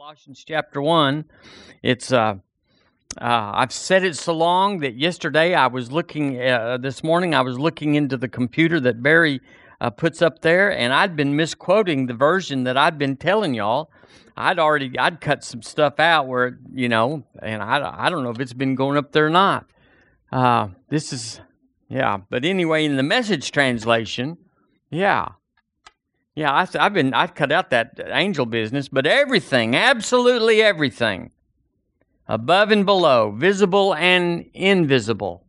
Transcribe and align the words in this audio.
Colossians 0.00 0.42
chapter 0.48 0.80
1. 0.80 1.26
It's 1.82 2.10
uh, 2.10 2.36
uh, 3.20 3.52
I've 3.54 3.70
said 3.70 4.02
it 4.02 4.16
so 4.16 4.32
long 4.32 4.78
that 4.78 4.96
yesterday 4.96 5.52
I 5.52 5.66
was 5.66 5.92
looking 5.92 6.40
uh, 6.40 6.78
this 6.78 7.04
morning 7.04 7.34
I 7.34 7.42
was 7.42 7.58
looking 7.58 7.96
into 7.96 8.16
the 8.16 8.26
computer 8.26 8.80
that 8.80 9.02
Barry 9.02 9.42
uh, 9.78 9.90
puts 9.90 10.22
up 10.22 10.40
there 10.40 10.72
and 10.72 10.94
I'd 10.94 11.16
been 11.16 11.36
misquoting 11.36 12.06
the 12.06 12.14
version 12.14 12.64
that 12.64 12.78
I'd 12.78 12.96
been 12.96 13.18
telling 13.18 13.52
y'all. 13.52 13.90
I'd 14.38 14.58
already 14.58 14.98
I'd 14.98 15.20
cut 15.20 15.44
some 15.44 15.60
stuff 15.60 16.00
out 16.00 16.26
where 16.28 16.58
you 16.72 16.88
know, 16.88 17.22
and 17.42 17.62
I 17.62 18.06
I 18.06 18.08
don't 18.08 18.24
know 18.24 18.30
if 18.30 18.40
it's 18.40 18.54
been 18.54 18.76
going 18.76 18.96
up 18.96 19.12
there 19.12 19.26
or 19.26 19.30
not. 19.30 19.66
Uh, 20.32 20.68
this 20.88 21.12
is 21.12 21.42
yeah, 21.90 22.20
but 22.30 22.46
anyway, 22.46 22.86
in 22.86 22.96
the 22.96 23.02
message 23.02 23.52
translation, 23.52 24.38
yeah, 24.90 25.32
yeah, 26.40 26.54
I, 26.54 26.82
have 26.82 26.94
been 26.94 27.12
I've 27.12 27.34
cut 27.34 27.52
out 27.52 27.68
that 27.68 28.00
angel 28.02 28.46
business, 28.46 28.88
but 28.88 29.06
everything, 29.06 29.76
absolutely 29.76 30.62
everything, 30.62 31.32
above 32.26 32.70
and 32.70 32.86
below, 32.86 33.30
visible 33.30 33.94
and 33.94 34.48
invisible, 34.54 35.44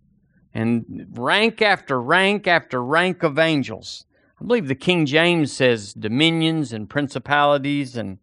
and 0.54 1.08
rank 1.14 1.62
after 1.62 2.02
rank 2.02 2.46
after 2.46 2.84
rank 2.84 3.24
of 3.24 3.40
angels. 3.40 4.04
I 4.42 4.44
believe 4.44 4.68
the 4.68 4.76
King 4.76 5.06
James 5.06 5.54
says 5.54 5.94
dominions 5.94 6.74
and 6.74 6.90
principalities 6.90 7.96
and 7.96 8.18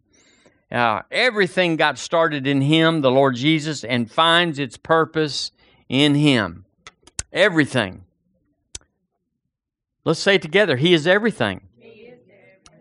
uh, 0.71 1.01
everything 1.09 1.75
got 1.75 1.97
started 1.97 2.45
in 2.45 2.61
Him, 2.61 3.01
the 3.01 3.09
Lord 3.09 3.33
Jesus, 3.35 3.83
and 3.83 4.11
finds 4.11 4.59
its 4.59 4.77
purpose 4.77 5.51
in 5.87 6.13
Him. 6.13 6.65
Everything. 7.33 8.03
Let's 10.05 10.19
say 10.19 10.37
together. 10.37 10.75
He 10.75 10.93
is 10.93 11.07
everything. 11.07 11.61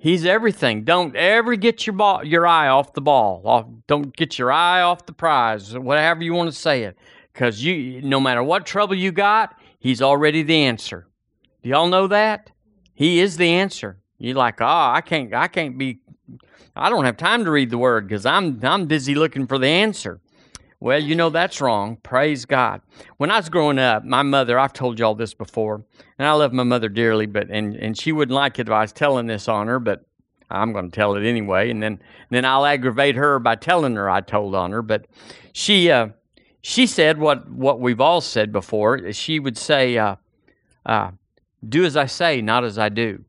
He's 0.01 0.25
everything. 0.25 0.85
Don't 0.85 1.17
ever 1.17 1.57
get 1.57 1.87
your 1.87 1.95
ball, 1.95 2.25
your 2.25 2.47
eye 2.47 2.69
off 2.69 2.93
the 2.93 3.01
ball. 3.01 3.83
Don't 3.89 4.15
get 4.17 4.39
your 4.39 4.53
eye 4.53 4.81
off 4.81 5.07
the 5.07 5.13
prize, 5.13 5.77
whatever 5.77 6.23
you 6.23 6.35
want 6.35 6.51
to 6.51 6.57
say 6.57 6.85
it. 6.85 6.97
Because 7.33 7.63
you, 7.63 8.01
no 8.03 8.21
matter 8.21 8.43
what 8.43 8.65
trouble 8.65 8.95
you 8.95 9.11
got, 9.11 9.57
he's 9.79 10.01
already 10.01 10.43
the 10.43 10.63
answer. 10.65 11.09
Do 11.63 11.71
y'all 11.71 11.89
know 11.89 12.07
that? 12.07 12.51
He 12.95 13.21
is 13.21 13.37
the 13.37 13.49
answer. 13.49 13.99
You're 14.19 14.37
like, 14.37 14.61
oh, 14.61 14.67
I 14.67 15.01
can't, 15.01 15.35
I 15.35 15.49
can't 15.49 15.77
be, 15.77 16.01
I 16.77 16.91
don't 16.91 17.05
have 17.05 17.17
time 17.17 17.45
to 17.45 17.51
read 17.51 17.71
the 17.71 17.79
word 17.79 18.07
because 18.09 18.27
I'm, 18.27 18.61
I'm 18.63 18.87
busy 18.87 19.15
looking 19.15 19.47
for 19.47 19.59
the 19.59 19.69
answer. 19.69 20.21
Well, 20.81 21.03
you 21.03 21.17
know 21.17 21.31
that's 21.31 21.61
wrong. 21.61 21.97
Praise 21.97 22.45
God. 22.45 22.83
When 23.17 23.31
I 23.31 23.37
was 23.37 23.49
growing 23.49 23.81
up, 23.81 24.05
my 24.05 24.23
mother, 24.23 24.59
I've 24.59 24.73
told 24.73 24.99
y'all 24.99 25.17
this 25.17 25.35
before, 25.35 25.83
and 26.19 26.29
I 26.29 26.33
love 26.33 26.53
my 26.53 26.63
mother 26.63 26.89
dearly, 26.89 27.27
but 27.27 27.51
and, 27.51 27.75
and 27.75 27.99
she 27.99 28.13
wouldn't 28.13 28.35
like 28.35 28.59
it 28.59 28.69
if 28.69 28.73
I 28.73 28.83
was 28.83 28.93
telling 28.93 29.27
this 29.27 29.49
on 29.49 29.67
her, 29.67 29.81
but 29.81 30.05
I'm 30.51 30.73
going 30.73 30.91
to 30.91 30.95
tell 30.95 31.17
it 31.17 31.27
anyway, 31.27 31.71
and 31.71 31.83
then 31.83 32.01
then 32.31 32.45
I'll 32.45 32.65
aggravate 32.65 33.17
her 33.17 33.39
by 33.39 33.57
telling 33.57 33.97
her 33.97 34.09
I 34.09 34.21
told 34.21 34.55
on 34.55 34.71
her. 34.71 34.83
But 34.83 35.07
she 35.53 35.91
uh, 35.91 36.09
she 36.63 36.87
said 36.87 37.19
what 37.19 37.51
what 37.51 37.81
we've 37.81 38.01
all 38.01 38.21
said 38.21 38.53
before. 38.53 39.13
She 39.13 39.41
would 39.41 39.59
say, 39.59 39.99
uh, 39.99 40.17
uh, 40.87 41.11
"Do 41.69 41.85
as 41.85 41.97
I 41.97 42.07
say, 42.07 42.41
not 42.41 42.65
as 42.65 42.79
I 42.79 42.89
do." 42.89 43.25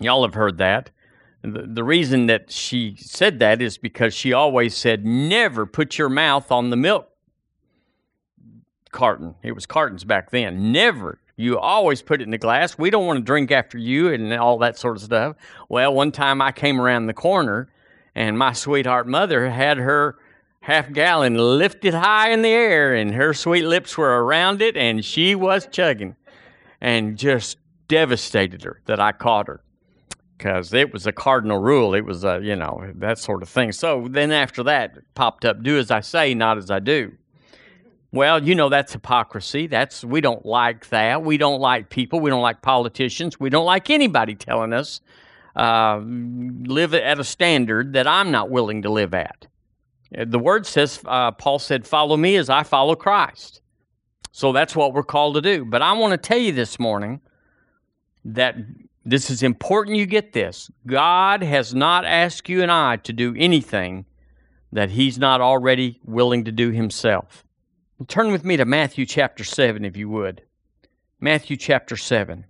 Y'all 0.00 0.22
have 0.22 0.34
heard 0.34 0.58
that. 0.58 0.90
The, 1.46 1.62
the 1.62 1.84
reason 1.84 2.26
that 2.26 2.50
she 2.50 2.96
said 2.98 3.38
that 3.38 3.62
is 3.62 3.78
because 3.78 4.12
she 4.12 4.32
always 4.32 4.76
said, 4.76 5.06
never 5.06 5.64
put 5.64 5.96
your 5.96 6.08
mouth 6.08 6.50
on 6.50 6.70
the 6.70 6.76
milk 6.76 7.08
carton. 8.90 9.36
It 9.42 9.52
was 9.52 9.64
cartons 9.64 10.02
back 10.02 10.30
then. 10.30 10.72
Never. 10.72 11.20
You 11.36 11.58
always 11.58 12.02
put 12.02 12.20
it 12.20 12.24
in 12.24 12.30
the 12.30 12.38
glass. 12.38 12.76
We 12.76 12.90
don't 12.90 13.06
want 13.06 13.18
to 13.18 13.24
drink 13.24 13.52
after 13.52 13.78
you 13.78 14.12
and 14.12 14.32
all 14.32 14.58
that 14.58 14.78
sort 14.78 14.96
of 14.96 15.02
stuff. 15.02 15.36
Well, 15.68 15.94
one 15.94 16.10
time 16.10 16.42
I 16.42 16.50
came 16.50 16.80
around 16.80 17.06
the 17.06 17.14
corner 17.14 17.68
and 18.14 18.36
my 18.38 18.52
sweetheart 18.52 19.06
mother 19.06 19.50
had 19.50 19.76
her 19.76 20.16
half 20.62 20.90
gallon 20.92 21.36
lifted 21.36 21.94
high 21.94 22.30
in 22.30 22.42
the 22.42 22.48
air 22.48 22.94
and 22.94 23.14
her 23.14 23.32
sweet 23.34 23.66
lips 23.66 23.96
were 23.96 24.24
around 24.24 24.62
it 24.62 24.76
and 24.76 25.04
she 25.04 25.36
was 25.36 25.68
chugging 25.70 26.16
and 26.80 27.16
just 27.16 27.58
devastated 27.86 28.64
her 28.64 28.80
that 28.86 28.98
I 28.98 29.12
caught 29.12 29.46
her 29.46 29.62
because 30.36 30.72
it 30.72 30.92
was 30.92 31.06
a 31.06 31.12
cardinal 31.12 31.58
rule. 31.58 31.94
It 31.94 32.04
was 32.04 32.24
a, 32.24 32.40
you 32.42 32.56
know, 32.56 32.92
that 32.96 33.18
sort 33.18 33.42
of 33.42 33.48
thing. 33.48 33.72
So 33.72 34.06
then 34.08 34.32
after 34.32 34.62
that 34.64 34.98
popped 35.14 35.44
up, 35.44 35.62
do 35.62 35.78
as 35.78 35.90
I 35.90 36.00
say, 36.00 36.34
not 36.34 36.58
as 36.58 36.70
I 36.70 36.78
do. 36.78 37.12
Well, 38.12 38.42
you 38.42 38.54
know, 38.54 38.68
that's 38.68 38.92
hypocrisy. 38.92 39.66
That's, 39.66 40.04
we 40.04 40.20
don't 40.20 40.46
like 40.46 40.88
that. 40.88 41.22
We 41.22 41.36
don't 41.36 41.60
like 41.60 41.90
people. 41.90 42.20
We 42.20 42.30
don't 42.30 42.42
like 42.42 42.62
politicians. 42.62 43.38
We 43.40 43.50
don't 43.50 43.66
like 43.66 43.90
anybody 43.90 44.34
telling 44.34 44.72
us 44.72 45.00
uh, 45.54 45.98
live 45.98 46.94
at 46.94 47.18
a 47.18 47.24
standard 47.24 47.94
that 47.94 48.06
I'm 48.06 48.30
not 48.30 48.50
willing 48.50 48.82
to 48.82 48.90
live 48.90 49.14
at. 49.14 49.46
The 50.12 50.38
word 50.38 50.66
says, 50.66 51.00
uh, 51.04 51.32
Paul 51.32 51.58
said, 51.58 51.86
follow 51.86 52.16
me 52.16 52.36
as 52.36 52.48
I 52.48 52.62
follow 52.62 52.94
Christ. 52.94 53.60
So 54.32 54.52
that's 54.52 54.76
what 54.76 54.92
we're 54.92 55.02
called 55.02 55.34
to 55.34 55.40
do. 55.40 55.64
But 55.64 55.82
I 55.82 55.92
want 55.94 56.12
to 56.12 56.18
tell 56.18 56.38
you 56.38 56.52
this 56.52 56.78
morning 56.78 57.20
that 58.24 58.56
this 59.06 59.30
is 59.30 59.44
important 59.44 59.96
you 59.96 60.04
get 60.04 60.32
this. 60.32 60.68
God 60.84 61.40
has 61.42 61.72
not 61.72 62.04
asked 62.04 62.48
you 62.48 62.60
and 62.60 62.72
I 62.72 62.96
to 62.96 63.12
do 63.12 63.36
anything 63.38 64.04
that 64.72 64.90
He's 64.90 65.16
not 65.16 65.40
already 65.40 66.00
willing 66.04 66.44
to 66.44 66.52
do 66.52 66.72
Himself. 66.72 67.44
Turn 68.08 68.32
with 68.32 68.44
me 68.44 68.56
to 68.56 68.64
Matthew 68.64 69.06
chapter 69.06 69.44
7, 69.44 69.84
if 69.84 69.96
you 69.96 70.08
would. 70.08 70.42
Matthew 71.20 71.56
chapter 71.56 71.96
7. 71.96 72.44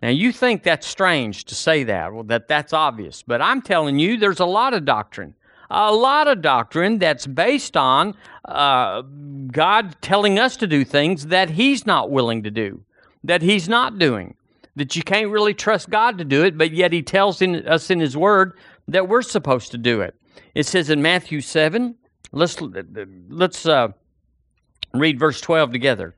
Now, 0.00 0.10
you 0.10 0.30
think 0.30 0.62
that's 0.62 0.86
strange 0.86 1.44
to 1.46 1.56
say 1.56 1.82
that, 1.82 2.12
well, 2.12 2.22
that 2.24 2.46
that's 2.46 2.72
obvious, 2.72 3.24
but 3.24 3.42
I'm 3.42 3.60
telling 3.60 3.98
you, 3.98 4.16
there's 4.16 4.40
a 4.40 4.46
lot 4.46 4.74
of 4.74 4.84
doctrine. 4.84 5.34
A 5.70 5.92
lot 5.92 6.28
of 6.28 6.40
doctrine 6.40 6.98
that's 6.98 7.26
based 7.26 7.76
on 7.76 8.14
uh, 8.44 9.02
God 9.50 9.96
telling 10.00 10.38
us 10.38 10.56
to 10.58 10.68
do 10.68 10.84
things 10.84 11.26
that 11.26 11.50
He's 11.50 11.84
not 11.84 12.10
willing 12.10 12.44
to 12.44 12.50
do, 12.52 12.82
that 13.24 13.42
He's 13.42 13.68
not 13.68 13.98
doing 13.98 14.36
that 14.76 14.94
you 14.94 15.02
can't 15.02 15.30
really 15.30 15.54
trust 15.54 15.90
God 15.90 16.18
to 16.18 16.24
do 16.24 16.44
it, 16.44 16.56
but 16.56 16.70
yet 16.70 16.92
He 16.92 17.02
tells 17.02 17.42
in, 17.42 17.66
us 17.66 17.90
in 17.90 17.98
His 17.98 18.16
Word 18.16 18.52
that 18.86 19.08
we're 19.08 19.22
supposed 19.22 19.72
to 19.72 19.78
do 19.78 20.02
it. 20.02 20.14
It 20.54 20.66
says 20.66 20.90
in 20.90 21.02
Matthew 21.02 21.40
7, 21.40 21.96
let's, 22.32 22.60
let's 23.28 23.66
uh, 23.66 23.88
read 24.94 25.18
verse 25.18 25.40
12 25.40 25.72
together. 25.72 26.14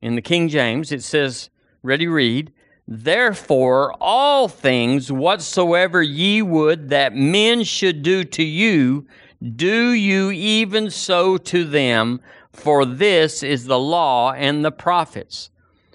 In 0.00 0.14
the 0.14 0.22
King 0.22 0.48
James, 0.48 0.92
it 0.92 1.02
says, 1.02 1.50
ready, 1.82 2.06
read, 2.06 2.52
Therefore, 2.86 3.94
all 4.00 4.48
things 4.48 5.12
whatsoever 5.12 6.02
ye 6.02 6.42
would 6.42 6.88
that 6.88 7.14
men 7.14 7.62
should 7.62 8.02
do 8.02 8.24
to 8.24 8.42
you, 8.42 9.06
do 9.54 9.92
you 9.92 10.30
even 10.30 10.90
so 10.90 11.36
to 11.36 11.64
them, 11.64 12.20
for 12.52 12.84
this 12.84 13.42
is 13.42 13.66
the 13.66 13.78
law 13.78 14.32
and 14.32 14.64
the 14.64 14.72
prophets. 14.72 15.50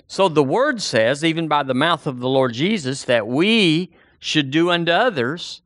So 0.08 0.30
the 0.30 0.44
word 0.44 0.82
says, 0.82 1.24
even 1.24 1.48
by 1.48 1.64
the 1.64 1.74
mouth 1.74 2.06
of 2.08 2.20
the 2.20 2.30
Lord 2.30 2.54
Jesus, 2.54 3.04
that 3.06 3.28
we 3.28 3.92
should 4.20 4.52
do 4.52 4.70
unto 4.70 4.92
others 4.92 5.62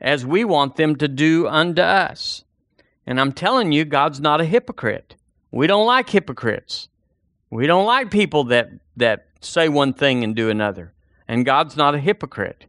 as 0.00 0.26
we 0.26 0.44
want 0.44 0.76
them 0.76 0.96
to 0.96 1.08
do 1.08 1.46
unto 1.46 1.82
us. 1.82 2.44
And 3.06 3.20
I'm 3.20 3.32
telling 3.32 3.72
you, 3.72 3.84
God's 3.84 4.20
not 4.20 4.40
a 4.40 4.44
hypocrite. 4.44 5.16
We 5.50 5.66
don't 5.66 5.86
like 5.86 6.10
hypocrites. 6.10 6.88
We 7.50 7.66
don't 7.66 7.86
like 7.86 8.10
people 8.10 8.44
that, 8.44 8.70
that 8.96 9.26
say 9.40 9.68
one 9.68 9.92
thing 9.92 10.24
and 10.24 10.34
do 10.34 10.50
another. 10.50 10.92
And 11.28 11.44
God's 11.44 11.76
not 11.76 11.94
a 11.94 11.98
hypocrite. 11.98 12.66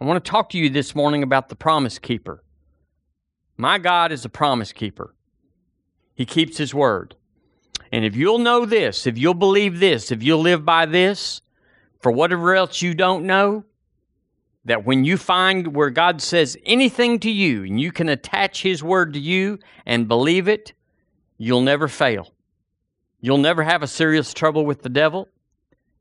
I 0.00 0.04
want 0.04 0.22
to 0.22 0.30
talk 0.30 0.50
to 0.50 0.58
you 0.58 0.68
this 0.70 0.94
morning 0.94 1.22
about 1.22 1.48
the 1.48 1.56
promise 1.56 1.98
keeper. 1.98 2.42
My 3.56 3.78
God 3.78 4.12
is 4.12 4.24
a 4.24 4.28
promise 4.28 4.72
keeper. 4.72 5.14
He 6.14 6.26
keeps 6.26 6.58
his 6.58 6.74
word. 6.74 7.15
And 7.92 8.04
if 8.04 8.16
you'll 8.16 8.38
know 8.38 8.64
this, 8.64 9.06
if 9.06 9.18
you'll 9.18 9.34
believe 9.34 9.78
this, 9.80 10.10
if 10.10 10.22
you'll 10.22 10.40
live 10.40 10.64
by 10.64 10.86
this, 10.86 11.40
for 12.00 12.12
whatever 12.12 12.54
else 12.54 12.82
you 12.82 12.94
don't 12.94 13.26
know, 13.26 13.64
that 14.64 14.84
when 14.84 15.04
you 15.04 15.16
find 15.16 15.74
where 15.74 15.90
God 15.90 16.20
says 16.20 16.56
anything 16.66 17.20
to 17.20 17.30
you 17.30 17.64
and 17.64 17.80
you 17.80 17.92
can 17.92 18.08
attach 18.08 18.62
His 18.62 18.82
word 18.82 19.12
to 19.14 19.20
you 19.20 19.58
and 19.86 20.08
believe 20.08 20.48
it, 20.48 20.72
you'll 21.38 21.60
never 21.60 21.88
fail. 21.88 22.32
You'll 23.20 23.38
never 23.38 23.62
have 23.62 23.82
a 23.82 23.86
serious 23.86 24.34
trouble 24.34 24.66
with 24.66 24.82
the 24.82 24.88
devil. 24.88 25.28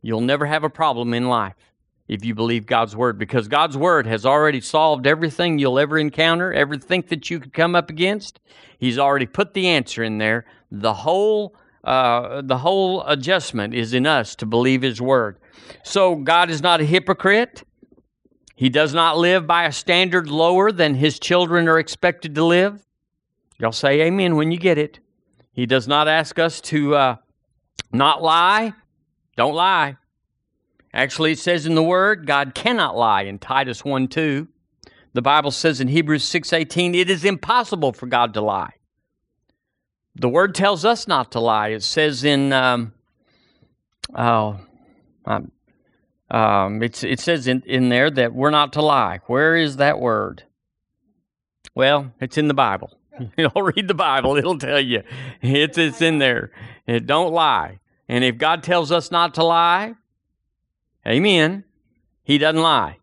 You'll 0.02 0.22
never 0.22 0.46
have 0.46 0.64
a 0.64 0.70
problem 0.70 1.14
in 1.14 1.30
life 1.30 1.56
if 2.08 2.24
you 2.24 2.36
believe 2.36 2.66
God's 2.66 2.96
word 2.96 3.18
because 3.18 3.48
God's 3.48 3.78
word 3.78 4.06
has 4.06 4.26
already 4.26 4.62
solved 4.62 5.08
everything 5.08 5.58
you'll 5.58 5.80
ever 5.80 5.98
encounter, 5.98 6.54
everything 6.54 7.04
that 7.10 7.30
you 7.30 7.40
could 7.40 7.54
come 7.54 7.76
up 7.76 7.90
against. 7.90 8.40
He's 8.78 9.00
already 9.00 9.26
put 9.26 9.54
the 9.54 9.68
answer 9.68 10.04
in 10.04 10.18
there. 10.18 10.46
The 10.72 10.94
whole 10.94 11.56
uh, 11.86 12.42
the 12.42 12.58
whole 12.58 13.04
adjustment 13.06 13.74
is 13.74 13.94
in 13.94 14.06
us 14.06 14.36
to 14.36 14.46
believe 14.46 14.82
His 14.82 15.02
word. 15.02 15.38
So 15.84 16.16
God 16.16 16.50
is 16.50 16.62
not 16.62 16.82
a 16.82 16.86
hypocrite. 16.86 17.64
He 18.56 18.70
does 18.70 18.94
not 18.94 19.18
live 19.18 19.46
by 19.46 19.66
a 19.66 19.72
standard 19.72 20.28
lower 20.28 20.72
than 20.72 20.96
His 20.96 21.20
children 21.20 21.68
are 21.68 21.80
expected 21.80 22.36
to 22.36 22.44
live. 22.44 22.86
Y'all 23.60 23.72
say 23.72 24.02
amen 24.02 24.36
when 24.36 24.52
you 24.52 24.58
get 24.58 24.78
it. 24.78 25.00
He 25.54 25.66
does 25.66 25.88
not 25.88 26.08
ask 26.08 26.40
us 26.40 26.60
to 26.62 26.96
uh, 26.96 27.16
not 27.92 28.22
lie. 28.22 28.74
Don't 29.38 29.56
lie. 29.56 29.98
Actually, 30.94 31.34
it 31.34 31.40
says 31.40 31.66
in 31.66 31.76
the 31.76 31.84
Word, 31.84 32.26
God 32.26 32.56
cannot 32.56 32.98
lie 32.98 33.24
in 33.24 33.38
Titus 33.38 33.84
1 33.84 34.08
2. 34.08 34.48
The 35.14 35.22
Bible 35.22 35.52
says 35.52 35.80
in 35.80 35.88
Hebrews 35.88 36.24
6:18, 36.24 36.94
it 36.96 37.10
is 37.10 37.24
impossible 37.24 37.94
for 37.94 38.06
God 38.06 38.34
to 38.34 38.42
lie. 38.42 38.75
The 40.16 40.30
Word 40.30 40.56
tells 40.56 40.86
us 40.86 41.08
not 41.08 41.32
to 41.34 41.40
lie. 41.40 41.70
It 41.70 41.84
says 41.84 42.24
in 42.24 42.54
um, 42.54 42.94
oh, 44.16 44.60
um, 45.26 45.52
um, 46.32 46.82
it's, 46.82 47.04
it 47.04 47.20
says 47.20 47.48
in, 47.48 47.64
in 47.66 47.90
there 47.90 48.10
that 48.10 48.34
we're 48.34 48.50
not 48.50 48.74
to 48.74 48.82
lie. 48.82 49.20
Where 49.28 49.56
is 49.56 49.78
that 49.78 50.00
word? 50.00 50.44
Well, 51.74 52.14
it's 52.22 52.38
in 52.38 52.48
the 52.48 52.54
Bible. 52.54 52.98
You 53.38 53.46
know, 53.46 53.62
read 53.62 53.88
the 53.88 53.94
Bible; 53.94 54.36
it'll 54.36 54.58
tell 54.58 54.82
you. 54.82 55.02
It's 55.42 55.78
it's 55.78 56.02
in 56.02 56.20
there. 56.20 56.52
It 56.86 57.06
don't 57.06 57.32
lie. 57.32 57.80
And 58.10 58.26
if 58.26 58.38
God 58.38 58.62
tells 58.62 58.92
us 58.92 59.10
not 59.10 59.34
to 59.36 59.44
lie, 59.46 59.96
Amen. 61.08 61.64
He 62.24 62.38
doesn't 62.38 62.62
lie. 62.62 62.98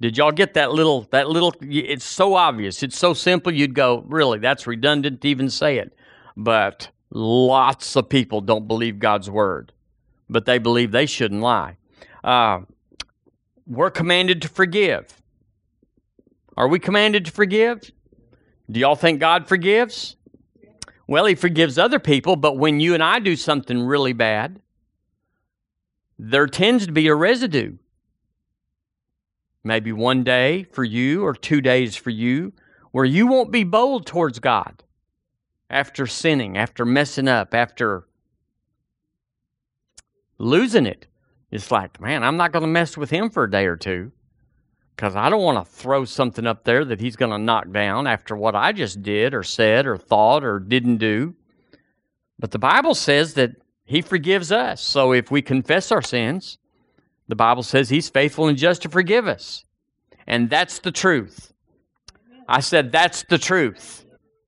Did 0.00 0.16
y'all 0.16 0.32
get 0.32 0.54
that 0.54 0.72
little 0.72 1.02
that 1.10 1.28
little 1.28 1.54
it's 1.60 2.04
so 2.04 2.34
obvious. 2.34 2.82
It's 2.82 2.98
so 2.98 3.14
simple 3.14 3.52
you'd 3.52 3.74
go, 3.74 4.04
"Really? 4.06 4.38
That's 4.38 4.66
redundant 4.66 5.22
to 5.22 5.28
even 5.28 5.50
say 5.50 5.78
it." 5.78 5.92
But 6.36 6.90
lots 7.10 7.96
of 7.96 8.08
people 8.08 8.40
don't 8.40 8.68
believe 8.68 9.00
God's 9.00 9.28
word, 9.28 9.72
but 10.28 10.44
they 10.44 10.58
believe 10.58 10.92
they 10.92 11.06
shouldn't 11.06 11.40
lie. 11.40 11.76
Uh, 12.22 12.60
we're 13.66 13.90
commanded 13.90 14.42
to 14.42 14.48
forgive. 14.48 15.20
Are 16.56 16.68
we 16.68 16.78
commanded 16.78 17.24
to 17.26 17.32
forgive? 17.32 17.90
Do 18.70 18.80
y'all 18.80 18.96
think 18.96 19.20
God 19.20 19.48
forgives? 19.48 20.16
Well, 21.08 21.26
He 21.26 21.34
forgives 21.34 21.78
other 21.78 21.98
people, 21.98 22.36
but 22.36 22.56
when 22.56 22.80
you 22.80 22.94
and 22.94 23.02
I 23.02 23.18
do 23.18 23.34
something 23.34 23.82
really 23.82 24.12
bad, 24.12 24.60
there 26.18 26.46
tends 26.46 26.86
to 26.86 26.92
be 26.92 27.08
a 27.08 27.14
residue. 27.14 27.76
Maybe 29.64 29.92
one 29.92 30.24
day 30.24 30.64
for 30.64 30.84
you 30.84 31.24
or 31.24 31.34
two 31.34 31.60
days 31.60 31.96
for 31.96 32.10
you, 32.10 32.52
where 32.92 33.04
you 33.04 33.26
won't 33.26 33.50
be 33.50 33.64
bold 33.64 34.06
towards 34.06 34.38
God 34.38 34.82
after 35.68 36.06
sinning, 36.06 36.56
after 36.56 36.84
messing 36.84 37.28
up, 37.28 37.54
after 37.54 38.06
losing 40.38 40.86
it. 40.86 41.06
It's 41.50 41.70
like, 41.70 42.00
man, 42.00 42.22
I'm 42.22 42.36
not 42.36 42.52
going 42.52 42.62
to 42.62 42.68
mess 42.68 42.96
with 42.96 43.10
him 43.10 43.30
for 43.30 43.44
a 43.44 43.50
day 43.50 43.66
or 43.66 43.76
two 43.76 44.12
because 44.98 45.14
I 45.14 45.30
don't 45.30 45.42
want 45.42 45.64
to 45.64 45.72
throw 45.72 46.04
something 46.04 46.46
up 46.46 46.64
there 46.64 46.84
that 46.84 47.00
he's 47.00 47.16
going 47.16 47.30
to 47.30 47.38
knock 47.38 47.70
down 47.70 48.06
after 48.06 48.36
what 48.36 48.54
I 48.54 48.72
just 48.72 49.02
did 49.02 49.32
or 49.32 49.42
said 49.42 49.86
or 49.86 49.96
thought 49.96 50.44
or 50.44 50.58
didn't 50.58 50.98
do. 50.98 51.34
But 52.38 52.50
the 52.50 52.58
Bible 52.58 52.94
says 52.94 53.34
that 53.34 53.52
he 53.84 54.02
forgives 54.02 54.52
us. 54.52 54.80
So 54.80 55.12
if 55.12 55.30
we 55.30 55.40
confess 55.40 55.92
our 55.92 56.02
sins, 56.02 56.58
the 57.28 57.36
Bible 57.36 57.62
says 57.62 57.88
he's 57.88 58.08
faithful 58.08 58.48
and 58.48 58.58
just 58.58 58.82
to 58.82 58.88
forgive 58.88 59.28
us. 59.28 59.64
And 60.26 60.50
that's 60.50 60.80
the 60.80 60.92
truth. 60.92 61.52
I 62.48 62.60
said 62.60 62.90
that's 62.90 63.24
the 63.28 63.38
truth. 63.38 64.04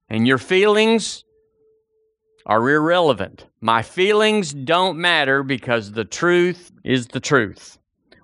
And 0.09 0.27
your 0.27 0.39
feelings 0.39 1.25
are 2.47 2.69
irrelevant. 2.69 3.47
My 3.61 3.83
feelings 3.83 4.53
don't 4.53 4.99
matter 4.99 5.43
because 5.43 5.93
the 5.93 6.05
truth 6.05 6.73
is 6.83 7.09
the 7.09 7.21
truth. 7.21 7.79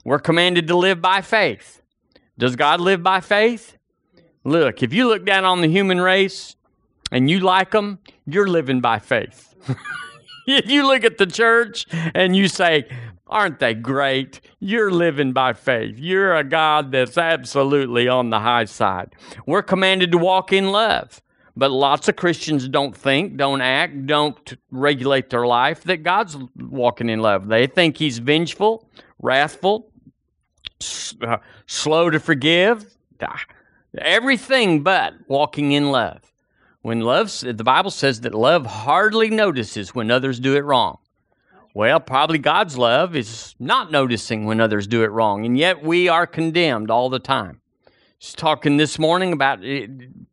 We're 0.05 0.19
commanded 0.19 0.69
to 0.69 0.77
live 0.77 1.01
by 1.03 1.21
faith. 1.21 1.83
Does 2.39 2.57
God 2.57 2.81
live 2.81 3.03
by 3.03 3.21
faith? 3.21 3.77
Look, 4.45 4.83
if 4.83 4.93
you 4.93 5.09
look 5.09 5.25
down 5.25 5.45
on 5.45 5.61
the 5.61 5.69
human 5.69 6.01
race 6.01 6.57
and 7.11 7.29
you 7.29 7.41
like 7.41 7.73
them, 7.73 7.99
you're 8.27 8.47
living 8.47 8.81
by 8.81 8.99
faith. 8.99 9.55
if 10.47 10.71
you 10.71 10.87
look 10.87 11.05
at 11.05 11.19
the 11.19 11.27
church 11.27 11.87
and 11.93 12.37
you 12.37 12.49
say, 12.49 12.89
Aren't 13.29 13.59
they 13.59 13.75
great? 13.75 14.41
You're 14.61 14.91
living 14.91 15.33
by 15.33 15.53
faith. 15.53 15.99
You're 15.99 16.37
a 16.37 16.45
God 16.45 16.93
that's 16.93 17.19
absolutely 17.19 18.07
on 18.09 18.31
the 18.31 18.41
high 18.41 18.67
side. 18.67 19.15
We're 19.47 19.63
commanded 19.63 20.13
to 20.13 20.19
walk 20.19 20.53
in 20.53 20.71
love. 20.71 21.21
But 21.57 21.71
lots 21.71 22.07
of 22.09 22.17
Christians 22.17 22.69
don't 22.69 22.95
think, 22.95 23.39
don't 23.39 23.63
act, 23.63 24.07
don't 24.07 24.55
regulate 24.71 25.31
their 25.31 25.47
life 25.47 25.85
that 25.85 26.03
God's 26.03 26.37
walking 26.57 27.09
in 27.09 27.21
love. 27.21 27.49
They 27.49 27.67
think 27.67 27.97
He's 27.97 28.19
vengeful, 28.19 28.87
wrathful, 29.23 29.91
uh, 31.23 31.39
slow 31.67 32.11
to 32.11 32.21
forgive, 32.21 32.85
everything 33.97 34.83
but 34.83 35.15
walking 35.29 35.73
in 35.73 35.91
love. 35.91 36.21
When 36.83 37.01
love, 37.01 37.33
the 37.41 37.65
Bible 37.65 37.91
says 37.91 38.21
that 38.21 38.35
love 38.35 38.67
hardly 38.67 39.31
notices 39.31 39.95
when 39.95 40.11
others 40.11 40.39
do 40.39 40.55
it 40.57 40.65
wrong. 40.65 40.99
Well, 41.77 42.01
probably 42.01 42.39
God's 42.39 42.79
love 42.79 43.15
is 43.15 43.55
not 43.59 43.93
noticing 43.93 44.47
when 44.47 44.63
others 44.63 44.87
do 44.87 45.03
it 45.03 45.11
wrong, 45.11 45.45
and 45.45 45.59
yet 45.59 45.83
we 45.83 46.09
are 46.09 46.27
condemned 46.27 46.91
all 46.91 47.11
the 47.11 47.19
time. 47.19 47.61
Just 48.19 48.39
talking 48.39 48.79
this 48.79 48.99
morning 48.99 49.35
about 49.35 49.63
uh, 49.63 49.87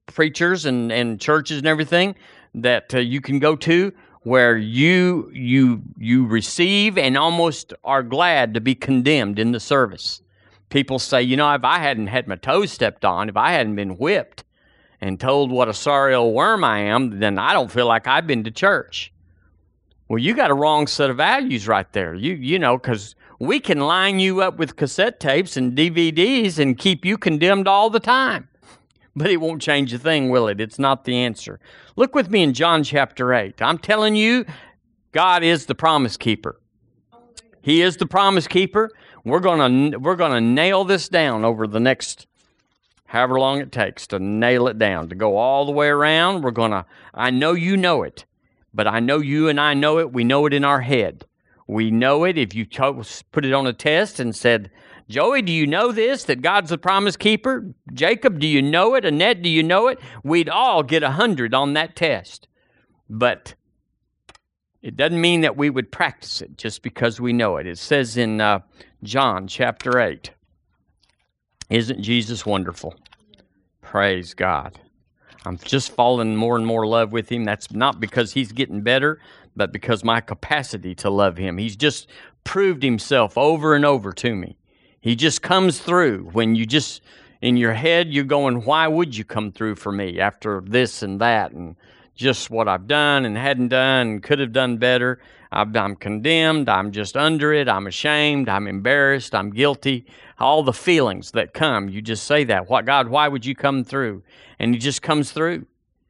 preachers 0.05 0.63
and, 0.63 0.89
and 0.89 1.19
churches 1.19 1.57
and 1.57 1.67
everything 1.67 2.15
that 2.53 2.93
uh, 2.93 2.99
you 2.99 3.19
can 3.19 3.39
go 3.39 3.57
to 3.57 3.91
where 4.21 4.55
you 4.55 5.29
you 5.33 5.81
you 5.97 6.25
receive 6.25 6.97
and 6.97 7.17
almost 7.17 7.73
are 7.83 8.03
glad 8.03 8.53
to 8.53 8.61
be 8.61 8.73
condemned 8.73 9.37
in 9.37 9.51
the 9.51 9.59
service 9.59 10.21
people 10.69 10.97
say, 10.97 11.21
you 11.21 11.35
know, 11.35 11.53
if 11.53 11.65
I 11.65 11.79
hadn't 11.79 12.07
had 12.07 12.25
my 12.25 12.37
toes 12.37 12.71
stepped 12.71 13.03
on, 13.03 13.27
if 13.27 13.35
I 13.35 13.51
hadn't 13.51 13.75
been 13.75 13.97
whipped 13.97 14.45
and 15.01 15.19
told 15.19 15.51
what 15.51 15.67
a 15.67 15.73
sorry 15.73 16.15
old 16.15 16.33
worm 16.33 16.63
I 16.63 16.79
am, 16.79 17.19
then 17.19 17.37
I 17.37 17.51
don't 17.51 17.69
feel 17.69 17.85
like 17.85 18.07
I've 18.07 18.27
been 18.27 18.45
to 18.45 18.51
church. 18.51 19.12
Well, 20.07 20.19
you 20.19 20.33
got 20.35 20.51
a 20.51 20.53
wrong 20.53 20.87
set 20.87 21.09
of 21.09 21.17
values 21.17 21.67
right 21.67 21.91
there. 21.93 22.13
You 22.13 22.33
you 22.33 22.59
know, 22.59 22.77
because 22.77 23.15
we 23.39 23.59
can 23.59 23.79
line 23.79 24.19
you 24.19 24.41
up 24.41 24.57
with 24.57 24.75
cassette 24.75 25.19
tapes 25.19 25.57
and 25.57 25.77
DVDs 25.77 26.59
and 26.59 26.77
keep 26.77 27.05
you 27.05 27.17
condemned 27.17 27.67
all 27.67 27.89
the 27.89 27.99
time. 27.99 28.47
But 29.15 29.29
it 29.29 29.37
won't 29.37 29.61
change 29.61 29.93
a 29.93 29.99
thing, 29.99 30.29
will 30.29 30.47
it? 30.47 30.59
It's 30.59 30.79
not 30.79 31.05
the 31.05 31.15
answer. 31.17 31.59
Look 31.95 32.15
with 32.15 32.31
me 32.31 32.41
in 32.41 32.53
John 32.53 32.83
chapter 32.83 33.33
8. 33.33 33.61
I'm 33.61 33.77
telling 33.77 34.15
you, 34.15 34.45
God 35.11 35.43
is 35.43 35.67
the 35.67 35.75
promise 35.75 36.17
keeper. 36.17 36.59
He 37.61 37.81
is 37.81 37.97
the 37.97 38.07
promise 38.07 38.47
keeper. 38.47 38.89
We're 39.23 39.39
gonna 39.39 39.97
we're 39.97 40.15
gonna 40.15 40.41
nail 40.41 40.83
this 40.83 41.07
down 41.07 41.45
over 41.45 41.65
the 41.65 41.79
next 41.79 42.27
however 43.05 43.39
long 43.39 43.61
it 43.61 43.71
takes 43.71 44.07
to 44.07 44.19
nail 44.19 44.67
it 44.67 44.77
down 44.77 45.07
to 45.09 45.15
go 45.15 45.37
all 45.37 45.65
the 45.65 45.71
way 45.71 45.87
around. 45.87 46.43
We're 46.43 46.51
gonna. 46.51 46.85
I 47.13 47.29
know 47.29 47.53
you 47.53 47.77
know 47.77 48.03
it, 48.03 48.25
but 48.73 48.87
I 48.87 48.99
know 48.99 49.19
you 49.19 49.49
and 49.49 49.59
I 49.59 49.73
know 49.73 49.99
it. 49.99 50.11
We 50.11 50.23
know 50.23 50.45
it 50.45 50.53
in 50.53 50.65
our 50.65 50.81
head. 50.81 51.25
We 51.67 51.91
know 51.91 52.23
it. 52.23 52.37
If 52.37 52.53
you 52.53 52.65
put 52.65 53.45
it 53.45 53.53
on 53.53 53.67
a 53.67 53.73
test 53.73 54.19
and 54.19 54.35
said, 54.35 54.71
Joey, 55.09 55.41
do 55.41 55.51
you 55.51 55.67
know 55.67 55.91
this? 55.91 56.23
That 56.25 56.41
God's 56.41 56.69
the 56.69 56.77
promise 56.77 57.15
keeper? 57.15 57.73
Jacob, 57.93 58.39
do 58.39 58.47
you 58.47 58.61
know 58.61 58.95
it? 58.95 59.05
Annette, 59.05 59.41
do 59.41 59.49
you 59.49 59.63
know 59.63 59.87
it? 59.87 59.99
We'd 60.23 60.49
all 60.49 60.83
get 60.83 61.03
a 61.03 61.11
hundred 61.11 61.53
on 61.53 61.73
that 61.73 61.95
test. 61.95 62.47
But 63.09 63.55
it 64.81 64.97
doesn't 64.97 65.21
mean 65.21 65.41
that 65.41 65.57
we 65.57 65.69
would 65.69 65.91
practice 65.91 66.41
it 66.41 66.57
just 66.57 66.81
because 66.81 67.21
we 67.21 67.31
know 67.31 67.57
it. 67.57 67.67
It 67.67 67.77
says 67.77 68.17
in 68.17 68.41
uh, 68.41 68.59
John 69.03 69.47
chapter 69.47 69.99
8. 69.99 70.31
Isn't 71.69 72.01
Jesus 72.01 72.45
wonderful? 72.45 72.95
Praise 73.81 74.33
God. 74.33 74.79
I'm 75.45 75.57
just 75.57 75.91
falling 75.91 76.35
more 76.35 76.55
and 76.55 76.65
more 76.65 76.83
in 76.83 76.89
love 76.89 77.11
with 77.11 77.29
him. 77.29 77.43
That's 77.43 77.71
not 77.71 77.99
because 77.99 78.33
he's 78.33 78.51
getting 78.51 78.81
better, 78.81 79.19
but 79.55 79.71
because 79.71 80.03
my 80.03 80.21
capacity 80.21 80.95
to 80.95 81.09
love 81.09 81.37
him. 81.37 81.57
He's 81.57 81.75
just 81.75 82.07
proved 82.43 82.83
himself 82.83 83.37
over 83.37 83.75
and 83.75 83.85
over 83.85 84.11
to 84.13 84.35
me. 84.35 84.57
He 85.01 85.15
just 85.15 85.41
comes 85.41 85.79
through 85.79 86.29
when 86.31 86.55
you 86.55 86.65
just 86.65 87.01
in 87.41 87.57
your 87.57 87.73
head 87.73 88.13
you're 88.13 88.23
going, 88.23 88.63
"Why 88.63 88.87
would 88.87 89.17
you 89.17 89.25
come 89.25 89.51
through 89.51 89.75
for 89.75 89.91
me 89.91 90.19
after 90.19 90.61
this 90.65 91.03
and 91.03 91.19
that 91.19 91.51
and 91.51 91.75
just 92.15 92.49
what 92.49 92.69
I've 92.69 92.87
done 92.87 93.25
and 93.25 93.37
hadn't 93.37 93.69
done 93.69 94.07
and 94.07 94.23
could 94.23 94.39
have 94.39 94.53
done 94.53 94.77
better?" 94.77 95.19
I'm 95.53 95.95
condemned. 95.95 96.67
I'm 96.67 96.91
just 96.91 97.15
under 97.15 97.53
it. 97.53 97.69
I'm 97.69 97.85
ashamed. 97.85 98.49
I'm 98.49 98.67
embarrassed. 98.67 99.35
I'm 99.35 99.51
guilty. 99.51 100.05
All 100.39 100.63
the 100.63 100.73
feelings 100.73 101.31
that 101.31 101.53
come, 101.53 101.89
you 101.89 102.01
just 102.01 102.25
say 102.25 102.43
that. 102.45 102.69
What 102.69 102.85
God? 102.85 103.07
Why 103.07 103.27
would 103.27 103.45
you 103.45 103.55
come 103.55 103.83
through? 103.83 104.23
And 104.59 104.73
He 104.73 104.79
just 104.79 105.01
comes 105.01 105.31
through. 105.31 105.67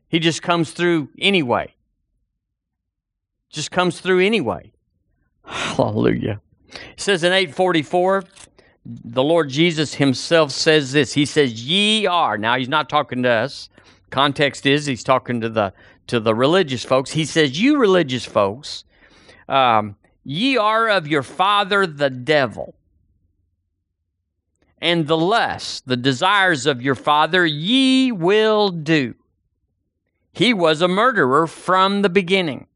He 0.07 0.19
just 0.19 0.41
comes 0.41 0.71
through 0.71 1.09
anyway. 1.19 1.73
Just 3.49 3.69
comes 3.71 3.99
through 3.99 4.21
anyway. 4.21 4.71
Hallelujah. 5.43 6.39
It 6.69 7.01
says 7.01 7.23
in 7.23 7.33
844, 7.33 8.23
the 8.85 9.23
Lord 9.23 9.49
Jesus 9.49 9.95
Himself 9.95 10.51
says 10.51 10.93
this. 10.93 11.13
He 11.13 11.25
says, 11.25 11.65
"Ye 11.65 12.05
are." 12.05 12.37
Now 12.37 12.57
He's 12.57 12.69
not 12.69 12.89
talking 12.89 13.23
to 13.23 13.29
us. 13.29 13.69
Context 14.09 14.65
is 14.65 14.85
He's 14.85 15.03
talking 15.03 15.41
to 15.41 15.49
the 15.49 15.73
to 16.07 16.19
the 16.19 16.33
religious 16.33 16.83
folks. 16.83 17.11
He 17.11 17.25
says, 17.25 17.59
"You 17.59 17.77
religious 17.77 18.25
folks." 18.25 18.85
Um, 19.53 19.95
ye 20.23 20.57
are 20.57 20.89
of 20.89 21.07
your 21.07 21.23
father 21.23 21.85
the 21.85 22.09
devil. 22.09 22.73
And 24.81 25.07
the 25.07 25.17
lust, 25.17 25.87
the 25.87 25.95
desires 25.95 26.65
of 26.65 26.81
your 26.81 26.95
father, 26.95 27.45
ye 27.45 28.11
will 28.11 28.69
do. 28.69 29.15
He 30.33 30.53
was 30.53 30.81
a 30.81 30.87
murderer 30.87 31.45
from 31.47 32.01
the 32.01 32.09
beginning, 32.09 32.67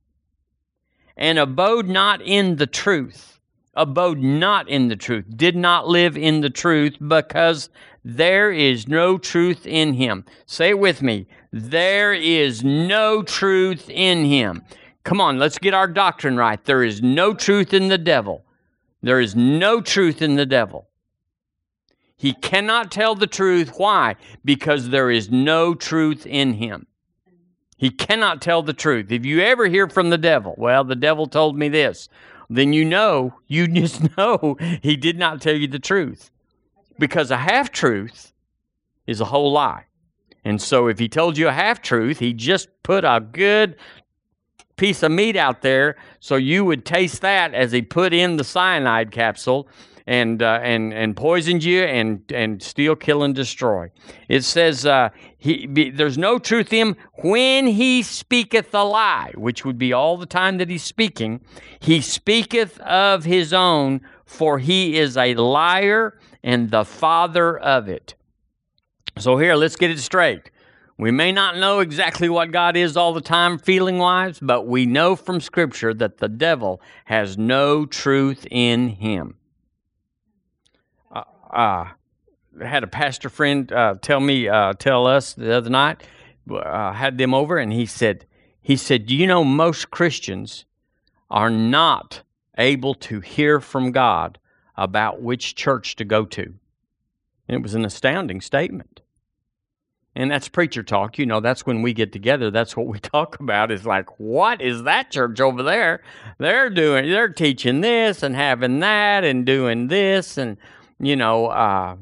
and 1.17 1.39
abode 1.39 1.89
not 1.89 2.21
in 2.21 2.57
the 2.57 2.67
truth, 2.67 3.39
abode 3.73 4.19
not 4.19 4.69
in 4.69 4.87
the 4.87 4.95
truth, 4.95 5.25
did 5.35 5.55
not 5.55 5.87
live 5.87 6.15
in 6.15 6.41
the 6.41 6.51
truth, 6.51 6.97
because 7.05 7.69
There 8.09 8.53
is 8.53 8.87
no 8.87 9.17
truth 9.17 9.67
in 9.67 9.93
him. 9.93 10.23
Say 10.45 10.69
it 10.69 10.79
with 10.79 11.01
me. 11.01 11.27
There 11.51 12.13
is 12.13 12.63
no 12.63 13.21
truth 13.21 13.89
in 13.89 14.23
him. 14.23 14.63
Come 15.07 15.21
on, 15.21 15.39
let's 15.39 15.57
get 15.57 15.73
our 15.73 15.87
doctrine 15.87 16.35
right. 16.35 16.61
There 16.65 16.83
is 16.83 17.01
no 17.01 17.33
truth 17.33 17.73
in 17.73 17.87
the 17.87 17.97
devil. 17.97 18.43
There 19.01 19.21
is 19.21 19.37
no 19.37 19.79
truth 19.79 20.21
in 20.21 20.35
the 20.35 20.45
devil. 20.45 20.89
He 22.17 22.33
cannot 22.33 22.91
tell 22.91 23.15
the 23.15 23.25
truth. 23.25 23.71
Why? 23.77 24.17
Because 24.43 24.89
there 24.89 25.09
is 25.09 25.31
no 25.31 25.73
truth 25.73 26.25
in 26.25 26.55
him. 26.55 26.87
He 27.77 27.89
cannot 27.89 28.41
tell 28.41 28.61
the 28.61 28.73
truth. 28.73 29.09
If 29.09 29.25
you 29.25 29.39
ever 29.39 29.67
hear 29.67 29.87
from 29.87 30.09
the 30.09 30.17
devil, 30.17 30.55
well, 30.57 30.83
the 30.83 30.93
devil 30.93 31.25
told 31.25 31.57
me 31.57 31.69
this, 31.69 32.09
then 32.49 32.73
you 32.73 32.83
know, 32.83 33.33
you 33.47 33.65
just 33.69 34.17
know 34.17 34.57
he 34.81 34.97
did 34.97 35.17
not 35.17 35.39
tell 35.39 35.55
you 35.55 35.67
the 35.67 35.79
truth. 35.79 36.31
Because 36.99 37.31
a 37.31 37.37
half 37.37 37.71
truth 37.71 38.33
is 39.05 39.21
a 39.21 39.25
whole 39.25 39.53
lie. 39.53 39.85
And 40.43 40.61
so 40.61 40.87
if 40.87 40.99
he 40.99 41.07
told 41.07 41.37
you 41.37 41.47
a 41.47 41.53
half 41.53 41.81
truth, 41.81 42.19
he 42.19 42.33
just 42.33 42.67
put 42.83 43.05
a 43.05 43.21
good 43.21 43.77
piece 44.77 45.03
of 45.03 45.11
meat 45.11 45.35
out 45.35 45.61
there 45.61 45.95
so 46.19 46.35
you 46.35 46.63
would 46.63 46.85
taste 46.85 47.21
that 47.21 47.53
as 47.53 47.71
he 47.71 47.81
put 47.81 48.13
in 48.13 48.37
the 48.37 48.43
cyanide 48.43 49.11
capsule 49.11 49.67
and 50.07 50.41
uh, 50.41 50.59
and 50.63 50.93
and 50.93 51.15
poisoned 51.17 51.63
you 51.63 51.83
and 51.83 52.23
and 52.31 52.63
steal, 52.63 52.95
kill, 52.95 53.23
and 53.23 53.35
destroy. 53.35 53.91
It 54.29 54.43
says 54.43 54.85
uh, 54.85 55.09
he 55.37 55.67
be, 55.67 55.89
there's 55.89 56.17
no 56.17 56.39
truth 56.39 56.71
in 56.71 56.87
him 56.87 56.95
when 57.15 57.67
he 57.67 58.01
speaketh 58.01 58.73
a 58.73 58.83
lie, 58.83 59.33
which 59.35 59.65
would 59.65 59.77
be 59.77 59.91
all 59.91 60.17
the 60.17 60.25
time 60.25 60.57
that 60.59 60.69
he's 60.69 60.83
speaking. 60.83 61.41
He 61.81 61.99
speaketh 61.99 62.79
of 62.79 63.25
his 63.25 63.53
own, 63.53 64.01
for 64.25 64.59
he 64.59 64.97
is 64.97 65.17
a 65.17 65.35
liar 65.35 66.17
and 66.41 66.71
the 66.71 66.85
father 66.85 67.57
of 67.57 67.89
it. 67.89 68.15
So 69.19 69.37
here, 69.37 69.55
let's 69.55 69.75
get 69.75 69.91
it 69.91 69.99
straight. 69.99 70.51
We 70.99 71.11
may 71.11 71.31
not 71.31 71.57
know 71.57 71.79
exactly 71.79 72.27
what 72.27 72.51
God 72.51 72.75
is 72.75 72.97
all 72.97 73.13
the 73.13 73.21
time, 73.21 73.59
feeling 73.59 73.99
wise, 73.99 74.39
but 74.39 74.65
we 74.65 74.87
know 74.87 75.15
from 75.15 75.39
Scripture 75.39 75.93
that 75.93 76.17
the 76.17 76.27
devil 76.27 76.81
has 77.05 77.37
no 77.37 77.85
truth 77.85 78.47
in 78.49 78.89
him. 78.89 79.35
Uh, 81.11 81.23
uh, 81.51 81.85
I 82.59 82.65
had 82.65 82.83
a 82.83 82.87
pastor 82.87 83.29
friend 83.29 83.71
uh, 83.71 83.95
tell 84.01 84.19
me, 84.19 84.47
uh, 84.47 84.73
tell 84.73 85.05
us 85.05 85.33
the 85.33 85.53
other 85.53 85.69
night. 85.69 86.01
I 86.51 86.93
had 86.93 87.19
them 87.19 87.35
over, 87.35 87.57
and 87.59 87.71
he 87.71 87.85
said, 87.85 88.25
he 88.59 88.75
said, 88.75 89.05
"Do 89.05 89.15
you 89.15 89.27
know 89.27 89.43
most 89.43 89.91
Christians 89.91 90.65
are 91.29 91.51
not 91.51 92.23
able 92.57 92.95
to 92.95 93.19
hear 93.19 93.59
from 93.59 93.91
God 93.91 94.39
about 94.75 95.21
which 95.21 95.53
church 95.53 95.95
to 95.97 96.05
go 96.05 96.25
to?" 96.25 96.55
And 97.47 97.55
it 97.55 97.61
was 97.61 97.75
an 97.75 97.85
astounding 97.85 98.41
statement 98.41 99.01
and 100.17 100.29
that's 100.29 100.49
preacher 100.49 100.83
talk. 100.83 101.17
You 101.17 101.25
know, 101.25 101.39
that's 101.39 101.65
when 101.65 101.81
we 101.81 101.93
get 101.93 102.11
together. 102.11 102.51
That's 102.51 102.75
what 102.75 102.87
we 102.87 102.99
talk 102.99 103.39
about. 103.39 103.71
Is 103.71 103.85
like, 103.85 104.19
what 104.19 104.61
is 104.61 104.83
that 104.83 105.11
church 105.11 105.39
over 105.39 105.63
there? 105.63 106.01
They're 106.39 106.69
doing, 106.69 107.09
they're 107.09 107.29
teaching 107.29 107.81
this 107.81 108.23
and 108.23 108.35
having 108.35 108.79
that 108.81 109.23
and 109.23 109.45
doing 109.45 109.87
this 109.87 110.37
and 110.37 110.57
you 110.99 111.15
know, 111.15 111.47
uh, 111.47 111.95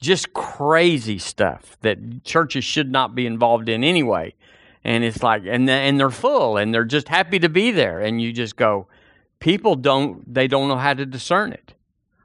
just 0.00 0.32
crazy 0.32 1.18
stuff 1.18 1.76
that 1.82 2.24
churches 2.24 2.64
should 2.64 2.90
not 2.90 3.14
be 3.14 3.26
involved 3.26 3.68
in 3.68 3.84
anyway. 3.84 4.34
And 4.82 5.04
it's 5.04 5.22
like, 5.22 5.42
and 5.46 5.68
and 5.68 6.00
they're 6.00 6.10
full 6.10 6.56
and 6.56 6.72
they're 6.72 6.84
just 6.84 7.08
happy 7.08 7.38
to 7.38 7.48
be 7.48 7.70
there. 7.70 8.00
And 8.00 8.20
you 8.20 8.32
just 8.32 8.56
go, 8.56 8.86
people 9.38 9.74
don't, 9.74 10.32
they 10.32 10.48
don't 10.48 10.68
know 10.68 10.76
how 10.76 10.94
to 10.94 11.04
discern 11.04 11.52
it. 11.52 11.74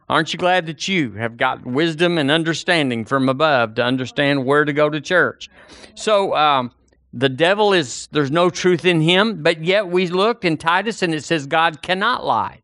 Aren't 0.08 0.34
you 0.34 0.40
glad 0.40 0.68
that 0.68 0.88
you 0.88 1.14
have 1.14 1.36
got 1.38 1.66
wisdom 1.66 2.18
and 2.18 2.30
understanding 2.30 3.06
from 3.06 3.28
above 3.28 3.76
to 3.76 3.84
understand 3.84 4.46
where 4.46 4.64
to 4.64 4.74
go 4.74 4.90
to 4.90 5.02
church? 5.02 5.50
So, 5.96 6.36
um, 6.36 6.72
the 7.12 7.30
devil 7.30 7.72
is, 7.72 8.08
there's 8.12 8.30
no 8.30 8.50
truth 8.50 8.84
in 8.84 9.00
him, 9.00 9.42
but 9.42 9.64
yet 9.64 9.88
we 9.88 10.08
looked 10.08 10.44
in 10.44 10.58
Titus 10.58 11.02
and 11.02 11.16
it 11.16 11.24
says 11.24 11.48
God 11.48 11.82
cannot 11.82 12.26
lie. 12.26 12.62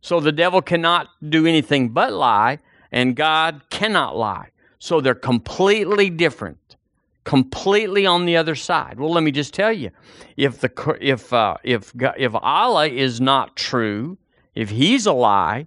So 0.00 0.20
the 0.20 0.32
devil 0.32 0.62
cannot 0.62 1.08
do 1.28 1.44
anything 1.44 1.88
but 1.88 2.12
lie, 2.12 2.60
and 2.92 3.16
God 3.16 3.62
cannot 3.68 4.16
lie. 4.16 4.50
So 4.78 5.00
they're 5.00 5.14
completely 5.14 6.08
different, 6.08 6.76
completely 7.24 8.06
on 8.06 8.24
the 8.24 8.36
other 8.36 8.54
side. 8.54 9.00
Well, 9.00 9.10
let 9.10 9.24
me 9.24 9.32
just 9.32 9.52
tell 9.52 9.72
you, 9.72 9.90
if 10.36 10.60
the 10.60 10.96
if 11.00 11.32
uh, 11.32 11.56
if 11.64 11.92
if 12.16 12.32
Allah 12.34 12.86
is 12.86 13.20
not 13.20 13.56
true, 13.56 14.18
if 14.54 14.70
He's 14.70 15.04
a 15.04 15.12
lie, 15.12 15.66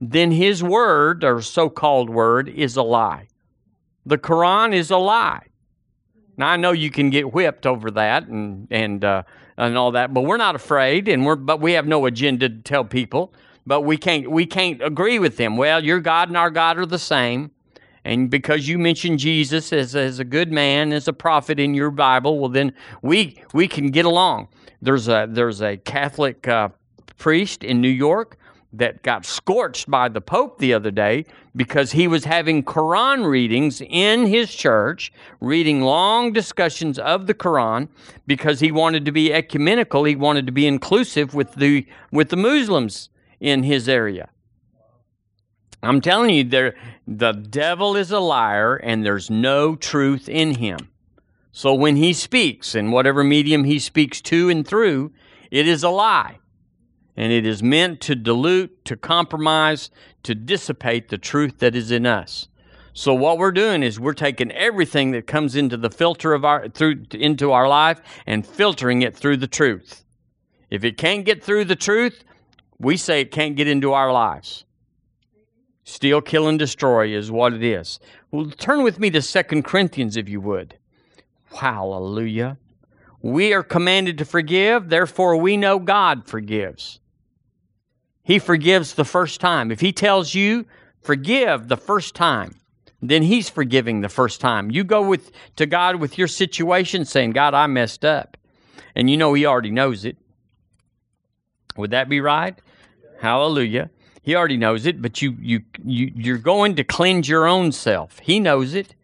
then 0.00 0.30
his 0.30 0.62
word, 0.62 1.24
or 1.24 1.40
so 1.40 1.68
called 1.70 2.10
word, 2.10 2.48
is 2.48 2.76
a 2.76 2.82
lie. 2.82 3.28
The 4.04 4.18
Quran 4.18 4.74
is 4.74 4.90
a 4.90 4.98
lie. 4.98 5.46
Now 6.36 6.48
I 6.48 6.56
know 6.56 6.72
you 6.72 6.90
can 6.90 7.10
get 7.10 7.32
whipped 7.32 7.66
over 7.66 7.90
that 7.92 8.28
and 8.28 8.68
and 8.70 9.04
uh, 9.04 9.22
and 9.56 9.76
all 9.78 9.92
that, 9.92 10.12
but 10.12 10.22
we're 10.22 10.36
not 10.36 10.54
afraid, 10.54 11.08
and 11.08 11.24
we're 11.24 11.36
but 11.36 11.60
we 11.60 11.72
have 11.72 11.86
no 11.86 12.06
agenda 12.06 12.48
to 12.48 12.56
tell 12.56 12.84
people. 12.84 13.32
But 13.66 13.80
we 13.82 13.96
can't 13.96 14.30
we 14.30 14.46
can't 14.46 14.82
agree 14.82 15.18
with 15.18 15.38
them. 15.38 15.56
Well, 15.56 15.82
your 15.82 16.00
God 16.00 16.28
and 16.28 16.36
our 16.36 16.50
God 16.50 16.78
are 16.78 16.86
the 16.86 16.98
same, 16.98 17.50
and 18.04 18.30
because 18.30 18.68
you 18.68 18.78
mentioned 18.78 19.18
Jesus 19.18 19.72
as, 19.72 19.96
as 19.96 20.18
a 20.18 20.24
good 20.24 20.52
man, 20.52 20.92
as 20.92 21.08
a 21.08 21.12
prophet 21.12 21.58
in 21.58 21.74
your 21.74 21.90
Bible, 21.90 22.38
well 22.38 22.50
then 22.50 22.72
we 23.02 23.42
we 23.54 23.66
can 23.66 23.90
get 23.90 24.04
along. 24.04 24.48
There's 24.82 25.08
a 25.08 25.26
there's 25.28 25.62
a 25.62 25.78
Catholic 25.78 26.46
uh, 26.46 26.68
priest 27.16 27.64
in 27.64 27.80
New 27.80 27.88
York 27.88 28.36
that 28.72 29.02
got 29.02 29.24
scorched 29.24 29.90
by 29.90 30.08
the 30.08 30.20
Pope 30.20 30.58
the 30.58 30.74
other 30.74 30.90
day 30.90 31.24
because 31.54 31.92
he 31.92 32.06
was 32.08 32.24
having 32.24 32.62
Quran 32.62 33.28
readings 33.28 33.80
in 33.80 34.26
his 34.26 34.54
church, 34.54 35.12
reading 35.40 35.80
long 35.80 36.32
discussions 36.32 36.98
of 36.98 37.26
the 37.26 37.34
Quran 37.34 37.88
because 38.26 38.60
he 38.60 38.72
wanted 38.72 39.04
to 39.04 39.12
be 39.12 39.32
ecumenical, 39.32 40.04
he 40.04 40.16
wanted 40.16 40.46
to 40.46 40.52
be 40.52 40.66
inclusive 40.66 41.34
with 41.34 41.54
the 41.54 41.86
with 42.10 42.28
the 42.28 42.36
Muslims 42.36 43.08
in 43.40 43.62
his 43.62 43.88
area. 43.88 44.28
I'm 45.82 46.00
telling 46.00 46.30
you, 46.30 46.44
there 46.44 46.74
the 47.06 47.32
devil 47.32 47.96
is 47.96 48.10
a 48.10 48.20
liar 48.20 48.76
and 48.76 49.04
there's 49.04 49.30
no 49.30 49.76
truth 49.76 50.28
in 50.28 50.56
him. 50.56 50.90
So 51.52 51.72
when 51.72 51.96
he 51.96 52.12
speaks, 52.12 52.74
in 52.74 52.90
whatever 52.90 53.24
medium 53.24 53.64
he 53.64 53.78
speaks 53.78 54.20
to 54.22 54.50
and 54.50 54.66
through, 54.66 55.12
it 55.50 55.66
is 55.66 55.82
a 55.82 55.88
lie 55.88 56.38
and 57.16 57.32
it 57.32 57.46
is 57.46 57.62
meant 57.62 58.00
to 58.02 58.14
dilute, 58.14 58.84
to 58.84 58.96
compromise, 58.96 59.90
to 60.22 60.34
dissipate 60.34 61.08
the 61.08 61.18
truth 61.18 61.58
that 61.58 61.74
is 61.74 61.90
in 61.90 62.06
us. 62.06 62.48
So 62.92 63.14
what 63.14 63.38
we're 63.38 63.52
doing 63.52 63.82
is 63.82 64.00
we're 64.00 64.14
taking 64.14 64.50
everything 64.52 65.10
that 65.10 65.26
comes 65.26 65.54
into 65.54 65.76
the 65.76 65.90
filter 65.90 66.32
of 66.32 66.44
our 66.44 66.68
through 66.68 67.04
into 67.12 67.52
our 67.52 67.68
life 67.68 68.00
and 68.26 68.46
filtering 68.46 69.02
it 69.02 69.14
through 69.14 69.36
the 69.36 69.46
truth. 69.46 70.04
If 70.70 70.82
it 70.82 70.96
can't 70.96 71.24
get 71.24 71.42
through 71.42 71.66
the 71.66 71.76
truth, 71.76 72.24
we 72.78 72.96
say 72.96 73.20
it 73.20 73.30
can't 73.30 73.56
get 73.56 73.68
into 73.68 73.92
our 73.92 74.12
lives. 74.12 74.64
Steal, 75.84 76.20
kill, 76.20 76.48
and 76.48 76.58
destroy 76.58 77.14
is 77.14 77.30
what 77.30 77.52
it 77.52 77.62
is. 77.62 78.00
Well, 78.30 78.46
turn 78.46 78.82
with 78.82 78.98
me 78.98 79.10
to 79.10 79.22
Second 79.22 79.64
Corinthians, 79.64 80.16
if 80.16 80.28
you 80.28 80.40
would. 80.40 80.76
Hallelujah. 81.54 82.58
We 83.22 83.52
are 83.52 83.62
commanded 83.62 84.18
to 84.18 84.24
forgive, 84.24 84.88
therefore 84.88 85.36
we 85.36 85.56
know 85.56 85.78
God 85.78 86.26
forgives. 86.26 86.98
He 88.26 88.40
forgives 88.40 88.94
the 88.94 89.04
first 89.04 89.40
time. 89.40 89.70
If 89.70 89.80
He 89.80 89.92
tells 89.92 90.34
you, 90.34 90.66
forgive 91.00 91.68
the 91.68 91.76
first 91.76 92.16
time, 92.16 92.56
then 93.00 93.22
He's 93.22 93.48
forgiving 93.48 94.00
the 94.00 94.08
first 94.08 94.40
time. 94.40 94.68
You 94.68 94.82
go 94.82 95.00
with 95.00 95.30
to 95.54 95.64
God 95.64 95.96
with 95.96 96.18
your 96.18 96.26
situation 96.26 97.04
saying, 97.04 97.30
God, 97.30 97.54
I 97.54 97.68
messed 97.68 98.04
up. 98.04 98.36
And 98.96 99.08
you 99.08 99.16
know 99.16 99.32
He 99.34 99.46
already 99.46 99.70
knows 99.70 100.04
it. 100.04 100.16
Would 101.76 101.92
that 101.92 102.08
be 102.08 102.20
right? 102.20 102.58
Hallelujah. 103.20 103.90
He 104.22 104.34
already 104.34 104.56
knows 104.56 104.86
it, 104.86 105.00
but 105.00 105.22
you 105.22 105.36
you 105.40 105.62
you 105.84 106.10
you're 106.16 106.36
going 106.36 106.74
to 106.74 106.82
cleanse 106.82 107.28
your 107.28 107.46
own 107.46 107.70
self. 107.70 108.18
He 108.18 108.40
knows 108.40 108.74
it. 108.74 108.96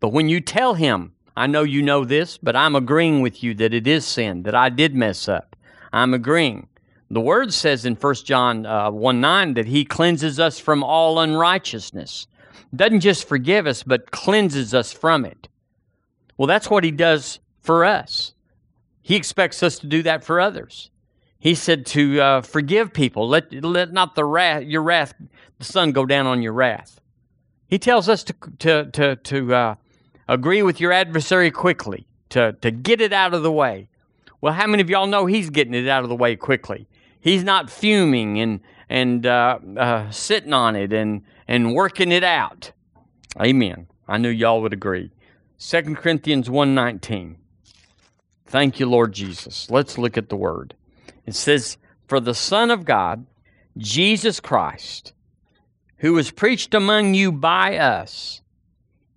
But 0.00 0.14
when 0.14 0.30
you 0.30 0.40
tell 0.40 0.72
him, 0.72 1.12
I 1.36 1.46
know 1.46 1.62
you 1.62 1.82
know 1.82 2.06
this, 2.06 2.38
but 2.38 2.56
I'm 2.56 2.74
agreeing 2.74 3.20
with 3.20 3.42
you 3.42 3.52
that 3.52 3.74
it 3.74 3.86
is 3.86 4.06
sin, 4.06 4.44
that 4.44 4.54
I 4.54 4.70
did 4.70 4.94
mess 4.94 5.28
up. 5.28 5.56
I'm 5.92 6.14
agreeing. 6.14 6.68
The 7.10 7.20
word 7.20 7.52
says 7.52 7.84
in 7.84 7.94
1 7.94 8.14
John 8.24 8.66
uh, 8.66 8.90
1 8.90 9.20
9 9.20 9.54
that 9.54 9.66
he 9.66 9.84
cleanses 9.84 10.40
us 10.40 10.58
from 10.58 10.82
all 10.82 11.20
unrighteousness. 11.20 12.26
Doesn't 12.74 13.00
just 13.00 13.28
forgive 13.28 13.66
us, 13.66 13.82
but 13.82 14.10
cleanses 14.10 14.74
us 14.74 14.92
from 14.92 15.24
it. 15.24 15.48
Well, 16.36 16.46
that's 16.48 16.68
what 16.68 16.84
he 16.84 16.90
does 16.90 17.38
for 17.60 17.84
us. 17.84 18.34
He 19.02 19.14
expects 19.14 19.62
us 19.62 19.78
to 19.78 19.86
do 19.86 20.02
that 20.02 20.24
for 20.24 20.40
others. 20.40 20.90
He 21.38 21.54
said 21.54 21.86
to 21.86 22.20
uh, 22.20 22.40
forgive 22.40 22.92
people. 22.92 23.28
Let, 23.28 23.52
let 23.52 23.92
not 23.92 24.16
the 24.16 24.24
wrath, 24.24 24.64
your 24.64 24.82
wrath, 24.82 25.14
the 25.58 25.64
sun 25.64 25.92
go 25.92 26.04
down 26.06 26.26
on 26.26 26.42
your 26.42 26.52
wrath. 26.52 27.00
He 27.68 27.78
tells 27.78 28.08
us 28.08 28.24
to, 28.24 28.34
to, 28.58 28.90
to, 28.90 29.16
to 29.16 29.54
uh, 29.54 29.74
agree 30.28 30.62
with 30.62 30.80
your 30.80 30.92
adversary 30.92 31.52
quickly, 31.52 32.06
to, 32.30 32.52
to 32.60 32.70
get 32.72 33.00
it 33.00 33.12
out 33.12 33.32
of 33.32 33.44
the 33.44 33.52
way. 33.52 33.88
Well, 34.40 34.52
how 34.52 34.66
many 34.66 34.82
of 34.82 34.90
y'all 34.90 35.06
know 35.06 35.26
he's 35.26 35.50
getting 35.50 35.74
it 35.74 35.88
out 35.88 36.02
of 36.02 36.08
the 36.08 36.16
way 36.16 36.34
quickly? 36.34 36.88
He's 37.26 37.42
not 37.42 37.70
fuming 37.70 38.38
and 38.38 38.60
and 38.88 39.26
uh, 39.26 39.58
uh, 39.76 40.10
sitting 40.12 40.52
on 40.52 40.76
it 40.76 40.92
and 40.92 41.22
and 41.48 41.74
working 41.74 42.12
it 42.12 42.22
out. 42.22 42.70
Amen. 43.40 43.88
I 44.06 44.16
knew 44.16 44.28
y'all 44.28 44.62
would 44.62 44.72
agree. 44.72 45.10
2 45.58 45.96
Corinthians 45.96 46.48
1:19. 46.48 47.34
Thank 48.46 48.78
you, 48.78 48.86
Lord 48.86 49.12
Jesus. 49.12 49.68
Let's 49.68 49.98
look 49.98 50.16
at 50.16 50.28
the 50.28 50.36
word. 50.36 50.76
It 51.26 51.34
says, 51.34 51.78
"For 52.06 52.20
the 52.20 52.32
Son 52.32 52.70
of 52.70 52.84
God, 52.84 53.26
Jesus 53.76 54.38
Christ, 54.38 55.12
who 55.96 56.12
was 56.12 56.30
preached 56.30 56.74
among 56.74 57.14
you 57.14 57.32
by 57.32 57.76
us, 57.76 58.40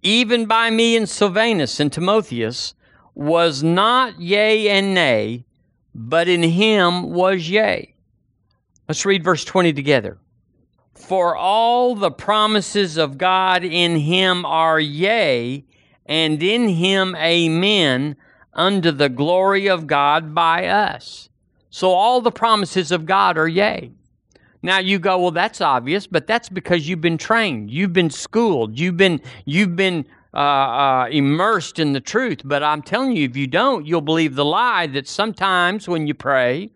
even 0.02 0.48
by 0.48 0.72
me 0.72 0.98
and 0.98 1.08
Silvanus 1.08 1.80
and 1.80 1.94
Timotheus, 1.94 2.74
was 3.14 3.62
not 3.62 4.20
yea 4.20 4.68
and 4.68 4.96
nay, 4.96 5.46
but 5.94 6.28
in 6.28 6.42
him 6.42 7.12
was 7.12 7.52
yea. 7.52 7.94
Let's 8.90 9.06
read 9.06 9.24
verse 9.24 9.46
20 9.46 9.72
together. 9.74 10.18
For 10.96 11.36
all 11.36 11.94
the 11.94 12.10
promises 12.10 12.98
of 12.98 13.20
God 13.20 13.64
in 13.64 13.98
him 13.98 14.44
are 14.48 14.80
yea, 14.80 15.64
and 16.08 16.42
in 16.42 16.70
him 16.70 17.16
amen, 17.16 18.16
unto 18.52 18.90
the 18.90 19.08
glory 19.08 19.70
of 19.70 19.86
God 19.86 20.34
by 20.34 20.66
us. 20.66 21.30
So 21.70 21.92
all 21.92 22.20
the 22.20 22.32
promises 22.32 22.92
of 22.92 23.06
God 23.06 23.38
are 23.38 23.48
yea. 23.48 23.92
Now 24.64 24.80
you 24.80 24.98
go, 24.98 25.20
well, 25.20 25.32
that's 25.32 25.62
obvious, 25.62 26.08
but 26.08 26.26
that's 26.26 26.50
because 26.50 26.90
you've 26.90 27.00
been 27.00 27.20
trained, 27.20 27.70
you've 27.70 27.94
been 27.94 28.10
schooled, 28.10 28.80
you've 28.80 28.98
been 28.98 29.22
you've 29.46 29.76
been 29.76 30.04
uh, 30.34 30.38
uh, 30.38 31.08
immersed 31.12 31.78
in 31.78 31.94
the 31.94 32.02
truth. 32.02 32.42
But 32.44 32.64
I'm 32.64 32.82
telling 32.82 33.16
you, 33.16 33.26
if 33.26 33.38
you 33.38 33.46
don't, 33.46 33.86
you'll 33.86 34.02
believe 34.02 34.34
the 34.34 34.46
lie 34.46 34.88
that 34.88 35.08
sometimes 35.08 35.88
when 35.88 36.08
you 36.08 36.16
pray 36.16 36.72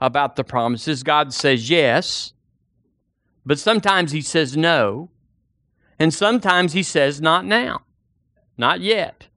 about 0.00 0.36
the 0.36 0.44
promises, 0.44 1.02
God 1.02 1.32
says 1.32 1.70
yes, 1.70 2.32
but 3.44 3.58
sometimes 3.58 4.12
He 4.12 4.20
says 4.20 4.56
no, 4.56 5.10
and 5.98 6.12
sometimes 6.12 6.72
He 6.72 6.82
says 6.82 7.20
not 7.20 7.44
now, 7.44 7.82
not 8.56 8.80
yet. 8.80 9.28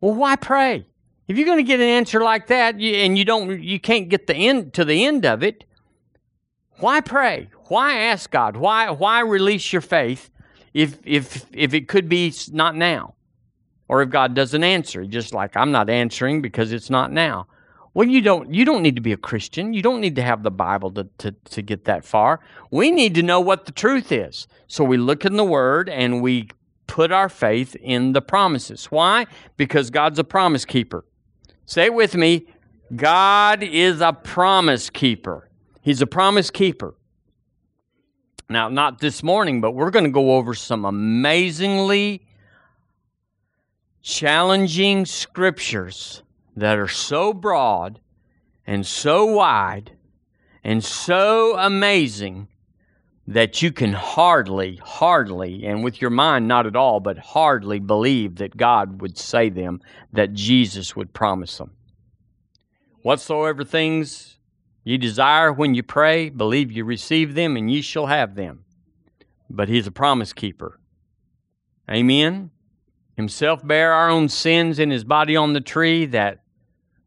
Well, 0.00 0.14
why 0.14 0.36
pray? 0.36 0.86
If 1.26 1.36
you're 1.36 1.46
going 1.46 1.58
to 1.58 1.62
get 1.62 1.80
an 1.80 1.86
answer 1.86 2.20
like 2.20 2.46
that, 2.46 2.76
and 2.76 3.18
you 3.18 3.24
don't, 3.24 3.62
you 3.62 3.78
can't 3.78 4.08
get 4.08 4.26
the 4.26 4.34
end 4.34 4.72
to 4.74 4.84
the 4.84 5.04
end 5.04 5.26
of 5.26 5.42
it. 5.42 5.64
Why 6.78 7.00
pray? 7.00 7.50
Why 7.64 7.98
ask 7.98 8.30
God? 8.30 8.56
Why 8.56 8.90
why 8.90 9.20
release 9.20 9.72
your 9.72 9.82
faith 9.82 10.30
if 10.72 10.98
if 11.04 11.44
if 11.52 11.74
it 11.74 11.88
could 11.88 12.08
be 12.08 12.32
not 12.52 12.76
now, 12.76 13.14
or 13.88 14.00
if 14.02 14.10
God 14.10 14.34
doesn't 14.34 14.64
answer? 14.64 15.04
Just 15.04 15.34
like 15.34 15.56
I'm 15.56 15.72
not 15.72 15.90
answering 15.90 16.40
because 16.40 16.72
it's 16.72 16.88
not 16.88 17.12
now. 17.12 17.46
Well, 17.94 18.06
you 18.06 18.20
don't 18.20 18.52
you 18.52 18.64
don't 18.64 18.82
need 18.82 18.96
to 18.96 19.00
be 19.02 19.12
a 19.12 19.16
Christian. 19.16 19.72
You 19.72 19.82
don't 19.82 20.00
need 20.00 20.16
to 20.16 20.22
have 20.22 20.42
the 20.42 20.50
Bible 20.50 20.90
to, 20.92 21.08
to, 21.18 21.32
to 21.32 21.62
get 21.62 21.84
that 21.84 22.04
far. 22.04 22.40
We 22.70 22.90
need 22.90 23.14
to 23.14 23.22
know 23.22 23.40
what 23.40 23.66
the 23.66 23.72
truth 23.72 24.12
is. 24.12 24.46
So 24.66 24.84
we 24.84 24.96
look 24.96 25.24
in 25.24 25.36
the 25.36 25.44
Word 25.44 25.88
and 25.88 26.22
we 26.22 26.48
put 26.86 27.12
our 27.12 27.28
faith 27.28 27.74
in 27.76 28.12
the 28.12 28.22
promises. 28.22 28.86
Why? 28.86 29.26
Because 29.56 29.90
God's 29.90 30.18
a 30.18 30.24
promise 30.24 30.64
keeper. 30.64 31.04
Say 31.66 31.86
it 31.86 31.94
with 31.94 32.14
me. 32.14 32.46
God 32.94 33.62
is 33.62 34.00
a 34.00 34.12
promise 34.12 34.90
keeper. 34.90 35.50
He's 35.82 36.00
a 36.00 36.06
promise 36.06 36.50
keeper. 36.50 36.94
Now, 38.48 38.70
not 38.70 39.00
this 39.00 39.22
morning, 39.22 39.60
but 39.60 39.72
we're 39.72 39.90
going 39.90 40.06
to 40.06 40.10
go 40.10 40.36
over 40.36 40.54
some 40.54 40.86
amazingly 40.86 42.26
challenging 44.00 45.04
scriptures 45.04 46.22
that 46.60 46.78
are 46.78 46.88
so 46.88 47.32
broad 47.32 48.00
and 48.66 48.86
so 48.86 49.24
wide 49.24 49.92
and 50.62 50.84
so 50.84 51.56
amazing 51.58 52.48
that 53.26 53.60
you 53.60 53.70
can 53.70 53.92
hardly, 53.92 54.80
hardly, 54.82 55.66
and 55.66 55.84
with 55.84 56.00
your 56.00 56.10
mind 56.10 56.48
not 56.48 56.66
at 56.66 56.74
all, 56.74 56.98
but 56.98 57.18
hardly 57.18 57.78
believe 57.78 58.36
that 58.36 58.56
God 58.56 59.02
would 59.02 59.18
say 59.18 59.50
them, 59.50 59.82
that 60.12 60.32
Jesus 60.32 60.96
would 60.96 61.12
promise 61.12 61.58
them. 61.58 61.72
Whatsoever 63.02 63.64
things 63.64 64.38
ye 64.82 64.96
desire 64.96 65.52
when 65.52 65.74
you 65.74 65.82
pray, 65.82 66.30
believe 66.30 66.72
you 66.72 66.84
receive 66.84 67.34
them, 67.34 67.54
and 67.56 67.70
ye 67.70 67.82
shall 67.82 68.06
have 68.06 68.34
them. 68.34 68.64
But 69.50 69.68
He's 69.68 69.86
a 69.86 69.92
promise 69.92 70.32
keeper. 70.32 70.80
Amen. 71.90 72.50
Himself 73.14 73.66
bare 73.66 73.92
our 73.92 74.08
own 74.08 74.30
sins 74.30 74.78
in 74.78 74.90
His 74.90 75.04
body 75.04 75.36
on 75.36 75.52
the 75.52 75.60
tree, 75.60 76.06
that 76.06 76.40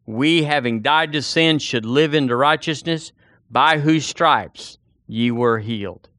we, 0.05 0.43
having 0.43 0.81
died 0.81 1.13
to 1.13 1.21
sin, 1.21 1.59
should 1.59 1.85
live 1.85 2.13
into 2.13 2.35
righteousness, 2.35 3.11
by 3.49 3.79
whose 3.79 4.05
stripes 4.05 4.77
ye 5.07 5.31
were 5.31 5.59
healed. 5.59 6.09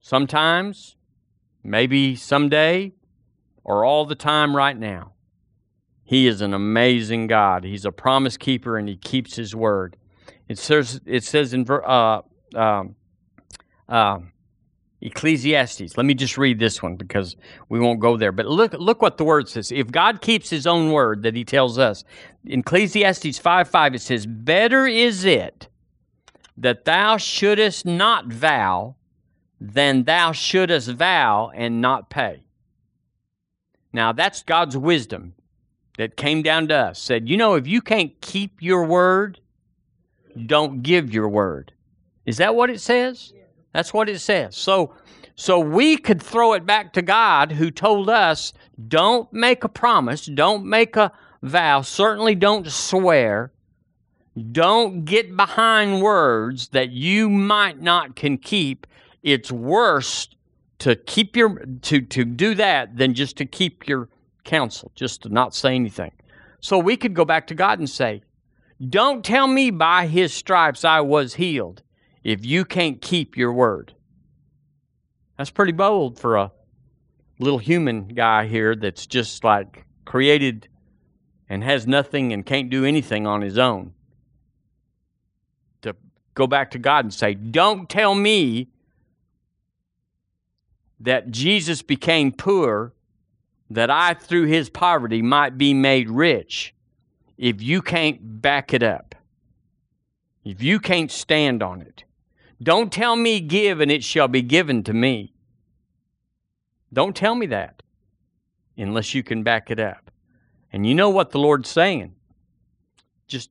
Sometimes, 0.00 0.96
maybe 1.62 2.16
someday, 2.16 2.92
or 3.64 3.84
all 3.84 4.04
the 4.04 4.14
time 4.14 4.56
right 4.56 4.76
now. 4.76 5.12
He 6.04 6.26
is 6.26 6.40
an 6.40 6.52
amazing 6.52 7.26
God. 7.26 7.64
He's 7.64 7.84
a 7.84 7.92
promise 7.92 8.36
keeper 8.36 8.76
and 8.76 8.88
he 8.88 8.96
keeps 8.96 9.36
his 9.36 9.54
word. 9.54 9.96
It 10.48 10.58
says, 10.58 11.00
it 11.06 11.24
says 11.24 11.54
in 11.54 11.66
uh, 11.70 12.22
um, 12.54 12.96
uh, 13.88 14.18
Ecclesiastes. 15.02 15.96
Let 15.96 16.06
me 16.06 16.14
just 16.14 16.38
read 16.38 16.60
this 16.60 16.82
one 16.82 16.96
because 16.96 17.36
we 17.68 17.80
won't 17.80 17.98
go 17.98 18.16
there. 18.16 18.30
But 18.32 18.46
look, 18.46 18.72
look 18.74 19.02
what 19.02 19.18
the 19.18 19.24
word 19.24 19.48
says. 19.48 19.72
If 19.72 19.90
God 19.90 20.20
keeps 20.20 20.48
his 20.48 20.66
own 20.66 20.92
word 20.92 21.24
that 21.24 21.34
he 21.34 21.44
tells 21.44 21.76
us, 21.76 22.04
in 22.46 22.60
Ecclesiastes 22.60 23.38
5 23.38 23.68
5, 23.68 23.94
it 23.96 24.00
says, 24.00 24.26
Better 24.26 24.86
is 24.86 25.24
it 25.24 25.68
that 26.56 26.84
thou 26.84 27.16
shouldest 27.16 27.84
not 27.84 28.26
vow 28.26 28.94
than 29.60 30.04
thou 30.04 30.32
shouldest 30.32 30.90
vow 30.90 31.50
and 31.54 31.80
not 31.80 32.08
pay. 32.08 32.44
Now, 33.92 34.12
that's 34.12 34.42
God's 34.42 34.76
wisdom 34.76 35.34
that 35.98 36.16
came 36.16 36.42
down 36.42 36.68
to 36.68 36.74
us. 36.74 37.00
Said, 37.00 37.28
you 37.28 37.36
know, 37.36 37.54
if 37.54 37.66
you 37.66 37.82
can't 37.82 38.18
keep 38.20 38.62
your 38.62 38.84
word, 38.84 39.40
don't 40.46 40.82
give 40.82 41.12
your 41.12 41.28
word. 41.28 41.72
Is 42.24 42.36
that 42.38 42.54
what 42.54 42.70
it 42.70 42.80
says? 42.80 43.32
That's 43.72 43.94
what 43.94 44.08
it 44.08 44.18
says. 44.20 44.56
So, 44.56 44.94
so 45.34 45.58
we 45.58 45.96
could 45.96 46.22
throw 46.22 46.52
it 46.52 46.66
back 46.66 46.92
to 46.94 47.02
God 47.02 47.52
who 47.52 47.70
told 47.70 48.10
us, 48.10 48.52
don't 48.88 49.32
make 49.32 49.64
a 49.64 49.68
promise, 49.68 50.26
don't 50.26 50.64
make 50.64 50.96
a 50.96 51.12
vow, 51.42 51.80
certainly 51.80 52.34
don't 52.34 52.66
swear, 52.68 53.52
don't 54.52 55.04
get 55.04 55.36
behind 55.36 56.02
words 56.02 56.68
that 56.68 56.90
you 56.90 57.28
might 57.28 57.80
not 57.80 58.16
can 58.16 58.38
keep. 58.38 58.86
It's 59.22 59.52
worse 59.52 60.28
to 60.78 60.96
keep 60.96 61.36
your 61.36 61.64
to 61.82 62.00
to 62.00 62.24
do 62.24 62.54
that 62.54 62.96
than 62.96 63.14
just 63.14 63.36
to 63.36 63.44
keep 63.46 63.86
your 63.86 64.08
counsel, 64.44 64.90
just 64.94 65.22
to 65.22 65.28
not 65.28 65.54
say 65.54 65.74
anything. 65.74 66.12
So 66.60 66.78
we 66.78 66.96
could 66.96 67.14
go 67.14 67.24
back 67.24 67.46
to 67.48 67.54
God 67.54 67.78
and 67.78 67.88
say, 67.88 68.22
"Don't 68.88 69.24
tell 69.24 69.46
me 69.46 69.70
by 69.70 70.06
his 70.06 70.32
stripes 70.32 70.84
I 70.84 71.00
was 71.00 71.34
healed 71.34 71.82
if 72.24 72.44
you 72.44 72.64
can't 72.64 73.00
keep 73.00 73.36
your 73.36 73.52
word." 73.52 73.94
That's 75.36 75.50
pretty 75.50 75.72
bold 75.72 76.18
for 76.18 76.36
a 76.36 76.52
little 77.38 77.58
human 77.58 78.08
guy 78.08 78.46
here 78.46 78.76
that's 78.76 79.06
just 79.06 79.44
like 79.44 79.84
created 80.04 80.68
and 81.48 81.62
has 81.64 81.86
nothing 81.86 82.32
and 82.32 82.46
can't 82.46 82.70
do 82.70 82.84
anything 82.84 83.26
on 83.26 83.42
his 83.42 83.58
own. 83.58 83.92
To 85.82 85.94
go 86.34 86.46
back 86.46 86.70
to 86.70 86.78
God 86.78 87.04
and 87.04 87.12
say, 87.12 87.34
Don't 87.34 87.88
tell 87.88 88.14
me 88.14 88.68
that 91.00 91.30
Jesus 91.30 91.82
became 91.82 92.32
poor 92.32 92.94
that 93.68 93.90
I, 93.90 94.14
through 94.14 94.46
his 94.46 94.70
poverty, 94.70 95.22
might 95.22 95.58
be 95.58 95.74
made 95.74 96.08
rich 96.08 96.74
if 97.36 97.60
you 97.60 97.82
can't 97.82 98.40
back 98.40 98.72
it 98.72 98.82
up, 98.82 99.14
if 100.44 100.62
you 100.62 100.78
can't 100.78 101.10
stand 101.10 101.62
on 101.62 101.80
it. 101.80 102.04
Don't 102.62 102.92
tell 102.92 103.16
me, 103.16 103.40
give, 103.40 103.80
and 103.80 103.90
it 103.90 104.04
shall 104.04 104.28
be 104.28 104.42
given 104.42 104.82
to 104.84 104.92
me. 104.92 105.32
Don't 106.92 107.16
tell 107.16 107.34
me 107.34 107.46
that 107.46 107.82
unless 108.76 109.14
you 109.14 109.22
can 109.22 109.42
back 109.42 109.70
it 109.70 109.80
up. 109.80 110.10
And 110.72 110.86
you 110.86 110.94
know 110.94 111.10
what 111.10 111.30
the 111.30 111.38
Lord's 111.38 111.70
saying. 111.70 112.14
Just 113.26 113.50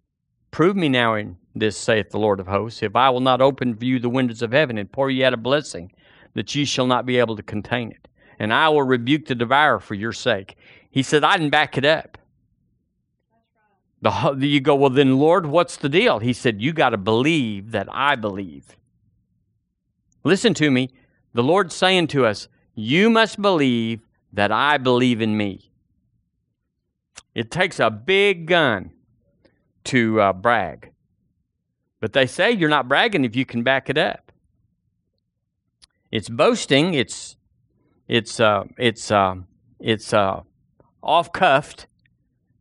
prove 0.51 0.75
me 0.75 0.89
now 0.89 1.15
in 1.15 1.37
this, 1.55 1.77
saith 1.77 2.09
the 2.09 2.19
Lord 2.19 2.39
of 2.39 2.47
hosts, 2.47 2.81
if 2.81 2.95
I 2.95 3.09
will 3.09 3.19
not 3.19 3.41
open 3.41 3.75
for 3.75 3.85
you 3.85 3.99
the 3.99 4.09
windows 4.09 4.41
of 4.41 4.51
heaven 4.51 4.77
and 4.77 4.91
pour 4.91 5.09
you 5.09 5.25
out 5.25 5.33
a 5.33 5.37
blessing 5.37 5.91
that 6.33 6.53
ye 6.55 6.65
shall 6.65 6.87
not 6.87 7.05
be 7.05 7.17
able 7.17 7.35
to 7.35 7.43
contain 7.43 7.91
it. 7.91 8.07
And 8.39 8.53
I 8.53 8.69
will 8.69 8.83
rebuke 8.83 9.25
the 9.25 9.35
devourer 9.35 9.79
for 9.79 9.93
your 9.93 10.13
sake. 10.13 10.57
He 10.89 11.03
said, 11.03 11.23
I 11.23 11.37
didn't 11.37 11.51
back 11.51 11.77
it 11.77 11.85
up. 11.85 12.17
The, 14.01 14.35
you 14.39 14.59
go, 14.61 14.73
well, 14.75 14.89
then, 14.89 15.19
Lord, 15.19 15.45
what's 15.45 15.77
the 15.77 15.89
deal? 15.89 16.19
He 16.19 16.33
said, 16.33 16.59
You 16.59 16.73
got 16.73 16.89
to 16.89 16.97
believe 16.97 17.71
that 17.71 17.87
I 17.91 18.15
believe. 18.15 18.75
Listen 20.23 20.53
to 20.55 20.69
me. 20.69 20.89
The 21.33 21.43
Lord's 21.43 21.75
saying 21.75 22.07
to 22.07 22.25
us, 22.25 22.47
You 22.75 23.09
must 23.09 23.41
believe 23.41 24.01
that 24.33 24.51
I 24.51 24.77
believe 24.77 25.21
in 25.21 25.35
me. 25.37 25.71
It 27.33 27.51
takes 27.51 27.79
a 27.79 27.89
big 27.89 28.45
gun 28.45 28.91
to 29.85 30.21
uh, 30.21 30.33
brag. 30.33 30.91
But 31.99 32.13
they 32.13 32.25
say 32.25 32.51
you're 32.51 32.69
not 32.69 32.87
bragging 32.87 33.25
if 33.25 33.35
you 33.35 33.45
can 33.45 33.63
back 33.63 33.89
it 33.89 33.97
up. 33.97 34.31
It's 36.11 36.29
boasting. 36.29 36.93
It's 36.93 37.37
it's 38.07 38.39
uh, 38.39 38.65
it's 38.77 39.11
uh, 39.11 39.35
it's 39.79 40.11
uh, 40.11 40.41
off 41.01 41.31
cuffed 41.31 41.87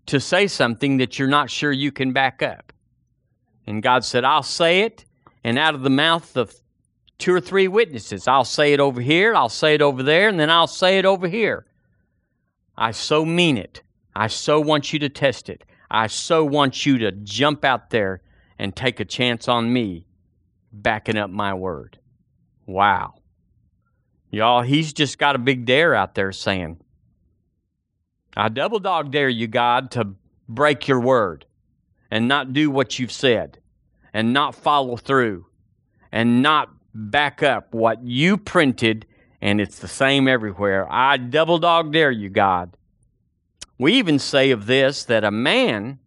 to 0.06 0.20
say 0.20 0.46
something 0.46 0.98
that 0.98 1.18
you're 1.18 1.28
not 1.28 1.50
sure 1.50 1.72
you 1.72 1.90
can 1.90 2.12
back 2.12 2.42
up. 2.42 2.72
And 3.66 3.82
God 3.82 4.04
said, 4.04 4.24
"I'll 4.24 4.44
say 4.44 4.82
it, 4.82 5.04
and 5.42 5.58
out 5.58 5.74
of 5.74 5.82
the 5.82 5.90
mouth 5.90 6.36
of 6.36 6.54
two 7.20 7.34
or 7.34 7.40
three 7.40 7.68
witnesses, 7.68 8.26
I'll 8.26 8.44
say 8.44 8.72
it 8.72 8.80
over 8.80 9.00
here, 9.00 9.34
I'll 9.34 9.48
say 9.48 9.74
it 9.74 9.82
over 9.82 10.02
there, 10.02 10.28
and 10.28 10.40
then 10.40 10.50
I'll 10.50 10.66
say 10.66 10.98
it 10.98 11.04
over 11.04 11.28
here." 11.28 11.66
I 12.76 12.92
so 12.92 13.24
mean 13.24 13.58
it. 13.58 13.82
I 14.14 14.26
so 14.26 14.58
want 14.60 14.92
you 14.92 14.98
to 15.00 15.08
test 15.08 15.48
it. 15.48 15.64
I 15.90 16.06
so 16.06 16.44
want 16.44 16.86
you 16.86 16.98
to 16.98 17.12
jump 17.12 17.64
out 17.64 17.90
there 17.90 18.22
and 18.58 18.74
take 18.74 19.00
a 19.00 19.04
chance 19.04 19.48
on 19.48 19.72
me 19.72 20.06
backing 20.72 21.18
up 21.18 21.30
my 21.30 21.54
word. 21.54 21.98
Wow. 22.66 23.14
Y'all, 24.30 24.62
he's 24.62 24.92
just 24.92 25.18
got 25.18 25.34
a 25.34 25.38
big 25.38 25.64
dare 25.64 25.94
out 25.94 26.14
there 26.14 26.32
saying, 26.32 26.78
I 28.36 28.48
double 28.48 28.78
dog 28.78 29.10
dare 29.10 29.28
you, 29.28 29.48
God, 29.48 29.90
to 29.92 30.14
break 30.48 30.86
your 30.86 31.00
word 31.00 31.46
and 32.10 32.28
not 32.28 32.52
do 32.52 32.70
what 32.70 32.98
you've 32.98 33.12
said 33.12 33.58
and 34.12 34.32
not 34.32 34.54
follow 34.54 34.96
through 34.96 35.46
and 36.12 36.42
not 36.42 36.70
back 36.94 37.42
up 37.42 37.74
what 37.74 38.02
you 38.02 38.36
printed, 38.36 39.06
and 39.40 39.60
it's 39.60 39.78
the 39.78 39.88
same 39.88 40.28
everywhere. 40.28 40.86
I 40.90 41.16
double 41.16 41.58
dog 41.58 41.92
dare 41.92 42.10
you, 42.10 42.28
God. 42.28 42.76
We 43.78 43.94
even 43.94 44.18
say 44.18 44.50
of 44.50 44.66
this 44.66 45.04
that 45.04 45.24
a 45.24 45.30
man 45.30 45.98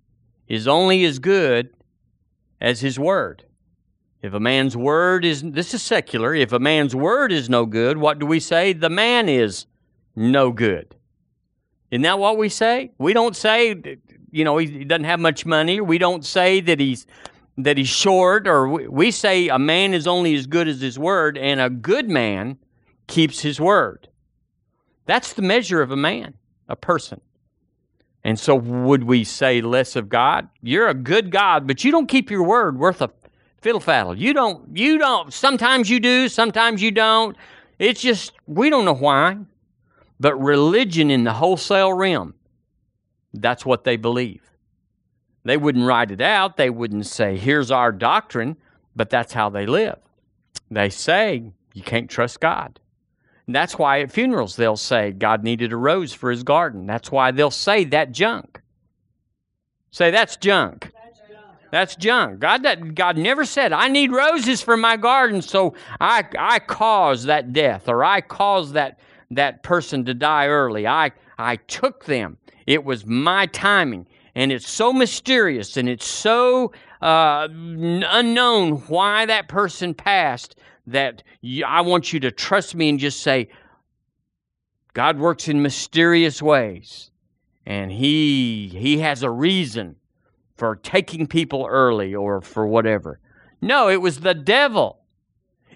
is 0.47 0.67
only 0.67 1.03
as 1.05 1.19
good 1.19 1.69
as 2.61 2.81
his 2.81 2.99
word. 2.99 3.43
If 4.21 4.33
a 4.33 4.39
man's 4.39 4.77
word 4.77 5.25
is, 5.25 5.41
this 5.41 5.73
is 5.73 5.81
secular, 5.81 6.33
if 6.33 6.53
a 6.53 6.59
man's 6.59 6.95
word 6.95 7.31
is 7.31 7.49
no 7.49 7.65
good, 7.65 7.97
what 7.97 8.19
do 8.19 8.25
we 8.25 8.39
say? 8.39 8.71
The 8.71 8.89
man 8.89 9.27
is 9.27 9.65
no 10.15 10.51
good. 10.51 10.95
Isn't 11.91 12.03
that 12.03 12.19
what 12.19 12.37
we 12.37 12.49
say? 12.49 12.91
We 12.97 13.13
don't 13.13 13.35
say, 13.35 13.97
you 14.31 14.43
know, 14.43 14.57
he 14.57 14.85
doesn't 14.85 15.03
have 15.03 15.19
much 15.19 15.45
money. 15.45 15.81
We 15.81 15.97
don't 15.97 16.23
say 16.23 16.61
that 16.61 16.79
he's 16.79 17.05
that 17.57 17.77
he's 17.77 17.89
short, 17.89 18.47
or 18.47 18.67
we, 18.67 19.11
say 19.11 19.47
a 19.47 19.59
man 19.59 19.93
is 19.93 20.07
only 20.07 20.33
as 20.35 20.47
good 20.47 20.67
as 20.67 20.81
his 20.81 20.97
word, 20.97 21.37
and 21.37 21.61
a 21.61 21.69
good 21.69 22.09
man 22.09 22.57
keeps 23.07 23.41
his 23.41 23.59
word. 23.59 24.07
That's 25.05 25.33
the 25.33 25.41
measure 25.41 25.81
of 25.81 25.91
a 25.91 25.95
man, 25.95 26.33
a 26.67 26.75
person. 26.75 27.21
And 28.23 28.39
so, 28.39 28.55
would 28.55 29.03
we 29.03 29.23
say 29.23 29.61
less 29.61 29.95
of 29.95 30.09
God? 30.09 30.47
You're 30.61 30.87
a 30.87 30.93
good 30.93 31.29
God, 31.29 31.67
but 31.67 31.83
you 31.83 31.91
don't 31.91 32.07
keep 32.07 32.31
your 32.31 32.43
word 32.43 32.79
worth 32.79 33.01
a 33.01 33.11
fiddle 33.61 33.81
faddle. 33.81 34.17
You 34.17 34.33
don't, 34.33 34.75
you 34.75 34.97
don't, 34.97 35.31
sometimes 35.33 35.89
you 35.89 35.99
do, 35.99 36.29
sometimes 36.29 36.81
you 36.81 36.91
don't. 36.91 37.35
It's 37.79 38.01
just, 38.01 38.31
we 38.47 38.69
don't 38.69 38.85
know 38.85 38.95
why. 38.95 39.37
But 40.19 40.35
religion 40.35 41.11
in 41.11 41.25
the 41.25 41.33
wholesale 41.33 41.93
realm, 41.93 42.33
that's 43.33 43.65
what 43.65 43.83
they 43.83 43.97
believe. 43.97 44.41
They 45.43 45.57
wouldn't 45.57 45.85
write 45.85 46.11
it 46.11 46.21
out, 46.21 46.57
they 46.57 46.69
wouldn't 46.69 47.05
say, 47.05 47.37
here's 47.37 47.71
our 47.71 47.91
doctrine, 47.91 48.55
but 48.95 49.09
that's 49.09 49.33
how 49.33 49.49
they 49.49 49.65
live. 49.65 49.99
They 50.71 50.89
say, 50.89 51.51
you 51.73 51.83
can't 51.83 52.09
trust 52.09 52.39
God. 52.39 52.79
And 53.45 53.55
that's 53.55 53.77
why 53.77 53.99
at 53.99 54.11
funerals 54.11 54.55
they'll 54.55 54.77
say 54.77 55.11
God 55.11 55.43
needed 55.43 55.73
a 55.73 55.77
rose 55.77 56.13
for 56.13 56.31
his 56.31 56.43
garden. 56.43 56.85
That's 56.85 57.11
why 57.11 57.31
they'll 57.31 57.51
say 57.51 57.83
that 57.85 58.13
junk. 58.13 58.61
Say 59.91 60.11
that's 60.11 60.37
junk. 60.37 60.91
That's 61.71 61.95
junk. 61.95 62.39
God, 62.39 62.63
that, 62.63 62.93
God 62.93 63.17
never 63.17 63.45
said, 63.45 63.73
I 63.73 63.87
need 63.87 64.11
roses 64.11 64.61
for 64.61 64.77
my 64.77 64.95
garden, 64.95 65.41
so 65.41 65.73
I, 65.99 66.23
I 66.37 66.59
caused 66.59 67.25
that 67.25 67.51
death 67.51 67.89
or 67.89 68.03
I 68.03 68.21
caused 68.21 68.73
that, 68.73 68.99
that 69.31 69.63
person 69.63 70.05
to 70.05 70.13
die 70.13 70.47
early. 70.47 70.85
I, 70.85 71.11
I 71.37 71.55
took 71.55 72.05
them. 72.05 72.37
It 72.67 72.85
was 72.85 73.07
my 73.07 73.47
timing. 73.47 74.05
And 74.35 74.51
it's 74.51 74.69
so 74.69 74.91
mysterious 74.91 75.77
and 75.77 75.87
it's 75.87 76.07
so 76.07 76.71
uh, 77.01 77.47
unknown 77.51 78.77
why 78.87 79.25
that 79.25 79.47
person 79.47 79.93
passed 79.93 80.55
that 80.87 81.23
I 81.65 81.81
want 81.81 82.13
you 82.13 82.19
to 82.21 82.31
trust 82.31 82.75
me 82.75 82.89
and 82.89 82.99
just 82.99 83.21
say, 83.21 83.49
God 84.93 85.17
works 85.17 85.47
in 85.47 85.61
mysterious 85.61 86.41
ways, 86.41 87.09
and 87.65 87.91
He 87.91 88.67
He 88.67 88.99
has 88.99 89.23
a 89.23 89.29
reason 89.29 89.95
for 90.55 90.75
taking 90.75 91.25
people 91.25 91.65
early 91.67 92.13
or 92.13 92.41
for 92.41 92.67
whatever. 92.67 93.19
No, 93.59 93.89
it 93.89 94.01
was 94.01 94.19
the 94.19 94.35
devil. 94.35 94.99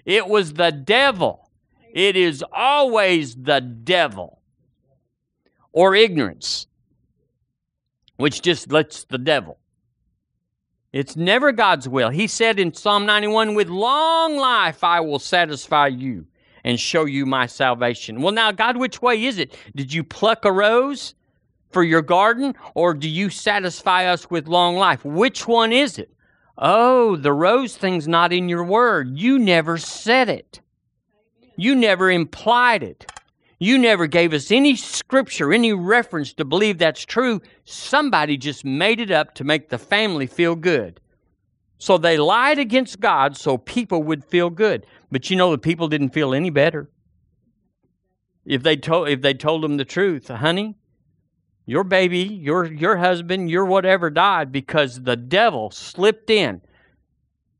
It 0.04 0.28
was 0.28 0.52
the 0.52 0.70
devil. 0.70 1.50
It 1.92 2.16
is 2.16 2.44
always 2.52 3.34
the 3.34 3.60
devil 3.60 4.40
or 5.72 5.96
ignorance, 5.96 6.67
which 8.18 8.42
just 8.42 8.70
lets 8.70 9.04
the 9.04 9.18
devil. 9.18 9.58
It's 10.92 11.16
never 11.16 11.52
God's 11.52 11.88
will. 11.88 12.10
He 12.10 12.26
said 12.26 12.58
in 12.58 12.74
Psalm 12.74 13.06
91, 13.06 13.54
With 13.54 13.68
long 13.68 14.36
life 14.36 14.84
I 14.84 15.00
will 15.00 15.18
satisfy 15.18 15.86
you 15.86 16.26
and 16.64 16.78
show 16.78 17.04
you 17.04 17.24
my 17.24 17.46
salvation. 17.46 18.20
Well, 18.20 18.32
now, 18.32 18.52
God, 18.52 18.76
which 18.76 19.00
way 19.00 19.24
is 19.24 19.38
it? 19.38 19.54
Did 19.74 19.92
you 19.92 20.02
pluck 20.02 20.44
a 20.44 20.52
rose 20.52 21.14
for 21.70 21.82
your 21.82 22.02
garden, 22.02 22.54
or 22.74 22.94
do 22.94 23.08
you 23.08 23.30
satisfy 23.30 24.06
us 24.06 24.30
with 24.30 24.48
long 24.48 24.76
life? 24.76 25.04
Which 25.04 25.46
one 25.46 25.72
is 25.72 25.98
it? 25.98 26.12
Oh, 26.56 27.16
the 27.16 27.32
rose 27.32 27.76
thing's 27.76 28.08
not 28.08 28.32
in 28.32 28.48
your 28.48 28.64
word. 28.64 29.16
You 29.18 29.38
never 29.38 29.78
said 29.78 30.28
it, 30.28 30.60
you 31.56 31.74
never 31.74 32.10
implied 32.10 32.82
it. 32.82 33.10
You 33.58 33.76
never 33.76 34.06
gave 34.06 34.32
us 34.32 34.52
any 34.52 34.76
scripture, 34.76 35.52
any 35.52 35.72
reference 35.72 36.32
to 36.34 36.44
believe 36.44 36.78
that's 36.78 37.04
true. 37.04 37.40
Somebody 37.64 38.36
just 38.36 38.64
made 38.64 39.00
it 39.00 39.10
up 39.10 39.34
to 39.34 39.44
make 39.44 39.68
the 39.68 39.78
family 39.78 40.26
feel 40.26 40.54
good. 40.54 41.00
So 41.78 41.98
they 41.98 42.16
lied 42.16 42.58
against 42.58 43.00
God 43.00 43.36
so 43.36 43.58
people 43.58 44.02
would 44.04 44.24
feel 44.24 44.50
good. 44.50 44.86
But 45.10 45.30
you 45.30 45.36
know 45.36 45.50
the 45.50 45.58
people 45.58 45.88
didn't 45.88 46.10
feel 46.10 46.34
any 46.34 46.50
better. 46.50 46.90
If 48.44 48.62
they 48.62 48.76
told 48.76 49.08
if 49.08 49.22
they 49.22 49.34
told 49.34 49.62
them 49.62 49.76
the 49.76 49.84
truth, 49.84 50.28
honey, 50.28 50.76
your 51.66 51.84
baby, 51.84 52.20
your 52.20 52.64
your 52.64 52.96
husband, 52.96 53.50
your 53.50 53.64
whatever 53.64 54.08
died 54.08 54.50
because 54.50 55.02
the 55.02 55.16
devil 55.16 55.70
slipped 55.70 56.30
in. 56.30 56.62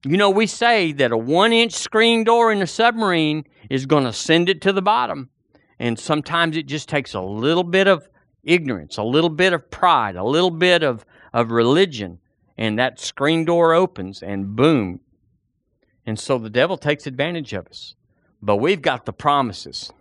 You 0.05 0.17
know, 0.17 0.31
we 0.31 0.47
say 0.47 0.93
that 0.93 1.13
a 1.13 1.17
one 1.17 1.53
inch 1.53 1.73
screen 1.73 2.25
door 2.25 2.51
in 2.51 2.63
a 2.63 2.67
submarine 2.67 3.45
is 3.69 3.85
going 3.85 4.05
to 4.05 4.13
send 4.13 4.49
it 4.49 4.63
to 4.63 4.73
the 4.73 4.83
bottom. 4.83 5.29
And 5.79 5.99
sometimes 5.99 6.57
it 6.57 6.67
just 6.67 6.89
takes 6.89 7.15
a 7.15 7.21
little 7.21 7.65
bit 7.65 7.87
of 7.87 8.09
ignorance, 8.43 8.97
a 8.97 9.03
little 9.03 9.31
bit 9.31 9.53
of 9.53 9.71
pride, 9.71 10.17
a 10.17 10.25
little 10.25 10.51
bit 10.51 10.83
of, 10.83 11.05
of 11.33 11.51
religion, 11.51 12.19
and 12.57 12.79
that 12.79 12.99
screen 12.99 13.45
door 13.45 13.75
opens 13.75 14.23
and 14.23 14.57
boom. 14.57 15.01
And 16.05 16.19
so 16.19 16.39
the 16.39 16.51
devil 16.51 16.77
takes 16.77 17.07
advantage 17.07 17.53
of 17.53 17.67
us. 17.67 17.95
But 18.41 18.57
we've 18.57 18.83
got 18.83 19.05
the 19.05 19.13
promises. 19.13 19.93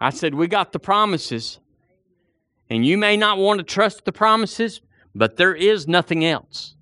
I 0.00 0.10
said, 0.10 0.34
We 0.34 0.46
got 0.48 0.72
the 0.72 0.78
promises. 0.78 1.60
And 2.68 2.84
you 2.84 2.98
may 2.98 3.16
not 3.16 3.38
want 3.38 3.58
to 3.58 3.64
trust 3.64 4.04
the 4.04 4.12
promises, 4.12 4.80
but 5.14 5.36
there 5.36 5.54
is 5.54 5.86
nothing 5.86 6.24
else. 6.24 6.74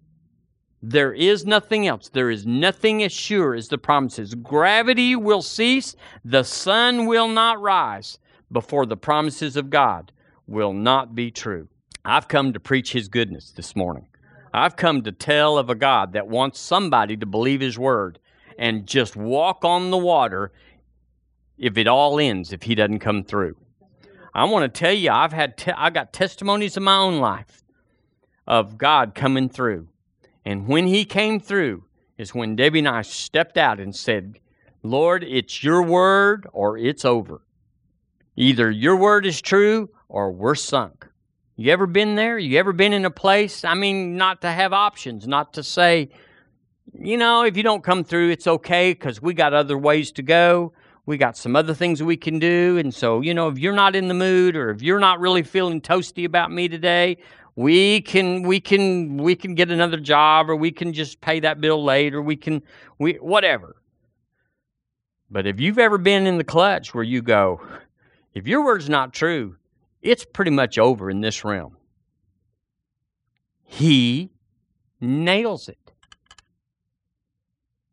There 0.82 1.12
is 1.12 1.46
nothing 1.46 1.86
else. 1.86 2.08
There 2.08 2.30
is 2.30 2.44
nothing 2.44 3.04
as 3.04 3.12
sure 3.12 3.54
as 3.54 3.68
the 3.68 3.78
promises. 3.78 4.34
Gravity 4.34 5.14
will 5.14 5.42
cease, 5.42 5.94
the 6.24 6.42
sun 6.42 7.06
will 7.06 7.28
not 7.28 7.60
rise 7.60 8.18
before 8.50 8.84
the 8.84 8.96
promises 8.96 9.56
of 9.56 9.70
God 9.70 10.10
will 10.48 10.72
not 10.72 11.14
be 11.14 11.30
true. 11.30 11.68
I've 12.04 12.26
come 12.26 12.52
to 12.52 12.58
preach 12.60 12.92
His 12.92 13.06
goodness 13.06 13.52
this 13.52 13.76
morning. 13.76 14.08
I've 14.52 14.74
come 14.74 15.02
to 15.02 15.12
tell 15.12 15.56
of 15.56 15.70
a 15.70 15.76
God 15.76 16.12
that 16.14 16.26
wants 16.26 16.58
somebody 16.58 17.16
to 17.16 17.26
believe 17.26 17.60
His 17.60 17.78
word 17.78 18.18
and 18.58 18.84
just 18.84 19.14
walk 19.14 19.64
on 19.64 19.90
the 19.90 19.98
water 19.98 20.50
if 21.56 21.78
it 21.78 21.86
all 21.86 22.18
ends, 22.18 22.52
if 22.52 22.64
He 22.64 22.74
doesn't 22.74 22.98
come 22.98 23.22
through. 23.22 23.56
I 24.34 24.44
want 24.44 24.64
to 24.64 24.78
tell 24.78 24.92
you, 24.92 25.10
I've 25.10 25.32
had 25.32 25.56
te- 25.56 25.72
I 25.72 25.90
got 25.90 26.12
testimonies 26.12 26.76
in 26.76 26.82
my 26.82 26.96
own 26.96 27.20
life 27.20 27.62
of 28.48 28.76
God 28.76 29.14
coming 29.14 29.48
through 29.48 29.88
and 30.44 30.66
when 30.66 30.86
he 30.86 31.04
came 31.04 31.40
through, 31.40 31.84
is 32.18 32.34
when 32.34 32.56
Debbie 32.56 32.80
and 32.80 32.88
I 32.88 33.02
stepped 33.02 33.56
out 33.56 33.80
and 33.80 33.94
said, 33.94 34.38
Lord, 34.82 35.24
it's 35.24 35.62
your 35.62 35.82
word 35.82 36.46
or 36.52 36.76
it's 36.76 37.04
over. 37.04 37.42
Either 38.36 38.70
your 38.70 38.96
word 38.96 39.26
is 39.26 39.40
true 39.40 39.90
or 40.08 40.32
we're 40.32 40.54
sunk. 40.54 41.06
You 41.56 41.72
ever 41.72 41.86
been 41.86 42.14
there? 42.14 42.38
You 42.38 42.58
ever 42.58 42.72
been 42.72 42.92
in 42.92 43.04
a 43.04 43.10
place? 43.10 43.64
I 43.64 43.74
mean, 43.74 44.16
not 44.16 44.40
to 44.40 44.50
have 44.50 44.72
options, 44.72 45.28
not 45.28 45.52
to 45.54 45.62
say, 45.62 46.08
you 46.98 47.16
know, 47.16 47.44
if 47.44 47.56
you 47.56 47.62
don't 47.62 47.84
come 47.84 48.04
through, 48.04 48.30
it's 48.30 48.46
okay 48.46 48.92
because 48.92 49.22
we 49.22 49.34
got 49.34 49.54
other 49.54 49.78
ways 49.78 50.12
to 50.12 50.22
go. 50.22 50.72
We 51.04 51.16
got 51.18 51.36
some 51.36 51.56
other 51.56 51.74
things 51.74 52.02
we 52.02 52.16
can 52.16 52.38
do. 52.38 52.78
And 52.78 52.94
so, 52.94 53.20
you 53.20 53.34
know, 53.34 53.48
if 53.48 53.58
you're 53.58 53.74
not 53.74 53.96
in 53.96 54.08
the 54.08 54.14
mood 54.14 54.56
or 54.56 54.70
if 54.70 54.82
you're 54.82 55.00
not 55.00 55.20
really 55.20 55.42
feeling 55.42 55.80
toasty 55.80 56.24
about 56.24 56.52
me 56.52 56.68
today, 56.68 57.18
we 57.56 58.00
can 58.02 58.42
we 58.42 58.60
can 58.60 59.18
we 59.18 59.36
can 59.36 59.54
get 59.54 59.70
another 59.70 59.98
job 59.98 60.50
or 60.50 60.56
we 60.56 60.72
can 60.72 60.92
just 60.92 61.20
pay 61.20 61.40
that 61.40 61.60
bill 61.60 61.84
late 61.84 62.14
or 62.14 62.22
we 62.22 62.36
can 62.36 62.62
we 62.98 63.14
whatever 63.14 63.76
But 65.30 65.46
if 65.46 65.60
you've 65.60 65.78
ever 65.78 65.98
been 65.98 66.26
in 66.26 66.38
the 66.38 66.44
clutch 66.44 66.94
where 66.94 67.04
you 67.04 67.22
go, 67.22 67.60
if 68.34 68.46
your 68.46 68.64
word's 68.64 68.88
not 68.88 69.12
true, 69.14 69.56
it's 70.02 70.24
pretty 70.24 70.50
much 70.50 70.78
over 70.78 71.10
in 71.10 71.20
this 71.22 71.44
realm. 71.44 71.76
He 73.64 74.30
nails 75.00 75.68
it. 75.68 75.78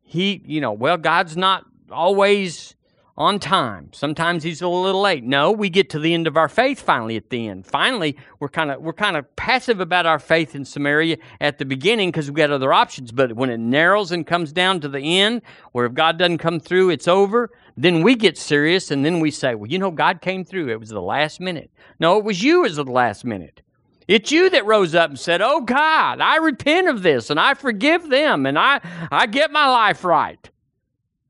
He, 0.02 0.42
you 0.44 0.60
know, 0.60 0.72
well, 0.72 0.98
God's 0.98 1.36
not 1.36 1.64
always 1.90 2.76
on 3.16 3.38
time. 3.38 3.90
Sometimes 3.92 4.42
he's 4.42 4.62
a 4.62 4.68
little 4.68 5.02
late. 5.02 5.24
No, 5.24 5.50
we 5.50 5.68
get 5.68 5.90
to 5.90 5.98
the 5.98 6.14
end 6.14 6.26
of 6.26 6.36
our 6.36 6.48
faith 6.48 6.80
finally 6.80 7.16
at 7.16 7.30
the 7.30 7.48
end. 7.48 7.66
Finally, 7.66 8.16
we're 8.38 8.48
kind 8.48 8.70
of 8.70 8.80
we're 8.80 8.92
kind 8.92 9.16
of 9.16 9.34
passive 9.36 9.80
about 9.80 10.06
our 10.06 10.18
faith 10.18 10.54
in 10.54 10.64
Samaria 10.64 11.18
at 11.40 11.58
the 11.58 11.64
beginning 11.64 12.10
because 12.10 12.28
we've 12.28 12.36
got 12.36 12.50
other 12.50 12.72
options. 12.72 13.12
But 13.12 13.34
when 13.34 13.50
it 13.50 13.58
narrows 13.58 14.12
and 14.12 14.26
comes 14.26 14.52
down 14.52 14.80
to 14.80 14.88
the 14.88 15.20
end, 15.20 15.42
where 15.72 15.86
if 15.86 15.94
God 15.94 16.18
doesn't 16.18 16.38
come 16.38 16.60
through, 16.60 16.90
it's 16.90 17.08
over. 17.08 17.50
Then 17.76 18.02
we 18.02 18.14
get 18.14 18.36
serious 18.36 18.90
and 18.90 19.04
then 19.04 19.20
we 19.20 19.30
say, 19.30 19.54
well, 19.54 19.70
you 19.70 19.78
know, 19.78 19.90
God 19.90 20.20
came 20.20 20.44
through. 20.44 20.68
It 20.68 20.80
was 20.80 20.90
the 20.90 21.00
last 21.00 21.40
minute. 21.40 21.70
No, 21.98 22.18
it 22.18 22.24
was 22.24 22.42
you 22.42 22.64
as 22.64 22.76
the 22.76 22.84
last 22.84 23.24
minute. 23.24 23.62
It's 24.10 24.32
you 24.32 24.50
that 24.50 24.66
rose 24.66 24.94
up 24.96 25.10
and 25.10 25.18
said, 25.18 25.40
Oh 25.40 25.60
God, 25.60 26.20
I 26.20 26.38
repent 26.38 26.88
of 26.88 27.02
this 27.02 27.30
and 27.30 27.38
I 27.38 27.54
forgive 27.54 28.08
them 28.08 28.44
and 28.44 28.58
I, 28.58 28.80
I 29.12 29.26
get 29.26 29.52
my 29.52 29.68
life 29.68 30.02
right. 30.04 30.49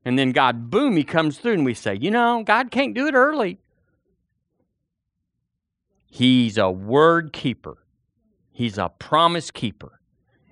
And 0.03 0.17
then 0.17 0.31
God, 0.31 0.69
boom, 0.69 0.97
He 0.97 1.03
comes 1.03 1.37
through, 1.37 1.53
and 1.53 1.65
we 1.65 1.73
say, 1.73 1.95
you 1.95 2.11
know, 2.11 2.43
God 2.43 2.71
can't 2.71 2.93
do 2.93 3.07
it 3.07 3.13
early. 3.13 3.59
He's 6.05 6.57
a 6.57 6.69
word 6.69 7.33
keeper, 7.33 7.77
He's 8.51 8.77
a 8.77 8.89
promise 8.89 9.51
keeper. 9.51 9.99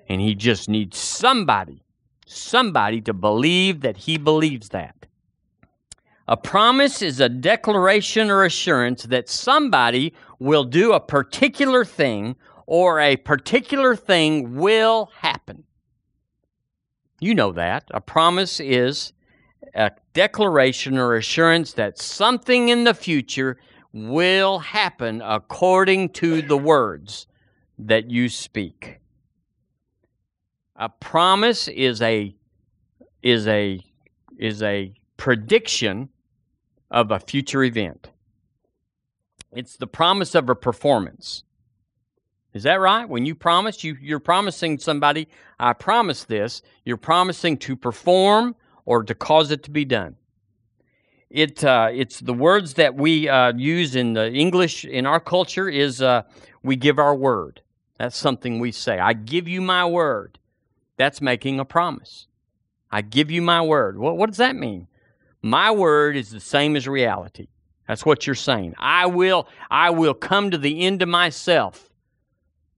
And 0.08 0.22
He 0.22 0.34
just 0.34 0.70
needs 0.70 0.98
somebody, 0.98 1.84
somebody 2.26 3.02
to 3.02 3.14
believe 3.14 3.82
that 3.82 3.98
He 3.98 4.18
believes 4.18 4.70
that. 4.70 5.06
A 6.28 6.38
promise 6.38 7.02
is 7.02 7.20
a 7.20 7.28
declaration 7.28 8.30
or 8.30 8.44
assurance 8.44 9.04
that 9.04 9.30
somebody 9.30 10.14
will 10.38 10.64
do 10.64 10.94
a 10.94 11.00
particular 11.00 11.84
thing 11.84 12.36
or 12.68 13.00
a 13.00 13.18
particular 13.18 13.96
thing 13.96 14.56
will 14.56 15.12
happen. 15.18 15.64
You 17.20 17.34
know 17.34 17.52
that. 17.54 17.86
A 17.92 18.00
promise 18.00 18.60
is 18.60 19.12
a 19.76 19.92
declaration 20.14 20.98
or 20.98 21.16
assurance 21.16 21.74
that 21.74 21.98
something 21.98 22.70
in 22.70 22.84
the 22.84 22.94
future 22.94 23.58
will 23.94 24.60
happen 24.60 25.22
according 25.24 26.10
to 26.10 26.42
the 26.42 26.58
words 26.58 27.28
that 27.78 28.10
you 28.10 28.30
speak. 28.30 29.00
A 30.76 30.90
promise 30.90 31.68
is 31.68 32.02
a 32.02 32.36
is 33.22 33.48
a 33.48 33.84
is 34.38 34.64
a 34.64 34.94
prediction 35.18 36.10
of 36.90 37.12
a 37.12 37.20
future 37.20 37.64
event. 37.64 38.10
It's 39.52 39.76
the 39.76 39.88
promise 39.88 40.36
of 40.36 40.50
a 40.50 40.56
performance. 40.56 41.44
Is 42.54 42.64
that 42.64 42.80
right? 42.80 43.08
When 43.08 43.26
you 43.26 43.36
promise, 43.36 43.84
you, 43.84 43.98
you're 44.02 44.20
promising 44.20 44.80
somebody, 44.80 45.28
I 45.60 45.74
promise 45.74 46.24
this, 46.24 46.62
you're 46.84 46.98
promising 46.98 47.58
to 47.58 47.76
perform 47.76 48.56
or 48.90 49.04
to 49.04 49.14
cause 49.14 49.52
it 49.52 49.62
to 49.62 49.70
be 49.70 49.86
done. 49.86 50.16
It, 51.30 51.64
uh, 51.64 51.90
it's 51.94 52.20
the 52.20 52.34
words 52.34 52.74
that 52.74 52.96
we 52.96 53.30
uh, 53.30 53.54
use 53.56 53.96
in 53.96 54.14
the 54.14 54.32
English 54.34 54.84
in 54.84 55.06
our 55.06 55.20
culture 55.20 55.70
is 55.70 56.02
uh, 56.02 56.24
we 56.64 56.76
give 56.76 56.98
our 56.98 57.16
word. 57.16 57.62
That's 58.00 58.18
something 58.18 58.60
we 58.60 58.72
say. 58.72 58.98
I 58.98 59.14
give 59.14 59.48
you 59.48 59.62
my 59.62 59.86
word. 59.86 60.40
That's 60.98 61.22
making 61.22 61.60
a 61.60 61.66
promise. 61.66 62.26
I 62.90 63.02
give 63.02 63.30
you 63.30 63.44
my 63.44 63.62
word. 63.62 64.00
Well, 64.00 64.18
what 64.18 64.28
does 64.28 64.38
that 64.38 64.56
mean? 64.56 64.88
My 65.44 65.70
word 65.70 66.18
is 66.18 66.32
the 66.32 66.40
same 66.40 66.76
as 66.76 66.88
reality. 66.88 67.50
That's 67.88 68.04
what 68.04 68.26
you're 68.26 68.34
saying. 68.34 68.74
I 68.80 69.06
will, 69.06 69.48
I 69.70 69.92
will 69.92 70.16
come 70.16 70.50
to 70.50 70.58
the 70.58 70.82
end 70.82 71.04
of 71.04 71.10
myself 71.10 71.89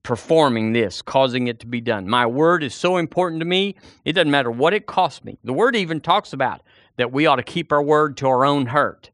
performing 0.02 0.72
this, 0.72 1.02
causing 1.02 1.46
it 1.46 1.60
to 1.60 1.66
be 1.66 1.80
done. 1.80 2.08
My 2.08 2.26
word 2.26 2.62
is 2.62 2.74
so 2.74 2.96
important 2.96 3.40
to 3.40 3.46
me, 3.46 3.76
it 4.04 4.14
doesn't 4.14 4.30
matter 4.30 4.50
what 4.50 4.74
it 4.74 4.86
costs 4.86 5.24
me. 5.24 5.38
The 5.44 5.52
word 5.52 5.76
even 5.76 6.00
talks 6.00 6.32
about 6.32 6.62
that 6.96 7.12
we 7.12 7.26
ought 7.26 7.36
to 7.36 7.42
keep 7.42 7.72
our 7.72 7.82
word 7.82 8.16
to 8.18 8.26
our 8.26 8.44
own 8.44 8.66
hurt. 8.66 9.10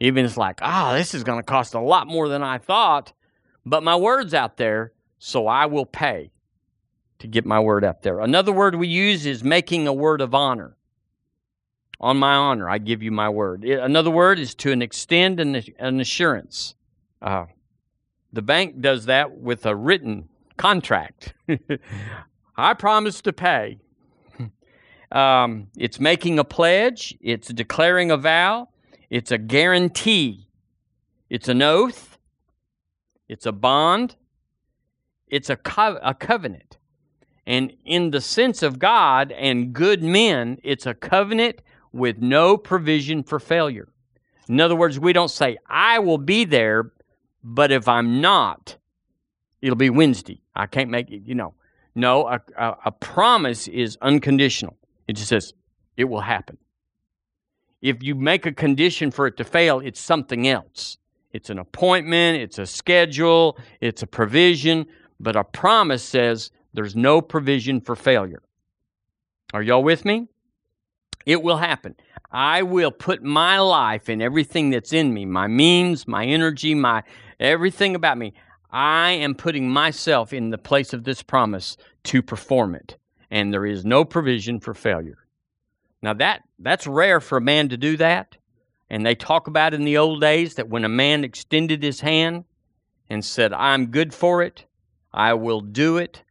Even 0.00 0.24
it's 0.24 0.36
like, 0.36 0.60
ah, 0.62 0.90
oh, 0.90 0.94
this 0.94 1.14
is 1.14 1.24
going 1.24 1.38
to 1.38 1.44
cost 1.44 1.74
a 1.74 1.80
lot 1.80 2.06
more 2.06 2.28
than 2.28 2.42
I 2.42 2.58
thought, 2.58 3.12
but 3.64 3.82
my 3.82 3.96
word's 3.96 4.34
out 4.34 4.56
there, 4.56 4.92
so 5.18 5.46
I 5.46 5.66
will 5.66 5.86
pay 5.86 6.30
to 7.18 7.26
get 7.26 7.44
my 7.44 7.58
word 7.58 7.84
out 7.84 8.02
there. 8.02 8.20
Another 8.20 8.52
word 8.52 8.76
we 8.76 8.86
use 8.86 9.26
is 9.26 9.42
making 9.42 9.88
a 9.88 9.92
word 9.92 10.20
of 10.20 10.34
honor. 10.34 10.76
On 12.00 12.16
my 12.16 12.34
honor, 12.34 12.70
I 12.70 12.78
give 12.78 13.02
you 13.02 13.10
my 13.10 13.28
word. 13.28 13.64
Another 13.64 14.10
word 14.10 14.38
is 14.38 14.54
to 14.56 14.70
an 14.70 14.82
extend 14.82 15.40
an 15.40 16.00
assurance. 16.00 16.76
Uh, 17.20 17.46
the 18.32 18.42
bank 18.42 18.80
does 18.80 19.06
that 19.06 19.38
with 19.38 19.66
a 19.66 19.74
written 19.74 20.28
contract. 20.56 21.34
I 22.56 22.74
promise 22.74 23.20
to 23.22 23.32
pay. 23.32 23.78
Um, 25.10 25.68
it's 25.78 25.98
making 25.98 26.38
a 26.38 26.44
pledge, 26.44 27.16
it's 27.22 27.48
declaring 27.48 28.10
a 28.10 28.18
vow, 28.18 28.68
it's 29.08 29.30
a 29.30 29.38
guarantee, 29.38 30.50
it's 31.30 31.48
an 31.48 31.62
oath, 31.62 32.18
it's 33.26 33.46
a 33.46 33.52
bond, 33.52 34.16
it's 35.26 35.48
a, 35.48 35.56
co- 35.56 35.98
a 36.02 36.12
covenant. 36.12 36.76
And 37.46 37.72
in 37.86 38.10
the 38.10 38.20
sense 38.20 38.62
of 38.62 38.78
God 38.78 39.32
and 39.32 39.72
good 39.72 40.02
men, 40.02 40.58
it's 40.62 40.84
a 40.84 40.92
covenant 40.92 41.62
with 41.90 42.18
no 42.18 42.58
provision 42.58 43.22
for 43.22 43.38
failure. 43.38 43.88
In 44.48 44.60
other 44.60 44.76
words, 44.76 44.98
we 44.98 45.14
don't 45.14 45.30
say, 45.30 45.56
I 45.66 45.98
will 45.98 46.18
be 46.18 46.44
there, 46.44 46.92
but 47.48 47.72
if 47.72 47.88
I'm 47.88 48.20
not, 48.20 48.76
it'll 49.62 49.74
be 49.74 49.88
Wednesday. 49.88 50.42
I 50.54 50.66
can't 50.66 50.90
make 50.90 51.10
it, 51.10 51.22
you 51.24 51.34
know. 51.34 51.54
No, 51.94 52.28
a, 52.28 52.40
a, 52.56 52.76
a 52.86 52.92
promise 52.92 53.66
is 53.68 53.96
unconditional. 54.02 54.76
It 55.08 55.14
just 55.14 55.28
says 55.28 55.54
it 55.96 56.04
will 56.04 56.20
happen. 56.20 56.58
If 57.80 58.02
you 58.02 58.14
make 58.14 58.44
a 58.44 58.52
condition 58.52 59.10
for 59.10 59.26
it 59.26 59.38
to 59.38 59.44
fail, 59.44 59.80
it's 59.80 59.98
something 59.98 60.46
else. 60.46 60.98
It's 61.32 61.48
an 61.48 61.58
appointment, 61.58 62.38
it's 62.38 62.58
a 62.58 62.66
schedule, 62.66 63.58
it's 63.80 64.02
a 64.02 64.06
provision, 64.06 64.86
but 65.18 65.34
a 65.34 65.44
promise 65.44 66.02
says 66.02 66.50
there's 66.74 66.96
no 66.96 67.22
provision 67.22 67.80
for 67.80 67.96
failure. 67.96 68.42
Are 69.54 69.62
y'all 69.62 69.82
with 69.82 70.04
me? 70.04 70.28
It 71.24 71.42
will 71.42 71.56
happen. 71.56 71.94
I 72.30 72.62
will 72.62 72.90
put 72.90 73.22
my 73.22 73.58
life 73.58 74.08
and 74.08 74.20
everything 74.20 74.70
that's 74.70 74.92
in 74.92 75.14
me, 75.14 75.24
my 75.24 75.46
means, 75.46 76.06
my 76.06 76.26
energy, 76.26 76.74
my 76.74 77.02
everything 77.40 77.94
about 77.94 78.18
me. 78.18 78.34
I 78.70 79.12
am 79.12 79.34
putting 79.34 79.70
myself 79.70 80.32
in 80.32 80.50
the 80.50 80.58
place 80.58 80.92
of 80.92 81.04
this 81.04 81.22
promise 81.22 81.76
to 82.04 82.22
perform 82.22 82.74
it, 82.74 82.96
and 83.30 83.52
there 83.52 83.64
is 83.64 83.84
no 83.84 84.04
provision 84.04 84.60
for 84.60 84.74
failure. 84.74 85.26
Now 86.02 86.14
that 86.14 86.42
that's 86.58 86.86
rare 86.86 87.20
for 87.20 87.38
a 87.38 87.42
man 87.42 87.70
to 87.70 87.76
do 87.76 87.96
that, 87.96 88.36
and 88.90 89.04
they 89.04 89.14
talk 89.14 89.46
about 89.46 89.74
in 89.74 89.84
the 89.84 89.96
old 89.96 90.20
days 90.20 90.54
that 90.54 90.68
when 90.68 90.84
a 90.84 90.88
man 90.88 91.24
extended 91.24 91.82
his 91.82 92.00
hand 92.00 92.44
and 93.08 93.24
said, 93.24 93.52
"I'm 93.52 93.86
good 93.86 94.12
for 94.12 94.42
it. 94.42 94.66
I 95.12 95.34
will 95.34 95.60
do 95.60 95.96
it. 95.96 96.22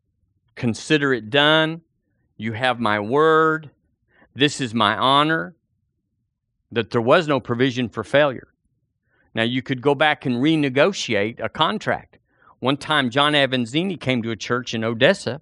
Consider 0.55 1.13
it 1.13 1.29
done. 1.29 1.81
You 2.37 2.53
have 2.53 2.79
my 2.79 2.99
word. 2.99 3.71
This 4.35 4.61
is 4.61 4.73
my 4.73 4.95
honor." 4.95 5.55
that 6.71 6.91
there 6.91 7.01
was 7.01 7.27
no 7.27 7.39
provision 7.39 7.89
for 7.89 8.03
failure. 8.03 8.49
Now, 9.37 9.43
you 9.43 9.61
could 9.61 9.83
go 9.83 9.93
back 9.93 10.25
and 10.25 10.37
renegotiate 10.37 11.39
a 11.39 11.47
contract. 11.47 12.17
One 12.57 12.75
time, 12.75 13.11
John 13.11 13.33
Avanzini 13.33 13.99
came 13.99 14.23
to 14.23 14.31
a 14.31 14.35
church 14.35 14.73
in 14.73 14.83
Odessa 14.83 15.41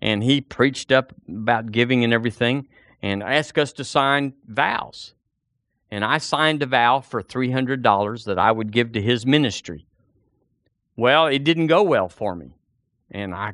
and 0.00 0.24
he 0.24 0.40
preached 0.40 0.90
up 0.90 1.12
about 1.28 1.70
giving 1.70 2.04
and 2.04 2.14
everything 2.14 2.68
and 3.02 3.22
asked 3.22 3.58
us 3.58 3.74
to 3.74 3.84
sign 3.84 4.32
vows. 4.48 5.12
And 5.90 6.06
I 6.06 6.16
signed 6.16 6.62
a 6.62 6.66
vow 6.66 7.00
for 7.00 7.22
$300 7.22 8.24
that 8.24 8.38
I 8.38 8.50
would 8.50 8.72
give 8.72 8.92
to 8.92 9.02
his 9.02 9.26
ministry. 9.26 9.84
Well, 10.96 11.26
it 11.26 11.44
didn't 11.44 11.66
go 11.66 11.82
well 11.82 12.08
for 12.08 12.34
me. 12.34 12.56
And 13.10 13.34
I 13.34 13.52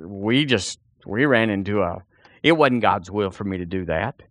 we 0.00 0.46
just 0.46 0.78
we 1.04 1.26
ran 1.26 1.50
into 1.50 1.82
a 1.82 2.02
it 2.42 2.52
wasn't 2.52 2.80
God's 2.80 3.10
will 3.10 3.30
for 3.30 3.44
me 3.44 3.58
to 3.58 3.66
do 3.66 3.84
that. 3.84 4.22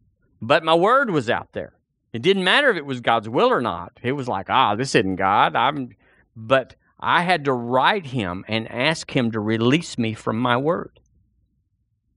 But 0.42 0.64
my 0.64 0.74
word 0.74 1.12
was 1.12 1.30
out 1.30 1.54
there. 1.54 1.75
It 2.16 2.22
didn't 2.22 2.46
matter 2.46 2.70
if 2.70 2.78
it 2.78 2.86
was 2.86 3.02
God's 3.02 3.28
will 3.28 3.52
or 3.52 3.60
not. 3.60 4.00
It 4.02 4.14
was 4.14 4.30
like, 4.30 4.50
ah, 4.50 4.74
this 4.76 4.96
isn't 4.96 5.18
God. 5.18 5.54
I'm, 5.54 5.90
but 6.34 6.76
I 6.98 7.24
had 7.24 7.44
to 7.44 7.52
write 7.52 8.06
him 8.06 8.46
and 8.48 8.72
ask 8.72 9.14
him 9.14 9.32
to 9.32 9.40
release 9.42 9.98
me 9.98 10.14
from 10.14 10.40
my 10.40 10.56
word. 10.56 11.02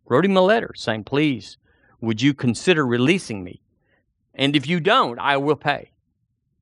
Wrote 0.04 0.24
him 0.24 0.36
a 0.36 0.40
letter 0.40 0.70
saying, 0.76 1.02
please, 1.02 1.58
would 2.00 2.22
you 2.22 2.32
consider 2.32 2.86
releasing 2.86 3.42
me? 3.42 3.60
And 4.34 4.54
if 4.54 4.68
you 4.68 4.78
don't, 4.78 5.18
I 5.18 5.36
will 5.36 5.56
pay. 5.56 5.90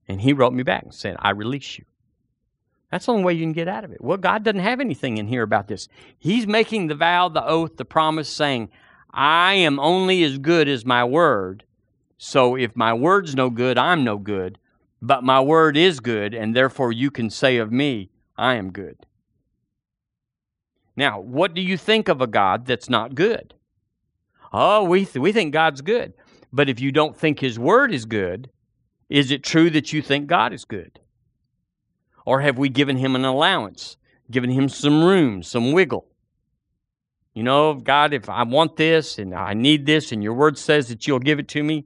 And 0.08 0.22
he 0.22 0.32
wrote 0.32 0.54
me 0.54 0.62
back 0.62 0.84
and 0.84 0.94
said, 0.94 1.16
I 1.18 1.32
release 1.32 1.76
you. 1.76 1.84
That's 2.90 3.04
the 3.04 3.12
only 3.12 3.24
way 3.24 3.34
you 3.34 3.44
can 3.44 3.52
get 3.52 3.68
out 3.68 3.84
of 3.84 3.92
it. 3.92 4.00
Well, 4.00 4.16
God 4.16 4.44
doesn't 4.44 4.60
have 4.60 4.80
anything 4.80 5.18
in 5.18 5.26
here 5.26 5.42
about 5.42 5.68
this. 5.68 5.88
He's 6.18 6.46
making 6.46 6.86
the 6.86 6.94
vow, 6.94 7.28
the 7.28 7.46
oath, 7.46 7.76
the 7.76 7.84
promise, 7.84 8.30
saying, 8.30 8.70
I 9.12 9.52
am 9.56 9.78
only 9.78 10.24
as 10.24 10.38
good 10.38 10.68
as 10.68 10.86
my 10.86 11.04
word, 11.04 11.64
So 12.18 12.56
if 12.56 12.74
my 12.74 12.92
word's 12.94 13.34
no 13.34 13.50
good, 13.50 13.78
I'm 13.78 14.04
no 14.04 14.18
good. 14.18 14.58
But 15.02 15.24
my 15.24 15.40
word 15.40 15.76
is 15.76 16.00
good, 16.00 16.34
and 16.34 16.56
therefore 16.56 16.92
you 16.92 17.10
can 17.10 17.30
say 17.30 17.58
of 17.58 17.70
me, 17.70 18.10
I 18.36 18.54
am 18.54 18.72
good. 18.72 19.06
Now, 20.96 21.20
what 21.20 21.52
do 21.54 21.60
you 21.60 21.76
think 21.76 22.08
of 22.08 22.20
a 22.22 22.26
God 22.26 22.66
that's 22.66 22.88
not 22.88 23.14
good? 23.14 23.54
Oh, 24.52 24.84
we, 24.84 25.04
th- 25.04 25.16
we 25.16 25.32
think 25.32 25.52
God's 25.52 25.82
good. 25.82 26.14
But 26.52 26.70
if 26.70 26.80
you 26.80 26.90
don't 26.90 27.16
think 27.16 27.40
His 27.40 27.58
Word 27.58 27.92
is 27.92 28.06
good, 28.06 28.48
is 29.10 29.30
it 29.30 29.44
true 29.44 29.68
that 29.70 29.92
you 29.92 30.00
think 30.00 30.26
God 30.26 30.54
is 30.54 30.64
good? 30.64 31.00
Or 32.24 32.40
have 32.40 32.56
we 32.56 32.70
given 32.70 32.96
Him 32.96 33.14
an 33.14 33.24
allowance, 33.24 33.98
given 34.30 34.50
Him 34.50 34.70
some 34.70 35.04
room, 35.04 35.42
some 35.42 35.72
wiggle? 35.72 36.06
You 37.34 37.42
know, 37.42 37.74
God, 37.74 38.14
if 38.14 38.30
I 38.30 38.44
want 38.44 38.76
this 38.76 39.18
and 39.18 39.34
I 39.34 39.52
need 39.52 39.84
this 39.84 40.10
and 40.12 40.22
your 40.22 40.32
Word 40.32 40.56
says 40.56 40.88
that 40.88 41.06
you'll 41.06 41.18
give 41.18 41.38
it 41.38 41.48
to 41.48 41.62
me, 41.62 41.84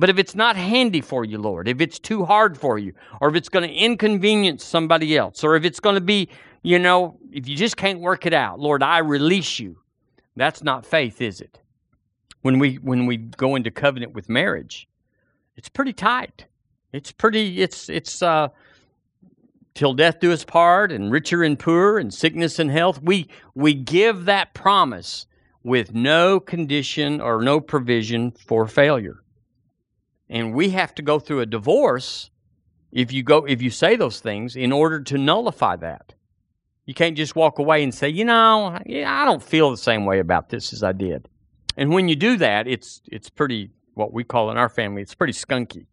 but 0.00 0.08
if 0.08 0.18
it's 0.18 0.34
not 0.34 0.56
handy 0.56 1.02
for 1.02 1.26
you, 1.26 1.36
Lord, 1.36 1.68
if 1.68 1.82
it's 1.82 1.98
too 1.98 2.24
hard 2.24 2.56
for 2.56 2.78
you, 2.78 2.94
or 3.20 3.28
if 3.28 3.34
it's 3.34 3.50
going 3.50 3.68
to 3.68 3.74
inconvenience 3.74 4.64
somebody 4.64 5.14
else, 5.14 5.44
or 5.44 5.56
if 5.56 5.64
it's 5.66 5.78
going 5.78 5.94
to 5.94 6.00
be, 6.00 6.30
you 6.62 6.78
know, 6.78 7.18
if 7.30 7.46
you 7.46 7.54
just 7.54 7.76
can't 7.76 8.00
work 8.00 8.24
it 8.24 8.32
out, 8.32 8.58
Lord, 8.58 8.82
I 8.82 8.98
release 8.98 9.58
you. 9.58 9.76
That's 10.36 10.62
not 10.62 10.86
faith, 10.86 11.20
is 11.20 11.42
it? 11.42 11.60
When 12.40 12.58
we 12.58 12.76
when 12.76 13.04
we 13.04 13.18
go 13.18 13.56
into 13.56 13.70
covenant 13.70 14.14
with 14.14 14.30
marriage, 14.30 14.88
it's 15.54 15.68
pretty 15.68 15.92
tight. 15.92 16.46
It's 16.94 17.12
pretty 17.12 17.60
it's 17.60 17.90
it's 17.90 18.22
uh 18.22 18.48
till 19.74 19.92
death 19.92 20.18
do 20.18 20.32
us 20.32 20.44
part 20.44 20.92
and 20.92 21.12
richer 21.12 21.42
and 21.42 21.58
poorer 21.58 21.98
and 21.98 22.12
sickness 22.14 22.58
and 22.58 22.70
health. 22.70 23.02
We 23.02 23.28
we 23.54 23.74
give 23.74 24.24
that 24.24 24.54
promise 24.54 25.26
with 25.62 25.92
no 25.92 26.40
condition 26.40 27.20
or 27.20 27.42
no 27.42 27.60
provision 27.60 28.30
for 28.30 28.66
failure 28.66 29.22
and 30.30 30.54
we 30.54 30.70
have 30.70 30.94
to 30.94 31.02
go 31.02 31.18
through 31.18 31.40
a 31.40 31.46
divorce 31.46 32.30
if 32.92 33.12
you 33.12 33.22
go 33.22 33.44
if 33.44 33.60
you 33.60 33.70
say 33.70 33.96
those 33.96 34.20
things 34.20 34.56
in 34.56 34.72
order 34.72 35.00
to 35.00 35.18
nullify 35.18 35.76
that. 35.76 36.14
You 36.86 36.94
can't 36.94 37.16
just 37.16 37.36
walk 37.36 37.58
away 37.58 37.82
and 37.82 37.94
say 37.94 38.08
you 38.08 38.24
know 38.24 38.78
i 38.86 39.24
don't 39.24 39.42
feel 39.42 39.70
the 39.70 39.76
same 39.76 40.06
way 40.06 40.20
about 40.20 40.48
this 40.48 40.72
as 40.72 40.82
i 40.82 40.92
did. 40.92 41.28
And 41.76 41.92
when 41.92 42.08
you 42.08 42.16
do 42.16 42.36
that 42.38 42.66
it's 42.66 43.02
it's 43.06 43.28
pretty 43.28 43.70
what 43.94 44.12
we 44.12 44.24
call 44.24 44.50
in 44.50 44.56
our 44.56 44.68
family 44.68 45.02
it's 45.02 45.14
pretty 45.14 45.34
skunky. 45.34 45.86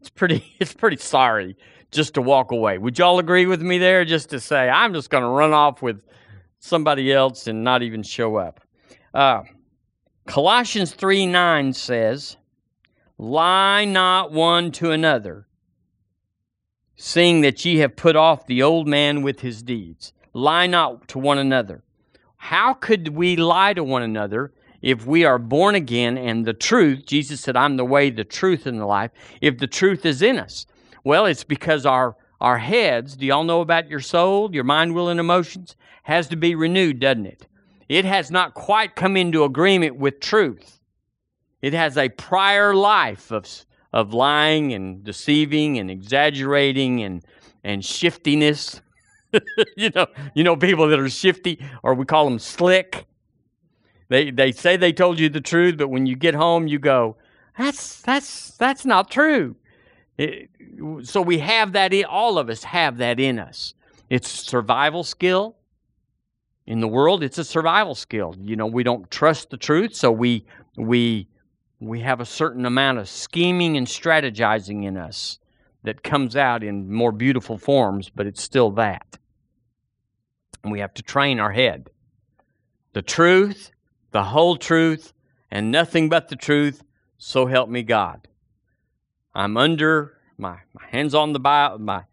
It's 0.00 0.10
pretty 0.10 0.44
it's 0.60 0.74
pretty 0.74 0.98
sorry 0.98 1.56
just 1.90 2.14
to 2.14 2.22
walk 2.22 2.50
away. 2.50 2.76
Would 2.76 2.98
y'all 2.98 3.20
agree 3.20 3.46
with 3.46 3.62
me 3.62 3.78
there? 3.78 4.04
Just 4.04 4.30
to 4.30 4.40
say 4.40 4.68
i'm 4.68 4.92
just 4.92 5.08
going 5.08 5.22
to 5.22 5.28
run 5.28 5.52
off 5.52 5.82
with 5.82 6.02
somebody 6.58 7.12
else 7.12 7.46
and 7.46 7.62
not 7.62 7.82
even 7.82 8.02
show 8.02 8.36
up. 8.36 8.60
Uh, 9.12 9.42
colossians 10.26 10.92
3 10.92 11.26
9 11.26 11.72
says 11.72 12.36
Lie 13.16 13.84
not 13.84 14.32
one 14.32 14.72
to 14.72 14.90
another, 14.90 15.46
seeing 16.96 17.42
that 17.42 17.64
ye 17.64 17.78
have 17.78 17.96
put 17.96 18.16
off 18.16 18.46
the 18.46 18.62
old 18.62 18.88
man 18.88 19.22
with 19.22 19.40
his 19.40 19.62
deeds. 19.62 20.12
Lie 20.32 20.66
not 20.66 21.06
to 21.08 21.18
one 21.18 21.38
another. 21.38 21.84
How 22.36 22.74
could 22.74 23.08
we 23.08 23.36
lie 23.36 23.72
to 23.74 23.84
one 23.84 24.02
another 24.02 24.52
if 24.82 25.06
we 25.06 25.24
are 25.24 25.38
born 25.38 25.74
again 25.74 26.18
and 26.18 26.44
the 26.44 26.52
truth, 26.52 27.06
Jesus 27.06 27.40
said, 27.40 27.56
I'm 27.56 27.76
the 27.76 27.84
way, 27.84 28.10
the 28.10 28.24
truth, 28.24 28.66
and 28.66 28.80
the 28.80 28.86
life, 28.86 29.12
if 29.40 29.58
the 29.58 29.66
truth 29.66 30.04
is 30.04 30.20
in 30.20 30.38
us? 30.38 30.66
Well, 31.04 31.24
it's 31.26 31.44
because 31.44 31.86
our 31.86 32.16
our 32.40 32.58
heads, 32.58 33.16
do 33.16 33.24
y'all 33.24 33.44
know 33.44 33.62
about 33.62 33.88
your 33.88 34.00
soul, 34.00 34.54
your 34.54 34.64
mind, 34.64 34.94
will, 34.94 35.08
and 35.08 35.18
emotions, 35.18 35.76
has 36.02 36.28
to 36.28 36.36
be 36.36 36.54
renewed, 36.54 37.00
doesn't 37.00 37.24
it? 37.24 37.46
It 37.88 38.04
has 38.04 38.30
not 38.30 38.52
quite 38.52 38.96
come 38.96 39.16
into 39.16 39.44
agreement 39.44 39.96
with 39.96 40.20
truth. 40.20 40.73
It 41.64 41.72
has 41.72 41.96
a 41.96 42.10
prior 42.10 42.74
life 42.74 43.30
of, 43.30 43.48
of 43.90 44.12
lying 44.12 44.74
and 44.74 45.02
deceiving 45.02 45.78
and 45.78 45.90
exaggerating 45.90 47.02
and, 47.02 47.24
and 47.64 47.82
shiftiness. 47.82 48.82
you 49.74 49.88
know, 49.94 50.06
you 50.34 50.44
know 50.44 50.56
people 50.56 50.86
that 50.88 51.00
are 51.00 51.08
shifty, 51.08 51.58
or 51.82 51.94
we 51.94 52.04
call 52.04 52.26
them 52.26 52.38
slick. 52.38 53.06
They 54.10 54.30
they 54.30 54.52
say 54.52 54.76
they 54.76 54.92
told 54.92 55.18
you 55.18 55.30
the 55.30 55.40
truth, 55.40 55.78
but 55.78 55.88
when 55.88 56.04
you 56.04 56.16
get 56.16 56.34
home, 56.34 56.66
you 56.66 56.78
go, 56.78 57.16
"That's 57.56 58.02
that's 58.02 58.50
that's 58.58 58.84
not 58.84 59.10
true." 59.10 59.56
It, 60.18 60.50
so 61.04 61.22
we 61.22 61.38
have 61.38 61.72
that. 61.72 61.94
In, 61.94 62.04
all 62.04 62.36
of 62.36 62.50
us 62.50 62.62
have 62.64 62.98
that 62.98 63.18
in 63.18 63.38
us. 63.38 63.72
It's 64.10 64.28
survival 64.28 65.02
skill. 65.02 65.56
In 66.66 66.80
the 66.80 66.88
world, 66.88 67.22
it's 67.24 67.38
a 67.38 67.44
survival 67.44 67.94
skill. 67.94 68.34
You 68.38 68.54
know, 68.54 68.66
we 68.66 68.82
don't 68.82 69.10
trust 69.10 69.48
the 69.48 69.56
truth, 69.56 69.94
so 69.96 70.12
we 70.12 70.44
we 70.76 71.26
we 71.80 72.00
have 72.00 72.20
a 72.20 72.26
certain 72.26 72.64
amount 72.64 72.98
of 72.98 73.08
scheming 73.08 73.76
and 73.76 73.86
strategizing 73.86 74.84
in 74.84 74.96
us 74.96 75.38
that 75.82 76.02
comes 76.02 76.34
out 76.34 76.62
in 76.62 76.92
more 76.92 77.12
beautiful 77.12 77.58
forms, 77.58 78.08
but 78.08 78.26
it's 78.26 78.42
still 78.42 78.70
that. 78.72 79.18
And 80.62 80.72
we 80.72 80.80
have 80.80 80.94
to 80.94 81.02
train 81.02 81.38
our 81.38 81.52
head. 81.52 81.90
The 82.94 83.02
truth, 83.02 83.70
the 84.12 84.22
whole 84.22 84.56
truth, 84.56 85.12
and 85.50 85.70
nothing 85.70 86.08
but 86.08 86.28
the 86.28 86.36
truth, 86.36 86.82
so 87.18 87.46
help 87.46 87.68
me 87.68 87.82
God. 87.82 88.28
I'm 89.34 89.56
under 89.56 90.16
my, 90.38 90.58
my 90.72 90.86
hands 90.88 91.14
on 91.14 91.32
the 91.32 91.40
Bible, 91.40 91.78
my 91.78 92.04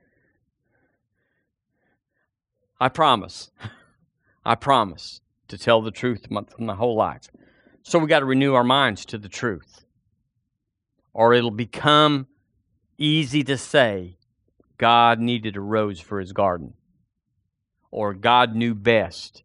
I 2.81 2.89
promise. 2.89 3.51
I 4.45 4.55
promise 4.55 5.21
to 5.49 5.57
tell 5.57 5.83
the 5.83 5.91
truth 5.91 6.31
my, 6.31 6.41
my 6.57 6.73
whole 6.73 6.95
life. 6.95 7.29
So 7.83 7.99
we 7.99 8.07
got 8.07 8.19
to 8.19 8.25
renew 8.25 8.53
our 8.53 8.63
minds 8.63 9.05
to 9.05 9.17
the 9.17 9.29
truth. 9.29 9.85
Or 11.13 11.33
it'll 11.33 11.51
become 11.51 12.27
easy 12.97 13.43
to 13.43 13.57
say 13.57 14.17
God 14.77 15.19
needed 15.19 15.57
a 15.57 15.61
rose 15.61 15.99
for 15.99 16.19
his 16.19 16.31
garden. 16.31 16.73
Or 17.89 18.13
God 18.13 18.55
knew 18.55 18.73
best 18.73 19.43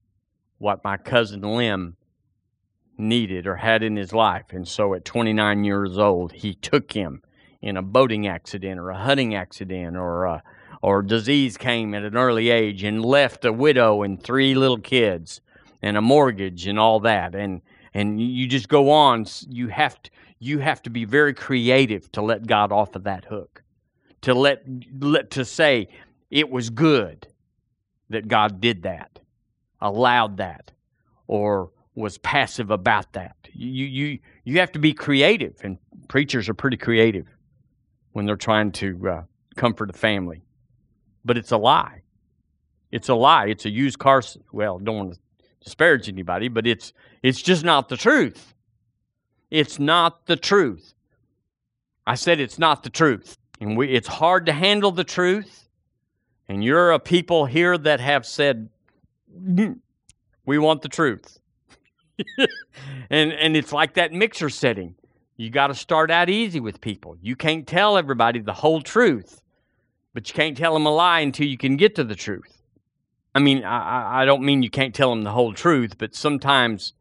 what 0.58 0.84
my 0.84 0.96
cousin 0.96 1.42
Lim 1.42 1.96
needed 2.98 3.46
or 3.46 3.56
had 3.56 3.82
in 3.82 3.96
his 3.96 4.12
life. 4.12 4.46
And 4.50 4.66
so 4.66 4.94
at 4.94 5.04
29 5.04 5.64
years 5.64 5.98
old, 5.98 6.32
he 6.32 6.54
took 6.54 6.92
him 6.92 7.22
in 7.60 7.76
a 7.76 7.82
boating 7.82 8.26
accident 8.26 8.78
or 8.78 8.90
a 8.90 8.98
hunting 8.98 9.34
accident 9.34 9.96
or 9.96 10.24
a, 10.24 10.42
or 10.82 11.02
disease 11.02 11.56
came 11.56 11.94
at 11.94 12.04
an 12.04 12.16
early 12.16 12.50
age 12.50 12.84
and 12.84 13.04
left 13.04 13.44
a 13.44 13.52
widow 13.52 14.02
and 14.02 14.22
three 14.22 14.54
little 14.54 14.78
kids 14.78 15.40
and 15.82 15.96
a 15.96 16.02
mortgage 16.02 16.66
and 16.66 16.78
all 16.78 17.00
that. 17.00 17.34
And 17.34 17.60
and 17.96 18.20
you 18.20 18.46
just 18.46 18.68
go 18.68 18.90
on 18.90 19.24
you 19.48 19.68
have 19.68 20.02
to 20.02 20.10
you 20.38 20.58
have 20.58 20.82
to 20.82 20.90
be 20.90 21.06
very 21.06 21.32
creative 21.32 22.12
to 22.12 22.20
let 22.20 22.46
God 22.46 22.70
off 22.70 22.94
of 22.94 23.04
that 23.04 23.24
hook. 23.24 23.62
To 24.20 24.34
let, 24.34 24.64
let 25.00 25.30
to 25.30 25.46
say 25.46 25.88
it 26.30 26.50
was 26.50 26.68
good 26.68 27.26
that 28.10 28.28
God 28.28 28.60
did 28.60 28.82
that 28.82 29.18
allowed 29.80 30.36
that 30.36 30.72
or 31.26 31.70
was 31.94 32.18
passive 32.18 32.70
about 32.70 33.14
that. 33.14 33.34
You 33.54 33.86
you 33.86 34.18
you 34.44 34.58
have 34.58 34.72
to 34.72 34.78
be 34.78 34.92
creative 34.92 35.56
and 35.64 35.78
preachers 36.08 36.50
are 36.50 36.54
pretty 36.54 36.76
creative 36.76 37.26
when 38.12 38.26
they're 38.26 38.36
trying 38.36 38.72
to 38.72 39.08
uh, 39.08 39.22
comfort 39.56 39.88
a 39.88 39.94
family. 39.94 40.42
But 41.24 41.38
it's 41.38 41.50
a 41.50 41.56
lie. 41.56 42.02
It's 42.92 43.08
a 43.08 43.14
lie. 43.14 43.46
It's 43.46 43.64
a 43.64 43.70
used 43.70 43.98
car 43.98 44.20
well 44.52 44.78
don't 44.78 44.96
want 44.96 45.14
to 45.14 45.20
disparage 45.66 46.08
anybody, 46.08 46.48
but 46.48 46.66
it's 46.66 46.94
it's 47.22 47.42
just 47.42 47.64
not 47.64 47.90
the 47.90 47.96
truth. 47.96 48.54
It's 49.50 49.78
not 49.78 50.26
the 50.26 50.36
truth. 50.36 50.94
I 52.06 52.14
said 52.14 52.40
it's 52.40 52.58
not 52.58 52.84
the 52.84 52.90
truth. 52.90 53.36
And 53.60 53.76
we, 53.76 53.88
it's 53.88 54.08
hard 54.08 54.46
to 54.46 54.52
handle 54.52 54.92
the 54.92 55.04
truth. 55.04 55.68
And 56.48 56.62
you're 56.62 56.92
a 56.92 57.00
people 57.00 57.46
here 57.46 57.76
that 57.76 58.00
have 58.00 58.24
said, 58.24 58.68
mm, 59.36 59.78
we 60.44 60.58
want 60.58 60.82
the 60.82 60.88
truth. 60.88 61.40
and, 63.10 63.32
and 63.32 63.56
it's 63.56 63.72
like 63.72 63.94
that 63.94 64.12
mixer 64.12 64.48
setting. 64.48 64.94
You 65.36 65.50
got 65.50 65.66
to 65.68 65.74
start 65.74 66.10
out 66.10 66.30
easy 66.30 66.60
with 66.60 66.80
people. 66.80 67.16
You 67.20 67.34
can't 67.34 67.66
tell 67.66 67.98
everybody 67.98 68.38
the 68.38 68.52
whole 68.52 68.82
truth, 68.82 69.42
but 70.14 70.28
you 70.28 70.34
can't 70.34 70.56
tell 70.56 70.74
them 70.74 70.86
a 70.86 70.94
lie 70.94 71.20
until 71.20 71.46
you 71.46 71.58
can 71.58 71.76
get 71.76 71.96
to 71.96 72.04
the 72.04 72.14
truth. 72.14 72.55
I 73.36 73.38
mean, 73.38 73.64
I, 73.64 74.22
I 74.22 74.24
don't 74.24 74.42
mean 74.42 74.62
you 74.62 74.70
can't 74.70 74.94
tell 74.94 75.10
them 75.10 75.22
the 75.22 75.32
whole 75.32 75.52
truth, 75.52 75.98
but 75.98 76.14
sometimes, 76.14 76.94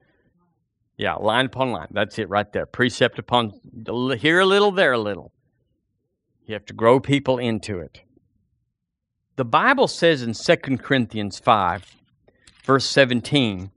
yeah, 0.98 1.14
line 1.14 1.46
upon 1.46 1.72
line. 1.72 1.88
That's 1.92 2.20
it 2.20 2.28
right 2.28 2.52
there. 2.52 2.66
Precept 2.66 3.18
upon 3.18 3.54
here 4.18 4.42
a 4.42 4.46
little, 4.46 4.74
there 4.74 4.92
a 4.92 5.00
little. 5.00 5.32
You 6.46 6.54
have 6.54 6.66
to 6.66 6.74
grow 6.74 7.00
people 7.00 7.38
into 7.38 7.80
it. 7.80 8.02
The 9.38 9.46
Bible 9.46 9.88
says 9.88 10.24
in 10.24 10.34
2 10.34 10.78
Corinthians 10.80 11.40
5, 11.40 11.96
verse 12.66 12.86
17, 12.86 13.72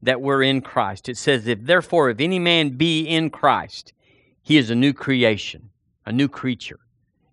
that 0.00 0.22
we're 0.22 0.42
in 0.42 0.62
Christ. 0.62 1.10
It 1.10 1.18
says, 1.18 1.46
If 1.46 1.64
therefore, 1.64 2.08
if 2.08 2.20
any 2.20 2.38
man 2.38 2.70
be 2.78 3.02
in 3.02 3.28
Christ, 3.28 3.92
he 4.40 4.56
is 4.56 4.70
a 4.70 4.74
new 4.74 4.94
creation, 4.94 5.68
a 6.06 6.12
new 6.12 6.28
creature. 6.28 6.80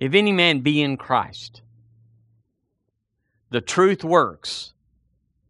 If 0.01 0.13
any 0.13 0.33
man 0.33 0.59
be 0.59 0.81
in 0.81 0.97
Christ, 0.97 1.61
the 3.53 3.61
truth 3.61 4.03
works, 4.03 4.73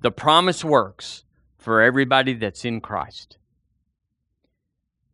the 0.01 0.11
promise 0.11 0.61
works 0.61 1.23
for 1.57 1.81
everybody 1.81 2.33
that's 2.33 2.65
in 2.65 2.81
Christ. 2.81 3.37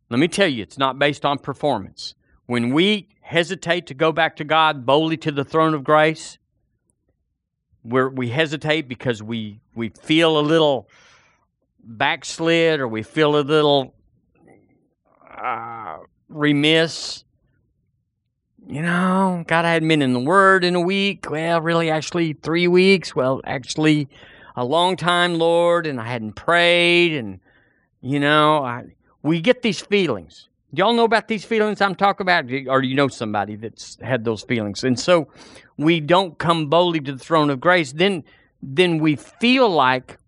Let 0.08 0.18
me 0.18 0.26
tell 0.26 0.48
you, 0.48 0.64
it's 0.64 0.76
not 0.76 0.98
based 0.98 1.24
on 1.24 1.38
performance. 1.38 2.16
when 2.46 2.74
we 2.74 3.06
hesitate 3.20 3.86
to 3.86 3.94
go 3.94 4.10
back 4.10 4.34
to 4.34 4.42
God 4.42 4.84
boldly 4.84 5.16
to 5.18 5.30
the 5.30 5.44
throne 5.44 5.72
of 5.72 5.84
grace, 5.84 6.38
where 7.82 8.08
we 8.08 8.30
hesitate 8.30 8.88
because 8.88 9.22
we 9.22 9.60
we 9.76 9.90
feel 9.90 10.36
a 10.36 10.42
little 10.42 10.88
backslid 11.84 12.80
or 12.80 12.88
we 12.88 13.04
feel 13.04 13.36
a 13.36 13.42
little 13.42 13.94
uh, 15.30 15.98
remiss. 16.28 17.22
You 18.66 18.82
know, 18.82 19.44
God, 19.46 19.64
I 19.64 19.72
hadn't 19.72 19.88
been 19.88 20.02
in 20.02 20.12
the 20.12 20.20
Word 20.20 20.64
in 20.64 20.74
a 20.74 20.80
week. 20.80 21.28
Well, 21.30 21.60
really, 21.60 21.90
actually, 21.90 22.34
three 22.34 22.68
weeks. 22.68 23.16
Well, 23.16 23.40
actually, 23.44 24.08
a 24.54 24.64
long 24.64 24.96
time, 24.96 25.36
Lord, 25.36 25.86
and 25.86 26.00
I 26.00 26.06
hadn't 26.06 26.34
prayed. 26.34 27.16
And, 27.16 27.40
you 28.00 28.20
know, 28.20 28.64
I, 28.64 28.84
we 29.22 29.40
get 29.40 29.62
these 29.62 29.80
feelings. 29.80 30.48
Y'all 30.72 30.92
know 30.92 31.04
about 31.04 31.26
these 31.26 31.44
feelings 31.44 31.80
I'm 31.80 31.96
talking 31.96 32.24
about? 32.24 32.44
Or 32.68 32.82
you 32.82 32.94
know 32.94 33.08
somebody 33.08 33.56
that's 33.56 33.98
had 34.02 34.24
those 34.24 34.42
feelings? 34.42 34.84
And 34.84 34.98
so 34.98 35.28
we 35.76 35.98
don't 35.98 36.38
come 36.38 36.68
boldly 36.68 37.00
to 37.00 37.12
the 37.12 37.18
throne 37.18 37.50
of 37.50 37.60
grace. 37.60 37.92
Then, 37.92 38.22
then 38.62 38.98
we 38.98 39.16
feel 39.16 39.68
like 39.68 40.18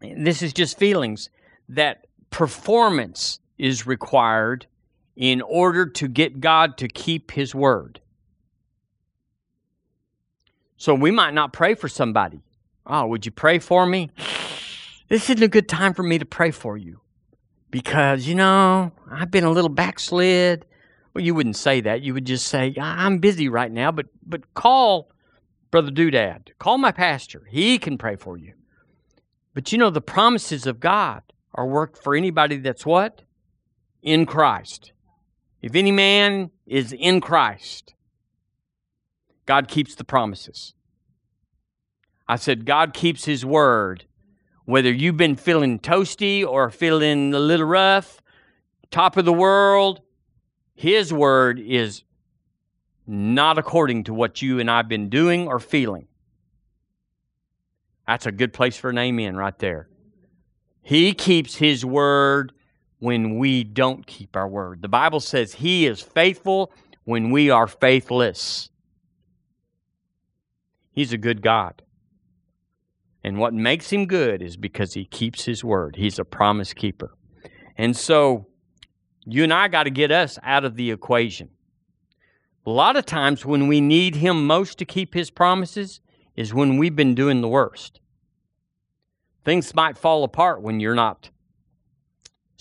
this 0.00 0.40
is 0.40 0.52
just 0.52 0.78
feelings 0.78 1.28
that 1.68 2.06
performance 2.30 3.40
is 3.58 3.86
required 3.86 4.66
in 5.16 5.42
order 5.42 5.86
to 5.86 6.08
get 6.08 6.40
God 6.40 6.78
to 6.78 6.88
keep 6.88 7.32
his 7.32 7.54
word. 7.54 8.00
So 10.76 10.94
we 10.94 11.10
might 11.10 11.34
not 11.34 11.52
pray 11.52 11.74
for 11.74 11.88
somebody. 11.88 12.42
Oh, 12.86 13.06
would 13.06 13.24
you 13.24 13.32
pray 13.32 13.58
for 13.58 13.86
me? 13.86 14.10
This 15.08 15.28
isn't 15.30 15.42
a 15.42 15.48
good 15.48 15.68
time 15.68 15.94
for 15.94 16.02
me 16.02 16.18
to 16.18 16.24
pray 16.24 16.50
for 16.50 16.76
you 16.76 17.00
because, 17.70 18.26
you 18.26 18.34
know, 18.34 18.92
I've 19.10 19.30
been 19.30 19.44
a 19.44 19.50
little 19.50 19.68
backslid. 19.68 20.64
Well, 21.14 21.24
you 21.24 21.34
wouldn't 21.34 21.56
say 21.56 21.80
that. 21.82 22.02
You 22.02 22.14
would 22.14 22.24
just 22.24 22.48
say, 22.48 22.74
I'm 22.80 23.18
busy 23.18 23.48
right 23.48 23.70
now, 23.70 23.92
but, 23.92 24.06
but 24.26 24.54
call 24.54 25.12
Brother 25.70 25.90
Doodad. 25.90 26.48
Call 26.58 26.78
my 26.78 26.92
pastor. 26.92 27.44
He 27.48 27.78
can 27.78 27.98
pray 27.98 28.16
for 28.16 28.36
you. 28.36 28.54
But 29.54 29.70
you 29.70 29.78
know, 29.78 29.90
the 29.90 30.00
promises 30.00 30.66
of 30.66 30.80
God 30.80 31.22
are 31.54 31.66
worked 31.66 32.02
for 32.02 32.14
anybody 32.14 32.56
that's 32.56 32.86
what? 32.86 33.22
In 34.02 34.26
Christ. 34.26 34.92
If 35.62 35.76
any 35.76 35.92
man 35.92 36.50
is 36.66 36.92
in 36.92 37.20
Christ, 37.20 37.94
God 39.46 39.68
keeps 39.68 39.94
the 39.94 40.04
promises. 40.04 40.74
I 42.28 42.36
said, 42.36 42.66
God 42.66 42.92
keeps 42.92 43.24
His 43.24 43.46
word. 43.46 44.04
Whether 44.64 44.92
you've 44.92 45.16
been 45.16 45.36
feeling 45.36 45.78
toasty 45.78 46.46
or 46.46 46.70
feeling 46.70 47.32
a 47.32 47.38
little 47.38 47.66
rough, 47.66 48.20
top 48.90 49.16
of 49.16 49.24
the 49.24 49.32
world, 49.32 50.00
His 50.74 51.12
word 51.12 51.60
is 51.60 52.02
not 53.06 53.58
according 53.58 54.04
to 54.04 54.14
what 54.14 54.42
you 54.42 54.58
and 54.58 54.70
I've 54.70 54.88
been 54.88 55.08
doing 55.08 55.46
or 55.46 55.58
feeling. 55.60 56.08
That's 58.06 58.26
a 58.26 58.32
good 58.32 58.52
place 58.52 58.76
for 58.76 58.90
an 58.90 58.98
amen 58.98 59.36
right 59.36 59.58
there. 59.58 59.88
He 60.82 61.12
keeps 61.12 61.56
His 61.56 61.84
word 61.84 62.52
when 63.02 63.36
we 63.36 63.64
don't 63.64 64.06
keep 64.06 64.36
our 64.36 64.46
word. 64.46 64.80
The 64.80 64.86
Bible 64.86 65.18
says 65.18 65.54
He 65.54 65.86
is 65.86 66.00
faithful 66.00 66.72
when 67.02 67.32
we 67.32 67.50
are 67.50 67.66
faithless. 67.66 68.70
He's 70.92 71.12
a 71.12 71.18
good 71.18 71.42
God. 71.42 71.82
And 73.24 73.38
what 73.38 73.54
makes 73.54 73.90
him 73.90 74.06
good 74.06 74.40
is 74.40 74.56
because 74.56 74.94
he 74.94 75.04
keeps 75.04 75.46
his 75.46 75.64
word. 75.64 75.96
He's 75.96 76.20
a 76.20 76.24
promise 76.24 76.72
keeper. 76.72 77.16
And 77.76 77.96
so 77.96 78.46
you 79.24 79.42
and 79.42 79.52
I 79.52 79.66
got 79.66 79.84
to 79.84 79.90
get 79.90 80.12
us 80.12 80.38
out 80.44 80.64
of 80.64 80.76
the 80.76 80.92
equation. 80.92 81.48
A 82.64 82.70
lot 82.70 82.94
of 82.94 83.04
times 83.04 83.44
when 83.44 83.66
we 83.66 83.80
need 83.80 84.14
him 84.14 84.46
most 84.46 84.78
to 84.78 84.84
keep 84.84 85.14
his 85.14 85.28
promises 85.28 86.00
is 86.36 86.54
when 86.54 86.76
we've 86.76 86.94
been 86.94 87.16
doing 87.16 87.40
the 87.40 87.48
worst. 87.48 87.98
Things 89.44 89.74
might 89.74 89.98
fall 89.98 90.22
apart 90.22 90.62
when 90.62 90.78
you're 90.78 90.94
not 90.94 91.30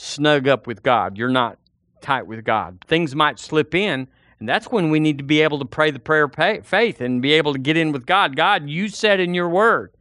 snug 0.02 0.48
up 0.48 0.68
with 0.68 0.84
God. 0.84 1.18
You're 1.18 1.30
not 1.30 1.58
tight 2.02 2.28
with 2.28 2.44
God. 2.44 2.80
Things 2.88 3.16
might 3.16 3.40
slip 3.40 3.76
in, 3.76 4.08
and 4.40 4.50
that's 4.50 4.68
when 4.72 4.90
we 4.90 5.00
need 5.00 5.20
to 5.20 5.24
be 5.24 5.42
able 5.42 5.60
to 5.60 5.66
pray 5.66 5.92
the 5.92 6.00
prayer 6.00 6.24
of 6.24 6.66
faith 6.66 7.00
and 7.00 7.22
be 7.22 7.34
able 7.34 7.54
to 7.54 7.60
get 7.60 7.78
in 7.78 7.92
with 7.92 8.06
God. 8.06 8.36
God, 8.36 8.68
you 8.68 8.90
said 8.90 9.20
in 9.20 9.34
your 9.34 9.50
word, 9.50 9.94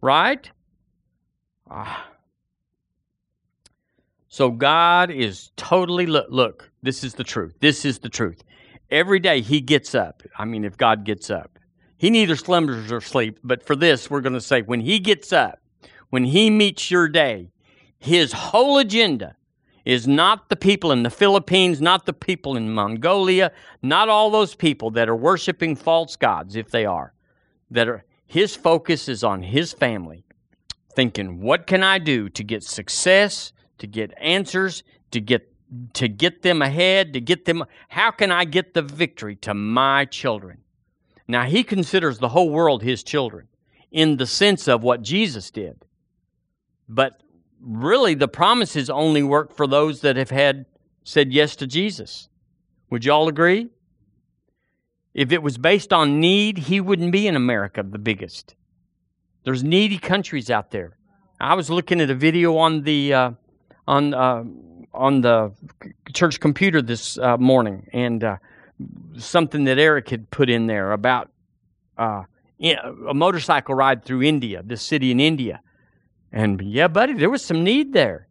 right? 0.00 0.50
Ah. 1.70 2.06
So 4.28 4.50
God 4.50 5.10
is 5.10 5.50
totally 5.56 6.06
look, 6.06 6.26
look, 6.28 6.70
this 6.82 7.02
is 7.02 7.14
the 7.14 7.24
truth. 7.24 7.54
This 7.60 7.84
is 7.84 7.98
the 7.98 8.08
truth. 8.08 8.44
Every 8.90 9.18
day 9.18 9.40
he 9.40 9.60
gets 9.60 9.94
up. 9.94 10.22
I 10.38 10.44
mean, 10.44 10.64
if 10.64 10.76
God 10.76 11.04
gets 11.04 11.30
up, 11.30 11.58
he 11.96 12.10
neither 12.10 12.36
slumbers 12.36 12.92
or 12.92 13.00
sleeps. 13.00 13.40
But 13.42 13.64
for 13.64 13.74
this, 13.74 14.10
we're 14.10 14.20
going 14.20 14.34
to 14.34 14.40
say 14.40 14.62
when 14.62 14.80
he 14.80 14.98
gets 14.98 15.32
up, 15.32 15.60
when 16.10 16.24
he 16.24 16.50
meets 16.50 16.90
your 16.90 17.08
day, 17.08 17.50
his 18.00 18.32
whole 18.32 18.78
agenda 18.78 19.36
is 19.84 20.08
not 20.08 20.48
the 20.48 20.56
people 20.56 20.90
in 20.90 21.02
the 21.02 21.10
Philippines, 21.10 21.80
not 21.80 22.06
the 22.06 22.12
people 22.12 22.56
in 22.56 22.72
Mongolia, 22.72 23.52
not 23.82 24.08
all 24.08 24.30
those 24.30 24.54
people 24.54 24.90
that 24.92 25.08
are 25.08 25.16
worshiping 25.16 25.76
false 25.76 26.16
gods, 26.16 26.56
if 26.56 26.70
they 26.70 26.84
are, 26.84 27.12
that 27.70 27.88
are 27.88 28.04
his 28.26 28.56
focus 28.56 29.08
is 29.08 29.22
on 29.22 29.42
his 29.42 29.72
family, 29.72 30.24
thinking, 30.94 31.40
what 31.40 31.66
can 31.66 31.82
I 31.82 31.98
do 31.98 32.28
to 32.30 32.44
get 32.44 32.62
success, 32.62 33.52
to 33.78 33.86
get 33.86 34.12
answers, 34.18 34.82
to 35.10 35.20
get 35.20 35.46
to 35.92 36.08
get 36.08 36.42
them 36.42 36.62
ahead, 36.62 37.12
to 37.12 37.20
get 37.20 37.44
them 37.44 37.64
how 37.88 38.10
can 38.10 38.32
I 38.32 38.44
get 38.44 38.74
the 38.74 38.82
victory 38.82 39.36
to 39.36 39.54
my 39.54 40.04
children? 40.04 40.58
Now 41.28 41.44
he 41.44 41.62
considers 41.62 42.18
the 42.18 42.30
whole 42.30 42.50
world 42.50 42.82
his 42.82 43.04
children 43.04 43.46
in 43.92 44.16
the 44.16 44.26
sense 44.26 44.68
of 44.68 44.82
what 44.82 45.02
Jesus 45.02 45.50
did. 45.50 45.84
But 46.88 47.22
really 47.60 48.14
the 48.14 48.28
promises 48.28 48.90
only 48.90 49.22
work 49.22 49.54
for 49.54 49.66
those 49.66 50.00
that 50.00 50.16
have 50.16 50.30
had 50.30 50.66
said 51.04 51.32
yes 51.32 51.56
to 51.56 51.66
Jesus. 51.66 52.28
Would 52.90 53.04
you 53.04 53.12
all 53.12 53.28
agree? 53.28 53.68
If 55.14 55.32
it 55.32 55.42
was 55.42 55.58
based 55.58 55.92
on 55.92 56.20
need, 56.20 56.58
he 56.58 56.80
wouldn't 56.80 57.12
be 57.12 57.26
in 57.26 57.36
America 57.36 57.82
the 57.82 57.98
biggest. 57.98 58.54
There's 59.44 59.64
needy 59.64 59.98
countries 59.98 60.50
out 60.50 60.70
there. 60.70 60.96
I 61.40 61.54
was 61.54 61.70
looking 61.70 62.00
at 62.00 62.10
a 62.10 62.14
video 62.14 62.56
on 62.58 62.82
the 62.82 63.14
uh, 63.14 63.30
on 63.88 64.14
uh, 64.14 64.44
on 64.92 65.20
the 65.22 65.52
church 66.12 66.38
computer 66.38 66.82
this 66.82 67.16
uh, 67.18 67.36
morning, 67.38 67.88
and 67.92 68.22
uh, 68.22 68.36
something 69.16 69.64
that 69.64 69.78
Eric 69.78 70.10
had 70.10 70.30
put 70.30 70.50
in 70.50 70.66
there 70.66 70.92
about 70.92 71.30
uh, 71.96 72.24
a 72.60 73.14
motorcycle 73.14 73.74
ride 73.74 74.04
through 74.04 74.22
India, 74.22 74.62
this 74.62 74.82
city 74.82 75.10
in 75.10 75.18
India, 75.18 75.60
and 76.32 76.60
yeah, 76.62 76.88
buddy, 76.88 77.14
there 77.14 77.30
was 77.30 77.44
some 77.44 77.64
need 77.64 77.92
there. 77.92 78.28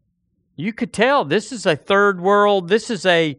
You 0.56 0.74
could 0.74 0.94
tell 0.94 1.26
this 1.26 1.52
is 1.52 1.66
a 1.66 1.76
third 1.76 2.20
world. 2.20 2.68
This 2.68 2.90
is 2.90 3.06
a, 3.06 3.38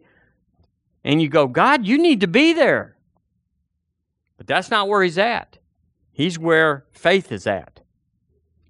and 1.04 1.20
you 1.20 1.28
go, 1.28 1.46
God, 1.46 1.86
you 1.86 1.98
need 1.98 2.20
to 2.20 2.26
be 2.26 2.52
there. 2.52 2.96
But 4.36 4.46
that's 4.46 4.70
not 4.70 4.88
where 4.88 5.02
he's 5.02 5.18
at. 5.18 5.58
He's 6.12 6.38
where 6.38 6.84
faith 6.92 7.30
is 7.30 7.46
at. 7.46 7.80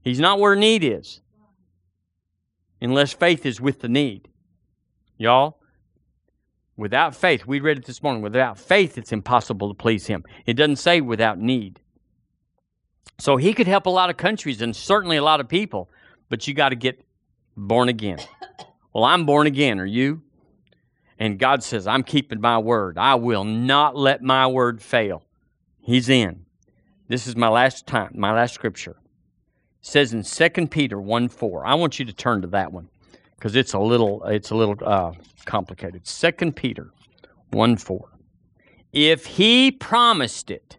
He's 0.02 0.20
not 0.20 0.40
where 0.40 0.56
need 0.56 0.82
is. 0.82 1.20
Unless 2.80 3.12
faith 3.12 3.44
is 3.44 3.60
with 3.60 3.80
the 3.80 3.88
need. 3.88 4.28
Y'all, 5.18 5.58
without 6.76 7.14
faith, 7.14 7.46
we 7.46 7.60
read 7.60 7.78
it 7.78 7.84
this 7.84 8.02
morning, 8.02 8.22
without 8.22 8.58
faith, 8.58 8.96
it's 8.96 9.12
impossible 9.12 9.68
to 9.68 9.74
please 9.74 10.06
him. 10.06 10.24
It 10.46 10.54
doesn't 10.54 10.76
say 10.76 11.00
without 11.00 11.38
need. 11.38 11.80
So 13.20 13.36
he 13.36 13.52
could 13.52 13.66
help 13.66 13.86
a 13.86 13.90
lot 13.90 14.08
of 14.08 14.16
countries 14.16 14.62
and 14.62 14.74
certainly 14.74 15.16
a 15.16 15.22
lot 15.22 15.40
of 15.40 15.48
people, 15.48 15.90
but 16.28 16.48
you 16.48 16.54
got 16.54 16.70
to 16.70 16.76
get 16.76 17.04
born 17.56 17.88
again. 17.88 18.18
Well, 18.92 19.04
I'm 19.04 19.26
born 19.26 19.46
again. 19.46 19.78
Are 19.78 19.86
you? 19.86 20.22
And 21.18 21.38
God 21.38 21.62
says, 21.62 21.86
I'm 21.86 22.02
keeping 22.02 22.40
my 22.40 22.58
word. 22.58 22.96
I 22.96 23.14
will 23.16 23.44
not 23.44 23.94
let 23.94 24.22
my 24.22 24.46
word 24.46 24.80
fail. 24.80 25.22
He's 25.82 26.08
in. 26.08 26.46
This 27.08 27.26
is 27.26 27.36
my 27.36 27.48
last 27.48 27.86
time, 27.86 28.12
my 28.14 28.32
last 28.32 28.54
scripture. 28.54 28.96
It 29.80 29.86
says 29.86 30.12
in 30.14 30.22
2 30.22 30.66
Peter 30.68 30.98
1 30.98 31.28
4. 31.28 31.66
I 31.66 31.74
want 31.74 31.98
you 31.98 32.04
to 32.06 32.12
turn 32.12 32.40
to 32.42 32.48
that 32.48 32.72
one 32.72 32.88
because 33.34 33.54
it's 33.54 33.74
a 33.74 33.78
little 33.78 34.24
it's 34.24 34.50
a 34.50 34.54
little 34.54 34.76
uh, 34.82 35.12
complicated. 35.44 36.04
2 36.04 36.52
Peter 36.52 36.90
1 37.50 37.76
4. 37.76 38.08
If 38.92 39.26
he 39.26 39.70
promised 39.70 40.50
it, 40.50 40.78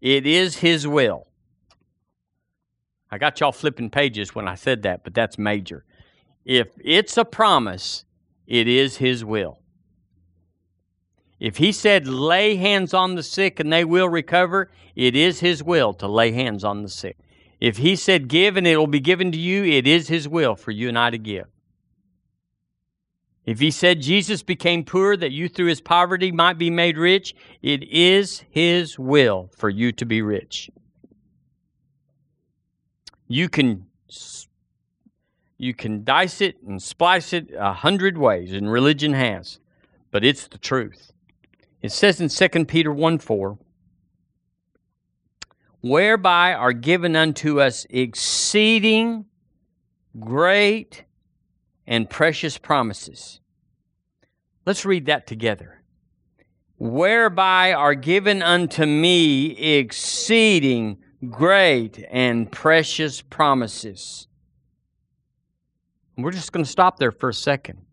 it 0.00 0.26
is 0.26 0.58
his 0.58 0.86
will. 0.86 1.26
I 3.14 3.18
got 3.18 3.38
y'all 3.38 3.52
flipping 3.52 3.90
pages 3.90 4.34
when 4.34 4.48
I 4.48 4.56
said 4.56 4.82
that, 4.82 5.04
but 5.04 5.14
that's 5.14 5.38
major. 5.38 5.84
If 6.44 6.70
it's 6.84 7.16
a 7.16 7.24
promise, 7.24 8.04
it 8.44 8.66
is 8.66 8.96
his 8.96 9.24
will. 9.24 9.60
If 11.38 11.58
he 11.58 11.70
said, 11.70 12.08
lay 12.08 12.56
hands 12.56 12.92
on 12.92 13.14
the 13.14 13.22
sick 13.22 13.60
and 13.60 13.72
they 13.72 13.84
will 13.84 14.08
recover, 14.08 14.68
it 14.96 15.14
is 15.14 15.38
his 15.38 15.62
will 15.62 15.94
to 15.94 16.08
lay 16.08 16.32
hands 16.32 16.64
on 16.64 16.82
the 16.82 16.88
sick. 16.88 17.16
If 17.60 17.76
he 17.76 17.94
said, 17.94 18.26
give 18.26 18.56
and 18.56 18.66
it 18.66 18.78
will 18.78 18.88
be 18.88 18.98
given 18.98 19.30
to 19.30 19.38
you, 19.38 19.62
it 19.62 19.86
is 19.86 20.08
his 20.08 20.26
will 20.26 20.56
for 20.56 20.72
you 20.72 20.88
and 20.88 20.98
I 20.98 21.10
to 21.10 21.18
give. 21.18 21.46
If 23.46 23.60
he 23.60 23.70
said 23.70 24.02
Jesus 24.02 24.42
became 24.42 24.82
poor 24.82 25.16
that 25.16 25.30
you 25.30 25.48
through 25.48 25.68
his 25.68 25.80
poverty 25.80 26.32
might 26.32 26.58
be 26.58 26.68
made 26.68 26.98
rich, 26.98 27.32
it 27.62 27.84
is 27.84 28.42
his 28.50 28.98
will 28.98 29.50
for 29.56 29.70
you 29.70 29.92
to 29.92 30.04
be 30.04 30.20
rich. 30.20 30.68
You 33.26 33.48
can 33.48 33.86
you 35.56 35.72
can 35.72 36.04
dice 36.04 36.40
it 36.40 36.56
and 36.66 36.82
splice 36.82 37.32
it 37.32 37.50
a 37.56 37.72
hundred 37.72 38.18
ways, 38.18 38.52
and 38.52 38.70
religion 38.70 39.12
has, 39.14 39.60
but 40.10 40.24
it's 40.24 40.46
the 40.46 40.58
truth. 40.58 41.12
It 41.80 41.92
says 41.92 42.20
in 42.20 42.28
2 42.28 42.64
Peter 42.64 42.92
1 42.92 43.18
4, 43.18 43.58
whereby 45.80 46.52
are 46.54 46.72
given 46.72 47.14
unto 47.14 47.60
us 47.60 47.86
exceeding 47.90 49.26
great 50.18 51.04
and 51.86 52.08
precious 52.08 52.58
promises. 52.58 53.40
Let's 54.66 54.84
read 54.84 55.06
that 55.06 55.26
together. 55.26 55.82
Whereby 56.78 57.72
are 57.72 57.94
given 57.94 58.42
unto 58.42 58.86
me 58.86 59.50
exceeding 59.50 61.03
great 61.30 62.04
and 62.10 62.50
precious 62.50 63.20
promises. 63.20 64.28
We're 66.16 66.30
just 66.30 66.52
going 66.52 66.64
to 66.64 66.70
stop 66.70 66.98
there 66.98 67.10
for 67.10 67.28
a 67.28 67.34
second. 67.34 67.84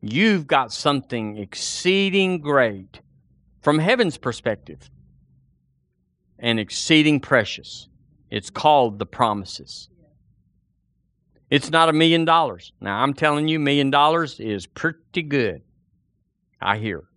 You've 0.00 0.46
got 0.46 0.72
something 0.72 1.36
exceeding 1.36 2.40
great 2.40 3.00
from 3.60 3.78
heaven's 3.78 4.16
perspective 4.16 4.90
and 6.38 6.58
exceeding 6.58 7.20
precious. 7.20 7.88
It's 8.30 8.48
called 8.48 8.98
the 8.98 9.06
promises. 9.06 9.88
It's 11.50 11.70
not 11.70 11.88
a 11.88 11.92
million 11.92 12.24
dollars. 12.24 12.72
Now, 12.80 13.02
I'm 13.02 13.12
telling 13.12 13.48
you, 13.48 13.58
million 13.58 13.90
dollars 13.90 14.40
is 14.40 14.66
pretty 14.66 15.22
good. 15.22 15.62
I 16.60 16.78
hear. 16.78 17.09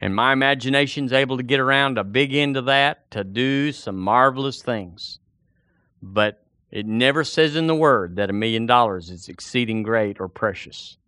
And 0.00 0.14
my 0.14 0.32
imagination's 0.32 1.12
able 1.12 1.36
to 1.36 1.42
get 1.42 1.60
around 1.60 1.98
a 1.98 2.04
big 2.04 2.32
end 2.34 2.56
of 2.56 2.66
that 2.66 3.10
to 3.10 3.24
do 3.24 3.72
some 3.72 3.96
marvelous 3.96 4.62
things. 4.62 5.18
But 6.00 6.44
it 6.70 6.86
never 6.86 7.24
says 7.24 7.56
in 7.56 7.66
the 7.66 7.74
Word 7.74 8.16
that 8.16 8.30
a 8.30 8.34
million 8.34 8.66
dollars 8.66 9.10
is 9.10 9.28
exceeding 9.28 9.82
great 9.82 10.20
or 10.20 10.28
precious. 10.28 10.98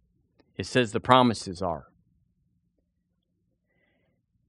It 0.57 0.66
says 0.66 0.93
the 0.93 1.01
promises 1.01 1.62
are. 1.62 1.86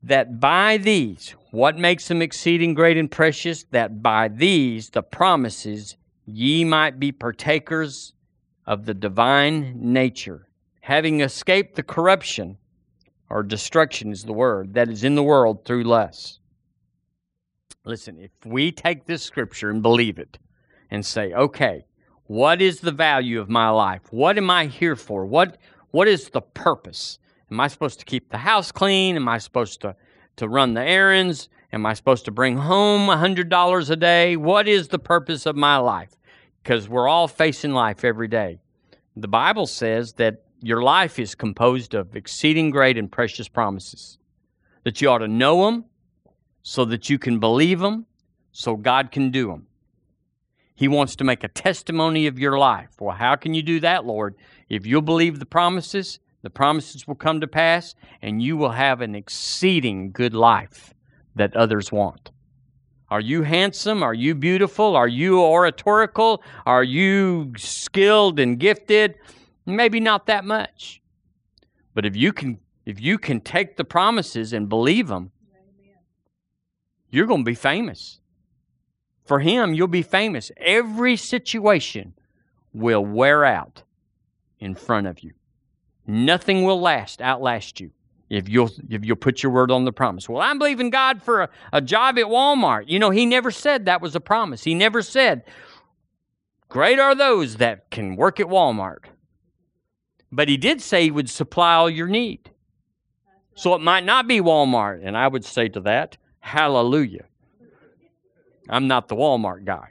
That 0.01 0.39
by 0.39 0.77
these, 0.77 1.35
what 1.51 1.77
makes 1.77 2.07
them 2.07 2.23
exceeding 2.23 2.73
great 2.73 2.97
and 2.97 3.11
precious? 3.11 3.65
That 3.69 4.01
by 4.01 4.27
these, 4.29 4.89
the 4.89 5.03
promises, 5.03 5.95
ye 6.25 6.63
might 6.63 6.99
be 6.99 7.11
partakers 7.11 8.13
of 8.65 8.85
the 8.85 8.95
divine 8.95 9.73
nature, 9.75 10.47
having 10.81 11.21
escaped 11.21 11.75
the 11.75 11.83
corruption 11.83 12.57
or 13.32 13.43
destruction 13.43 14.11
is 14.11 14.23
the 14.23 14.34
word 14.34 14.73
that 14.73 14.89
is 14.89 15.03
in 15.03 15.15
the 15.15 15.23
world 15.23 15.65
through 15.65 15.84
lust. 15.84 16.39
Listen, 17.86 18.19
if 18.19 18.32
we 18.45 18.71
take 18.71 19.05
this 19.05 19.23
scripture 19.23 19.69
and 19.69 19.82
believe 19.82 20.19
it 20.19 20.38
and 20.91 21.05
say, 21.05 21.34
okay, 21.34 21.86
what 22.25 22.61
is 22.61 22.82
the 22.82 22.91
value 22.91 23.39
of 23.39 23.49
my 23.49 23.69
life? 23.69 24.01
What 24.11 24.38
am 24.38 24.49
I 24.49 24.67
here 24.67 24.95
for? 24.95 25.25
What 25.25 25.57
what 25.89 26.07
is 26.07 26.29
the 26.29 26.41
purpose? 26.41 27.19
Am 27.51 27.59
I 27.59 27.67
supposed 27.67 27.99
to 27.99 28.05
keep 28.05 28.29
the 28.29 28.38
house 28.38 28.71
clean? 28.71 29.17
Am 29.17 29.27
I 29.27 29.39
supposed 29.39 29.82
to, 29.82 29.95
to 30.38 30.47
run 30.47 30.73
the 30.73 30.84
errands? 30.84 31.49
Am 31.73 31.86
I 31.86 31.93
supposed 31.93 32.25
to 32.25 32.32
bring 32.32 32.57
home 32.57 33.09
a 33.09 33.17
$100 33.17 33.89
a 33.89 33.95
day? 33.97 34.38
What 34.38 34.69
is 34.69 34.88
the 34.88 34.99
purpose 34.99 35.45
of 35.45 35.57
my 35.57 35.77
life? 35.77 36.15
Because 36.63 36.88
we're 36.88 37.09
all 37.09 37.27
facing 37.27 37.73
life 37.73 38.05
every 38.05 38.29
day. 38.29 38.59
The 39.17 39.27
Bible 39.27 39.65
says 39.65 40.13
that 40.13 40.45
your 40.62 40.84
life 40.84 41.20
is 41.20 41.36
composed 41.36 41.93
of 41.93 42.16
exceeding 42.16 42.70
great 42.70 42.97
and 42.97 43.12
precious 43.12 43.47
promises, 43.47 44.18
that 44.84 45.01
you 45.01 45.09
ought 45.09 45.20
to 45.20 45.28
know 45.28 45.66
them 45.66 45.86
so 46.64 46.86
that 46.86 47.09
you 47.09 47.18
can 47.18 47.39
believe 47.39 47.80
them, 47.80 48.05
so 48.51 48.76
God 48.76 49.12
can 49.12 49.32
do 49.32 49.47
them. 49.47 49.68
He 50.76 50.88
wants 50.88 51.16
to 51.18 51.24
make 51.24 51.43
a 51.43 51.47
testimony 51.47 52.28
of 52.28 52.39
your 52.39 52.57
life. 52.57 52.89
Well, 52.99 53.16
how 53.16 53.36
can 53.36 53.53
you 53.53 53.62
do 53.62 53.80
that, 53.82 54.05
Lord? 54.05 54.36
If 54.70 54.86
you'll 54.86 55.01
believe 55.01 55.39
the 55.39 55.45
promises, 55.45 56.20
the 56.41 56.49
promises 56.49 57.07
will 57.07 57.16
come 57.16 57.41
to 57.41 57.47
pass, 57.47 57.95
and 58.22 58.41
you 58.41 58.57
will 58.57 58.72
have 58.72 59.01
an 59.01 59.16
exceeding 59.16 60.12
good 60.12 60.34
life 60.34 60.93
that 61.36 61.55
others 61.55 61.91
want. 61.91 62.32
Are 63.09 63.20
you 63.20 63.43
handsome? 63.43 64.03
Are 64.03 64.14
you 64.14 64.34
beautiful? 64.34 64.95
Are 64.95 65.07
you 65.07 65.41
oratorical? 65.41 66.41
Are 66.66 66.84
you 66.84 67.53
skilled 67.57 68.39
and 68.39 68.57
gifted? 68.57 69.16
Maybe 69.66 69.99
not 69.99 70.26
that 70.26 70.45
much. 70.45 71.01
But 71.93 72.05
if 72.05 72.16
you 72.16 72.34
can 72.34 72.59
if 72.86 72.99
you 72.99 73.18
can 73.18 73.41
take 73.41 73.78
the 73.78 73.84
promises 73.84 74.53
and 74.53 74.68
believe 74.68 75.07
them, 75.07 75.32
you're 77.12 77.28
going 77.28 77.41
to 77.41 77.45
be 77.45 77.55
famous. 77.55 78.20
For 79.24 79.39
him, 79.39 79.74
you'll 79.74 79.88
be 79.88 80.01
famous. 80.01 80.51
Every 80.57 81.16
situation 81.16 82.14
will 82.74 83.05
wear 83.05 83.45
out 83.45 83.84
in 84.59 84.74
front 84.74 85.07
of 85.07 85.20
you. 85.20 85.34
Nothing 86.07 86.64
will 86.64 86.82
last, 86.82 87.22
outlast 87.22 87.80
you 87.80 87.91
if 88.30 88.47
you'll 88.47 88.72
if 88.89 89.05
you'll 89.05 89.18
put 89.18 89.43
your 89.43 89.51
word 89.51 89.72
on 89.72 89.86
the 89.86 89.91
promise. 89.91 90.28
Well, 90.28 90.41
I'm 90.41 90.57
believing 90.57 90.89
God 90.89 91.22
for 91.22 91.41
a, 91.41 91.49
a 91.74 91.82
job 91.82 92.18
at 92.18 92.26
Walmart. 92.26 92.86
You 92.88 92.97
know, 92.97 93.09
he 93.09 93.26
never 93.26 93.51
said 93.51 93.86
that 93.86 94.01
was 94.01 94.16
a 94.16 94.22
promise. 94.22 94.64
He 94.64 94.74
never 94.74 95.01
said, 95.01 95.43
Great 96.70 96.97
are 96.97 97.14
those 97.14 97.57
that 97.57 97.89
can 97.91 98.16
work 98.16 98.39
at 98.39 98.47
Walmart. 98.47 99.03
But 100.32 100.47
he 100.47 100.57
did 100.57 100.82
say 100.82 101.03
he 101.03 101.11
would 101.11 101.29
supply 101.29 101.75
all 101.75 101.89
your 101.89 102.07
need. 102.07 102.51
So 103.55 103.75
it 103.75 103.82
might 103.82 104.05
not 104.05 104.27
be 104.27 104.39
Walmart. 104.39 105.01
And 105.03 105.17
I 105.17 105.27
would 105.27 105.43
say 105.43 105.67
to 105.69 105.82
that, 105.82 106.17
hallelujah. 106.39 107.25
I'm 108.69 108.88
not 108.88 109.07
the 109.07 109.15
Walmart 109.15 109.65
guy. 109.65 109.89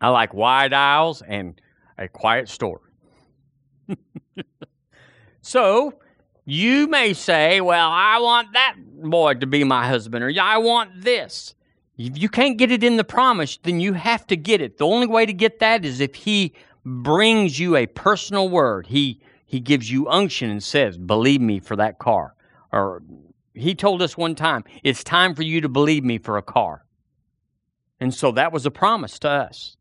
I 0.00 0.08
like 0.08 0.34
wide 0.34 0.72
aisles 0.72 1.22
and 1.22 1.60
a 1.98 2.08
quiet 2.08 2.48
store. 2.48 2.80
so 5.42 5.94
you 6.44 6.86
may 6.86 7.12
say, 7.12 7.60
well, 7.60 7.90
I 7.90 8.18
want 8.18 8.52
that 8.54 8.76
boy 8.78 9.34
to 9.34 9.46
be 9.46 9.64
my 9.64 9.86
husband, 9.86 10.24
or 10.24 10.32
I 10.40 10.58
want 10.58 11.02
this. 11.02 11.54
If 11.98 12.16
you 12.16 12.30
can't 12.30 12.56
get 12.56 12.72
it 12.72 12.82
in 12.82 12.96
the 12.96 13.04
promise, 13.04 13.58
then 13.62 13.78
you 13.78 13.92
have 13.92 14.26
to 14.28 14.36
get 14.36 14.62
it. 14.62 14.78
The 14.78 14.86
only 14.86 15.06
way 15.06 15.26
to 15.26 15.34
get 15.34 15.58
that 15.58 15.84
is 15.84 16.00
if 16.00 16.14
he 16.14 16.54
brings 16.84 17.58
you 17.58 17.76
a 17.76 17.86
personal 17.86 18.48
word. 18.48 18.86
He 18.88 19.20
he 19.44 19.60
gives 19.60 19.90
you 19.90 20.08
unction 20.08 20.50
and 20.50 20.62
says, 20.62 20.96
"Believe 20.96 21.40
me 21.40 21.58
for 21.58 21.76
that 21.76 21.98
car." 21.98 22.34
Or 22.72 23.02
he 23.54 23.74
told 23.74 24.00
us 24.02 24.16
one 24.16 24.34
time, 24.34 24.64
"It's 24.82 25.02
time 25.02 25.34
for 25.34 25.42
you 25.42 25.60
to 25.60 25.68
believe 25.68 26.04
me 26.04 26.18
for 26.18 26.36
a 26.36 26.42
car." 26.42 26.84
And 28.00 28.14
so 28.14 28.32
that 28.32 28.52
was 28.52 28.64
a 28.64 28.70
promise 28.70 29.18
to 29.20 29.28
us. 29.28 29.76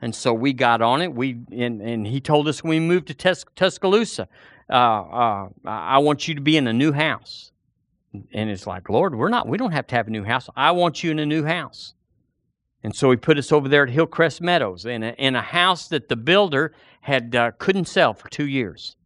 And 0.00 0.14
so 0.14 0.32
we 0.32 0.52
got 0.52 0.80
on 0.82 1.02
it. 1.02 1.14
We 1.14 1.38
and, 1.50 1.80
and 1.80 2.06
he 2.06 2.20
told 2.20 2.46
us 2.48 2.62
when 2.62 2.70
we 2.70 2.80
moved 2.80 3.08
to 3.08 3.14
Tus- 3.14 3.44
Tuscaloosa, 3.56 4.28
uh, 4.70 4.72
uh, 4.72 5.48
I 5.64 5.98
want 5.98 6.28
you 6.28 6.34
to 6.34 6.40
be 6.40 6.56
in 6.56 6.66
a 6.66 6.72
new 6.72 6.92
house. 6.92 7.52
And 8.32 8.48
it's 8.50 8.66
like, 8.66 8.88
Lord, 8.88 9.14
we're 9.14 9.28
not. 9.28 9.48
We 9.48 9.58
don't 9.58 9.72
have 9.72 9.86
to 9.88 9.96
have 9.96 10.08
a 10.08 10.10
new 10.10 10.24
house. 10.24 10.48
I 10.56 10.70
want 10.72 11.02
you 11.02 11.10
in 11.10 11.18
a 11.18 11.26
new 11.26 11.44
house. 11.44 11.94
And 12.82 12.94
so 12.94 13.10
he 13.10 13.16
put 13.16 13.38
us 13.38 13.50
over 13.50 13.68
there 13.68 13.82
at 13.82 13.90
Hillcrest 13.90 14.40
Meadows 14.40 14.86
in 14.86 15.02
a, 15.02 15.10
in 15.18 15.34
a 15.34 15.42
house 15.42 15.88
that 15.88 16.08
the 16.08 16.16
builder 16.16 16.72
had 17.02 17.34
uh, 17.34 17.52
couldn't 17.58 17.86
sell 17.86 18.14
for 18.14 18.28
two 18.28 18.46
years, 18.46 18.96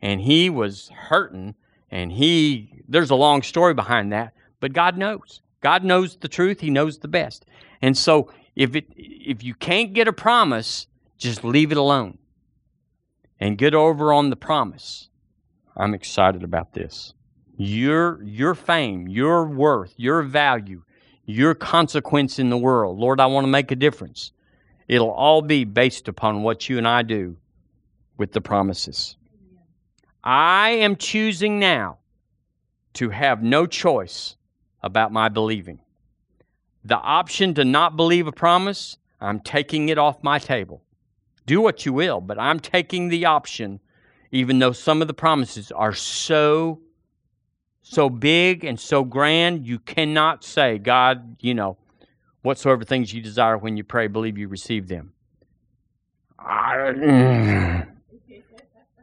and 0.00 0.20
he 0.20 0.48
was 0.50 0.90
hurting. 0.94 1.54
And 1.90 2.12
he, 2.12 2.82
there's 2.88 3.10
a 3.10 3.16
long 3.16 3.42
story 3.42 3.74
behind 3.74 4.12
that, 4.12 4.32
but 4.60 4.72
God 4.72 4.98
knows. 4.98 5.40
God 5.60 5.84
knows 5.84 6.16
the 6.16 6.28
truth. 6.28 6.60
He 6.60 6.70
knows 6.70 6.98
the 6.98 7.08
best. 7.08 7.46
And 7.80 7.96
so 7.96 8.30
if 8.54 8.74
it 8.74 8.86
if 8.96 9.42
you 9.44 9.54
can't 9.54 9.92
get 9.92 10.08
a 10.08 10.12
promise, 10.12 10.86
just 11.18 11.44
leave 11.44 11.72
it 11.72 11.78
alone 11.78 12.18
and 13.38 13.58
get 13.58 13.74
over 13.74 14.12
on 14.12 14.30
the 14.30 14.36
promise. 14.36 15.08
I'm 15.76 15.94
excited 15.94 16.42
about 16.42 16.72
this. 16.72 17.14
Your 17.56 18.22
your 18.22 18.54
fame, 18.54 19.08
your 19.08 19.46
worth, 19.46 19.94
your 19.96 20.22
value 20.22 20.82
your 21.26 21.54
consequence 21.54 22.38
in 22.38 22.50
the 22.50 22.56
world. 22.56 22.98
Lord, 22.98 23.20
I 23.20 23.26
want 23.26 23.44
to 23.44 23.50
make 23.50 23.70
a 23.70 23.76
difference. 23.76 24.32
It'll 24.88 25.10
all 25.10 25.42
be 25.42 25.64
based 25.64 26.08
upon 26.08 26.42
what 26.42 26.68
you 26.68 26.78
and 26.78 26.86
I 26.86 27.02
do 27.02 27.36
with 28.16 28.32
the 28.32 28.40
promises. 28.40 29.16
I 30.22 30.70
am 30.70 30.96
choosing 30.96 31.58
now 31.58 31.98
to 32.94 33.10
have 33.10 33.42
no 33.42 33.66
choice 33.66 34.36
about 34.82 35.12
my 35.12 35.28
believing. 35.28 35.80
The 36.84 36.96
option 36.96 37.54
to 37.54 37.64
not 37.64 37.96
believe 37.96 38.28
a 38.28 38.32
promise, 38.32 38.96
I'm 39.20 39.40
taking 39.40 39.88
it 39.88 39.98
off 39.98 40.22
my 40.22 40.38
table. 40.38 40.82
Do 41.44 41.60
what 41.60 41.84
you 41.84 41.92
will, 41.92 42.20
but 42.20 42.38
I'm 42.38 42.60
taking 42.60 43.08
the 43.08 43.24
option, 43.24 43.80
even 44.30 44.60
though 44.60 44.72
some 44.72 45.02
of 45.02 45.08
the 45.08 45.14
promises 45.14 45.72
are 45.72 45.92
so 45.92 46.80
so 47.88 48.10
big 48.10 48.64
and 48.64 48.80
so 48.80 49.04
grand, 49.04 49.64
you 49.64 49.78
cannot 49.78 50.42
say, 50.42 50.76
God, 50.76 51.36
you 51.40 51.54
know, 51.54 51.76
whatsoever 52.42 52.84
things 52.84 53.14
you 53.14 53.22
desire 53.22 53.56
when 53.56 53.76
you 53.76 53.84
pray, 53.84 54.08
believe 54.08 54.36
you 54.36 54.48
receive 54.48 54.88
them. 54.88 55.12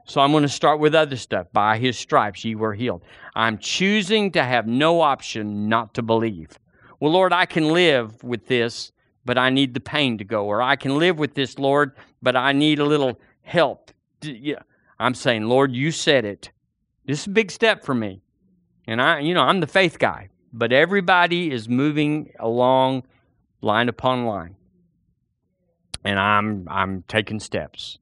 So 0.05 0.19
I'm 0.19 0.31
going 0.31 0.43
to 0.43 0.49
start 0.49 0.81
with 0.81 0.93
other 0.93 1.15
stuff. 1.15 1.47
By 1.53 1.77
his 1.77 1.97
stripes 1.97 2.43
ye 2.43 2.55
were 2.55 2.73
healed. 2.73 3.03
I'm 3.35 3.57
choosing 3.57 4.31
to 4.33 4.43
have 4.43 4.67
no 4.67 4.99
option 4.99 5.69
not 5.69 5.93
to 5.93 6.01
believe. 6.01 6.59
Well, 6.99 7.13
Lord, 7.13 7.31
I 7.31 7.45
can 7.45 7.69
live 7.69 8.21
with 8.21 8.47
this, 8.47 8.91
but 9.23 9.37
I 9.37 9.49
need 9.49 9.73
the 9.73 9.79
pain 9.79 10.17
to 10.17 10.25
go. 10.25 10.45
Or 10.45 10.61
I 10.61 10.75
can 10.75 10.99
live 10.99 11.17
with 11.19 11.35
this, 11.35 11.57
Lord, 11.57 11.93
but 12.21 12.35
I 12.35 12.51
need 12.51 12.79
a 12.79 12.85
little 12.85 13.17
help. 13.43 13.91
I'm 14.99 15.15
saying, 15.15 15.43
Lord, 15.43 15.71
you 15.71 15.91
said 15.91 16.25
it. 16.25 16.51
This 17.05 17.21
is 17.21 17.27
a 17.27 17.31
big 17.31 17.49
step 17.49 17.85
for 17.85 17.95
me. 17.95 18.22
And 18.85 19.01
I, 19.01 19.19
you 19.19 19.33
know, 19.33 19.43
I'm 19.43 19.59
the 19.59 19.67
faith 19.67 19.99
guy, 19.99 20.29
but 20.51 20.73
everybody 20.73 21.51
is 21.51 21.69
moving 21.69 22.31
along 22.39 23.03
line 23.61 23.89
upon 23.89 24.25
line. 24.25 24.55
And 26.03 26.19
I'm 26.19 26.67
I'm 26.69 27.03
taking 27.07 27.39
steps 27.39 27.97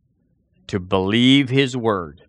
to 0.68 0.80
believe 0.80 1.50
his 1.50 1.78
word. 1.78 2.24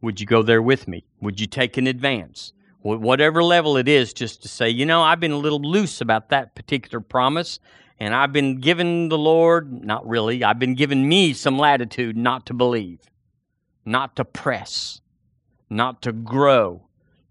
Would 0.00 0.20
you 0.20 0.26
go 0.26 0.42
there 0.42 0.62
with 0.62 0.88
me? 0.88 1.04
Would 1.20 1.40
you 1.40 1.46
take 1.46 1.76
an 1.76 1.86
advance? 1.86 2.52
Whatever 2.82 3.42
level 3.42 3.76
it 3.76 3.88
is, 3.88 4.12
just 4.12 4.42
to 4.42 4.48
say, 4.48 4.70
you 4.70 4.86
know, 4.86 5.02
I've 5.02 5.18
been 5.18 5.32
a 5.32 5.38
little 5.38 5.60
loose 5.60 6.00
about 6.00 6.28
that 6.28 6.54
particular 6.54 7.00
promise, 7.00 7.58
and 7.98 8.14
I've 8.14 8.32
been 8.32 8.60
given 8.60 9.08
the 9.08 9.18
Lord, 9.18 9.84
not 9.84 10.06
really, 10.06 10.44
I've 10.44 10.60
been 10.60 10.76
given 10.76 11.08
me 11.08 11.32
some 11.32 11.58
latitude 11.58 12.16
not 12.16 12.46
to 12.46 12.54
believe, 12.54 13.00
not 13.84 14.14
to 14.16 14.24
press, 14.24 15.00
not 15.68 16.00
to 16.02 16.12
grow, 16.12 16.85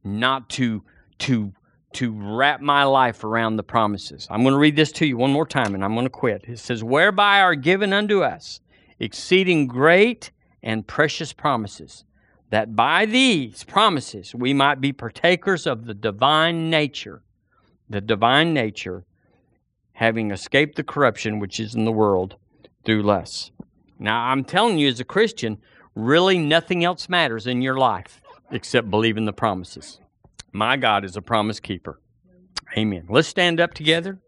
not 0.06 0.50
to 0.52 0.84
to 1.20 1.54
to 1.96 2.12
wrap 2.12 2.60
my 2.60 2.84
life 2.84 3.24
around 3.24 3.56
the 3.56 3.64
promises. 3.64 4.28
I'm 4.30 4.44
going 4.44 4.54
to 4.54 4.60
read 4.60 4.76
this 4.76 4.92
to 4.94 5.06
you 5.06 5.18
one 5.18 5.32
more 5.32 5.46
time 5.46 5.74
and 5.74 5.84
I'm 5.84 5.94
going 5.94 6.06
to 6.06 6.10
quit. 6.10 6.44
It 6.48 6.60
says, 6.60 6.84
Whereby 6.84 7.40
are 7.40 7.56
given 7.56 7.94
unto 7.94 8.22
us 8.22 8.60
exceeding 9.00 9.68
great 9.68 10.32
and 10.62 10.86
precious 10.86 11.32
promises, 11.32 12.04
that 12.50 12.76
by 12.76 13.06
these 13.06 13.64
promises 13.64 14.36
we 14.36 14.54
might 14.54 14.82
be 14.82 14.92
partakers 14.92 15.66
of 15.66 15.86
the 15.86 15.94
divine 15.94 16.70
nature, 16.70 17.24
the 17.90 18.02
divine 18.02 18.54
nature, 18.54 19.06
having 19.94 20.32
escaped 20.32 20.76
the 20.76 20.84
corruption 20.84 21.40
which 21.40 21.60
is 21.60 21.76
in 21.76 21.86
the 21.86 21.92
world 21.92 22.36
through 22.84 23.04
lust. 23.04 23.52
Now, 23.98 24.26
I'm 24.26 24.44
telling 24.44 24.78
you, 24.78 24.90
as 24.90 25.00
a 25.00 25.06
Christian, 25.06 25.58
really 25.96 26.38
nothing 26.38 26.84
else 26.84 27.08
matters 27.08 27.48
in 27.48 27.62
your 27.62 27.78
life 27.78 28.20
except 28.52 28.90
believing 28.90 29.26
the 29.26 29.34
promises. 29.34 30.00
My 30.52 30.78
God 30.78 31.04
is 31.04 31.18
a 31.18 31.22
promise 31.22 31.60
keeper. 31.60 32.00
Amen. 32.78 33.06
Let's 33.10 33.28
stand 33.28 33.60
up 33.60 33.74
together. 33.74 34.20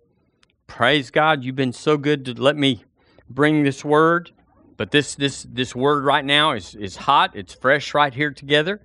Praise 0.68 1.11
God. 1.11 1.43
You've 1.43 1.55
been 1.55 1.74
so 1.74 1.97
good 1.97 2.26
to 2.26 2.34
let 2.34 2.55
me 2.55 2.84
bring 3.30 3.63
this 3.63 3.84
word. 3.84 4.32
But 4.76 4.91
this 4.91 5.15
this 5.15 5.45
this 5.49 5.76
word 5.76 6.03
right 6.03 6.24
now 6.24 6.51
is 6.51 6.76
is 6.76 6.95
hot. 6.95 7.32
It's 7.36 7.53
fresh 7.53 7.93
right 7.93 8.13
here 8.13 8.32
together. 8.32 8.82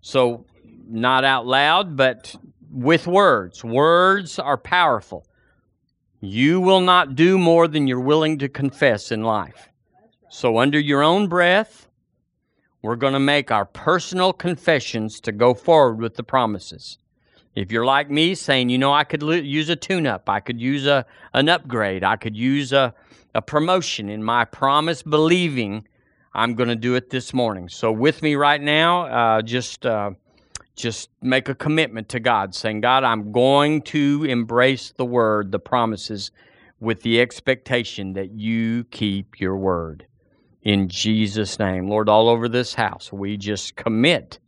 So 0.00 0.46
not 0.88 1.24
out 1.24 1.46
loud, 1.46 1.96
but 1.96 2.34
with 2.70 3.06
words. 3.06 3.62
Words 3.62 4.38
are 4.38 4.56
powerful. 4.56 5.26
You 6.20 6.60
will 6.60 6.80
not 6.80 7.14
do 7.14 7.36
more 7.36 7.68
than 7.68 7.86
you're 7.86 8.00
willing 8.00 8.38
to 8.38 8.48
confess 8.48 9.12
in 9.12 9.22
life. 9.22 9.68
So 10.30 10.58
under 10.58 10.80
your 10.80 11.02
own 11.02 11.28
breath, 11.28 11.88
we're 12.84 12.96
going 12.96 13.14
to 13.14 13.18
make 13.18 13.50
our 13.50 13.64
personal 13.64 14.30
confessions 14.30 15.18
to 15.18 15.32
go 15.32 15.54
forward 15.54 16.02
with 16.02 16.16
the 16.16 16.22
promises. 16.22 16.98
If 17.54 17.72
you're 17.72 17.86
like 17.86 18.10
me, 18.10 18.34
saying, 18.34 18.68
you 18.68 18.76
know, 18.76 18.92
I 18.92 19.04
could 19.04 19.22
use 19.22 19.70
a 19.70 19.76
tune 19.76 20.06
up, 20.06 20.28
I 20.28 20.40
could 20.40 20.60
use 20.60 20.84
a, 20.86 21.06
an 21.32 21.48
upgrade, 21.48 22.04
I 22.04 22.16
could 22.16 22.36
use 22.36 22.74
a, 22.74 22.92
a 23.34 23.40
promotion 23.40 24.10
in 24.10 24.22
my 24.22 24.44
promise, 24.44 25.02
believing 25.02 25.88
I'm 26.34 26.54
going 26.56 26.68
to 26.68 26.76
do 26.76 26.94
it 26.94 27.08
this 27.08 27.32
morning. 27.32 27.70
So, 27.70 27.90
with 27.90 28.20
me 28.22 28.34
right 28.34 28.60
now, 28.60 29.06
uh, 29.06 29.42
just. 29.42 29.84
Uh, 29.86 30.12
just 30.76 31.08
make 31.22 31.48
a 31.48 31.54
commitment 31.54 32.08
to 32.08 32.18
God, 32.18 32.52
saying, 32.52 32.80
God, 32.80 33.04
I'm 33.04 33.30
going 33.30 33.80
to 33.82 34.24
embrace 34.24 34.92
the 34.96 35.04
word, 35.04 35.52
the 35.52 35.60
promises, 35.60 36.32
with 36.80 37.02
the 37.02 37.20
expectation 37.20 38.14
that 38.14 38.32
you 38.32 38.82
keep 38.90 39.38
your 39.38 39.56
word 39.56 40.08
in 40.64 40.88
Jesus' 40.88 41.58
name. 41.58 41.88
Lord, 41.88 42.08
all 42.08 42.28
over 42.28 42.48
this 42.48 42.74
house, 42.74 43.12
we 43.12 43.36
just 43.36 43.76
commit 43.76 44.38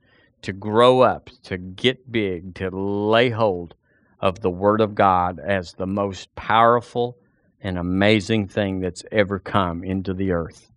to 0.43 0.53
grow 0.53 1.03
up, 1.03 1.29
to 1.45 1.59
get 1.59 2.11
big, 2.11 2.55
to 2.57 2.71
lay 2.71 3.31
hold 3.31 3.75
of 4.19 4.41
the 4.41 4.51
Word 4.51 4.81
of 4.81 4.95
God 4.95 5.39
as 5.39 5.75
the 5.75 5.87
most 5.87 6.35
powerful 6.35 7.19
and 7.61 7.79
amazing 7.79 8.49
thing 8.49 8.81
that's 8.81 9.05
ever 9.13 9.39
come 9.39 9.85
into 9.85 10.15
the 10.15 10.33
earth. 10.33 10.71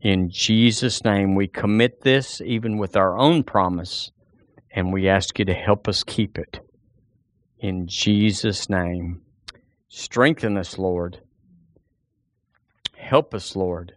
In 0.00 0.30
Jesus' 0.30 1.04
name, 1.04 1.34
we 1.34 1.48
commit 1.48 2.02
this 2.02 2.40
even 2.40 2.78
with 2.78 2.96
our 2.96 3.18
own 3.18 3.42
promise, 3.42 4.12
and 4.70 4.92
we 4.92 5.08
ask 5.08 5.38
you 5.38 5.44
to 5.46 5.54
help 5.54 5.88
us 5.88 6.04
keep 6.04 6.38
it. 6.38 6.60
In 7.58 7.88
Jesus' 7.88 8.68
name, 8.68 9.22
strengthen 9.88 10.56
us, 10.56 10.78
Lord. 10.78 11.22
Help 12.96 13.34
us, 13.34 13.56
Lord. 13.56 13.95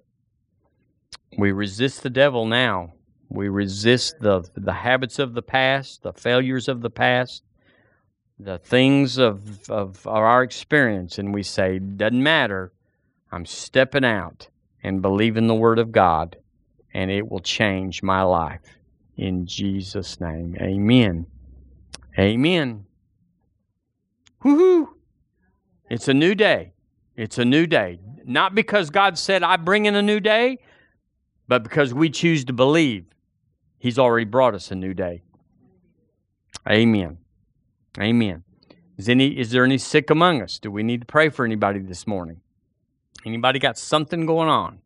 We 1.37 1.51
resist 1.51 2.03
the 2.03 2.09
devil 2.09 2.45
now. 2.45 2.93
We 3.29 3.47
resist 3.47 4.19
the, 4.19 4.49
the 4.55 4.73
habits 4.73 5.19
of 5.19 5.33
the 5.33 5.41
past, 5.41 6.01
the 6.01 6.13
failures 6.13 6.67
of 6.67 6.81
the 6.81 6.89
past, 6.89 7.43
the 8.39 8.57
things 8.57 9.17
of, 9.17 9.69
of 9.69 10.07
our 10.07 10.41
experience, 10.41 11.19
and 11.19 11.33
we 11.33 11.43
say, 11.43 11.77
doesn't 11.77 12.23
matter. 12.23 12.71
I'm 13.31 13.45
stepping 13.45 14.05
out 14.05 14.47
and 14.81 15.01
believing 15.01 15.47
the 15.47 15.55
Word 15.55 15.77
of 15.77 15.91
God, 15.91 16.37
and 16.93 17.11
it 17.11 17.29
will 17.29 17.41
change 17.41 18.01
my 18.01 18.23
life. 18.23 18.61
In 19.17 19.45
Jesus' 19.45 20.19
name, 20.19 20.55
amen. 20.59 21.27
Amen. 22.17 22.85
Woohoo! 24.43 24.87
It's 25.89 26.07
a 26.07 26.13
new 26.13 26.33
day. 26.33 26.73
It's 27.15 27.37
a 27.37 27.45
new 27.45 27.67
day. 27.67 27.99
Not 28.25 28.55
because 28.55 28.89
God 28.89 29.17
said, 29.17 29.43
I 29.43 29.57
bring 29.57 29.85
in 29.85 29.95
a 29.95 30.01
new 30.01 30.19
day, 30.19 30.59
but 31.49 31.63
because 31.63 31.93
we 31.93 32.11
choose 32.11 32.45
to 32.45 32.53
believe, 32.53 33.05
He's 33.79 33.97
already 33.97 34.25
brought 34.25 34.53
us 34.53 34.71
a 34.71 34.75
new 34.75 34.93
day. 34.93 35.23
Amen. 36.69 37.17
Amen. 37.99 38.43
Is 38.97 39.09
any 39.09 39.27
is 39.37 39.51
there 39.51 39.65
any 39.65 39.77
sick 39.77 40.09
among 40.09 40.41
us? 40.41 40.59
Do 40.59 40.69
we 40.69 40.83
need 40.83 41.01
to 41.01 41.07
pray 41.07 41.29
for 41.29 41.43
anybody 41.43 41.79
this 41.79 42.05
morning? 42.05 42.41
Anybody 43.25 43.57
got 43.57 43.77
something 43.77 44.25
going 44.25 44.47
on? 44.47 44.79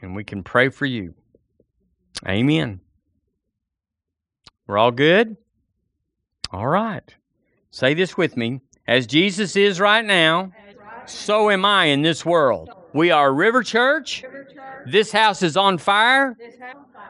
And 0.00 0.16
we 0.16 0.24
can 0.24 0.42
pray 0.42 0.70
for 0.70 0.86
you. 0.86 1.14
Amen. 2.26 2.80
We're 4.66 4.78
all 4.78 4.90
good? 4.90 5.36
All 6.50 6.66
right. 6.66 7.14
Say 7.70 7.92
this 7.94 8.16
with 8.16 8.36
me. 8.36 8.60
As 8.86 9.06
Jesus 9.06 9.56
is 9.56 9.80
right 9.80 10.04
now, 10.04 10.52
so 11.06 11.50
am 11.50 11.64
I 11.64 11.86
in 11.86 12.02
this 12.02 12.24
world. 12.24 12.70
We 12.92 13.10
are 13.10 13.32
River 13.34 13.62
Church. 13.62 14.24
This 14.86 15.12
house 15.12 15.42
is 15.42 15.56
on 15.56 15.78
fire, 15.78 16.36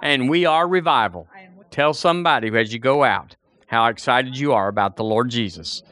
and 0.03 0.29
we 0.29 0.45
are 0.45 0.67
revival. 0.69 1.29
Tell 1.71 1.93
somebody 1.95 2.57
as 2.57 2.73
you 2.73 2.79
go 2.79 3.05
out 3.05 3.37
how 3.67 3.87
excited 3.87 4.37
you 4.39 4.53
are 4.53 4.69
about 4.69 4.97
the 4.97 5.05
Lord 5.05 5.31
Jesus. 5.31 5.83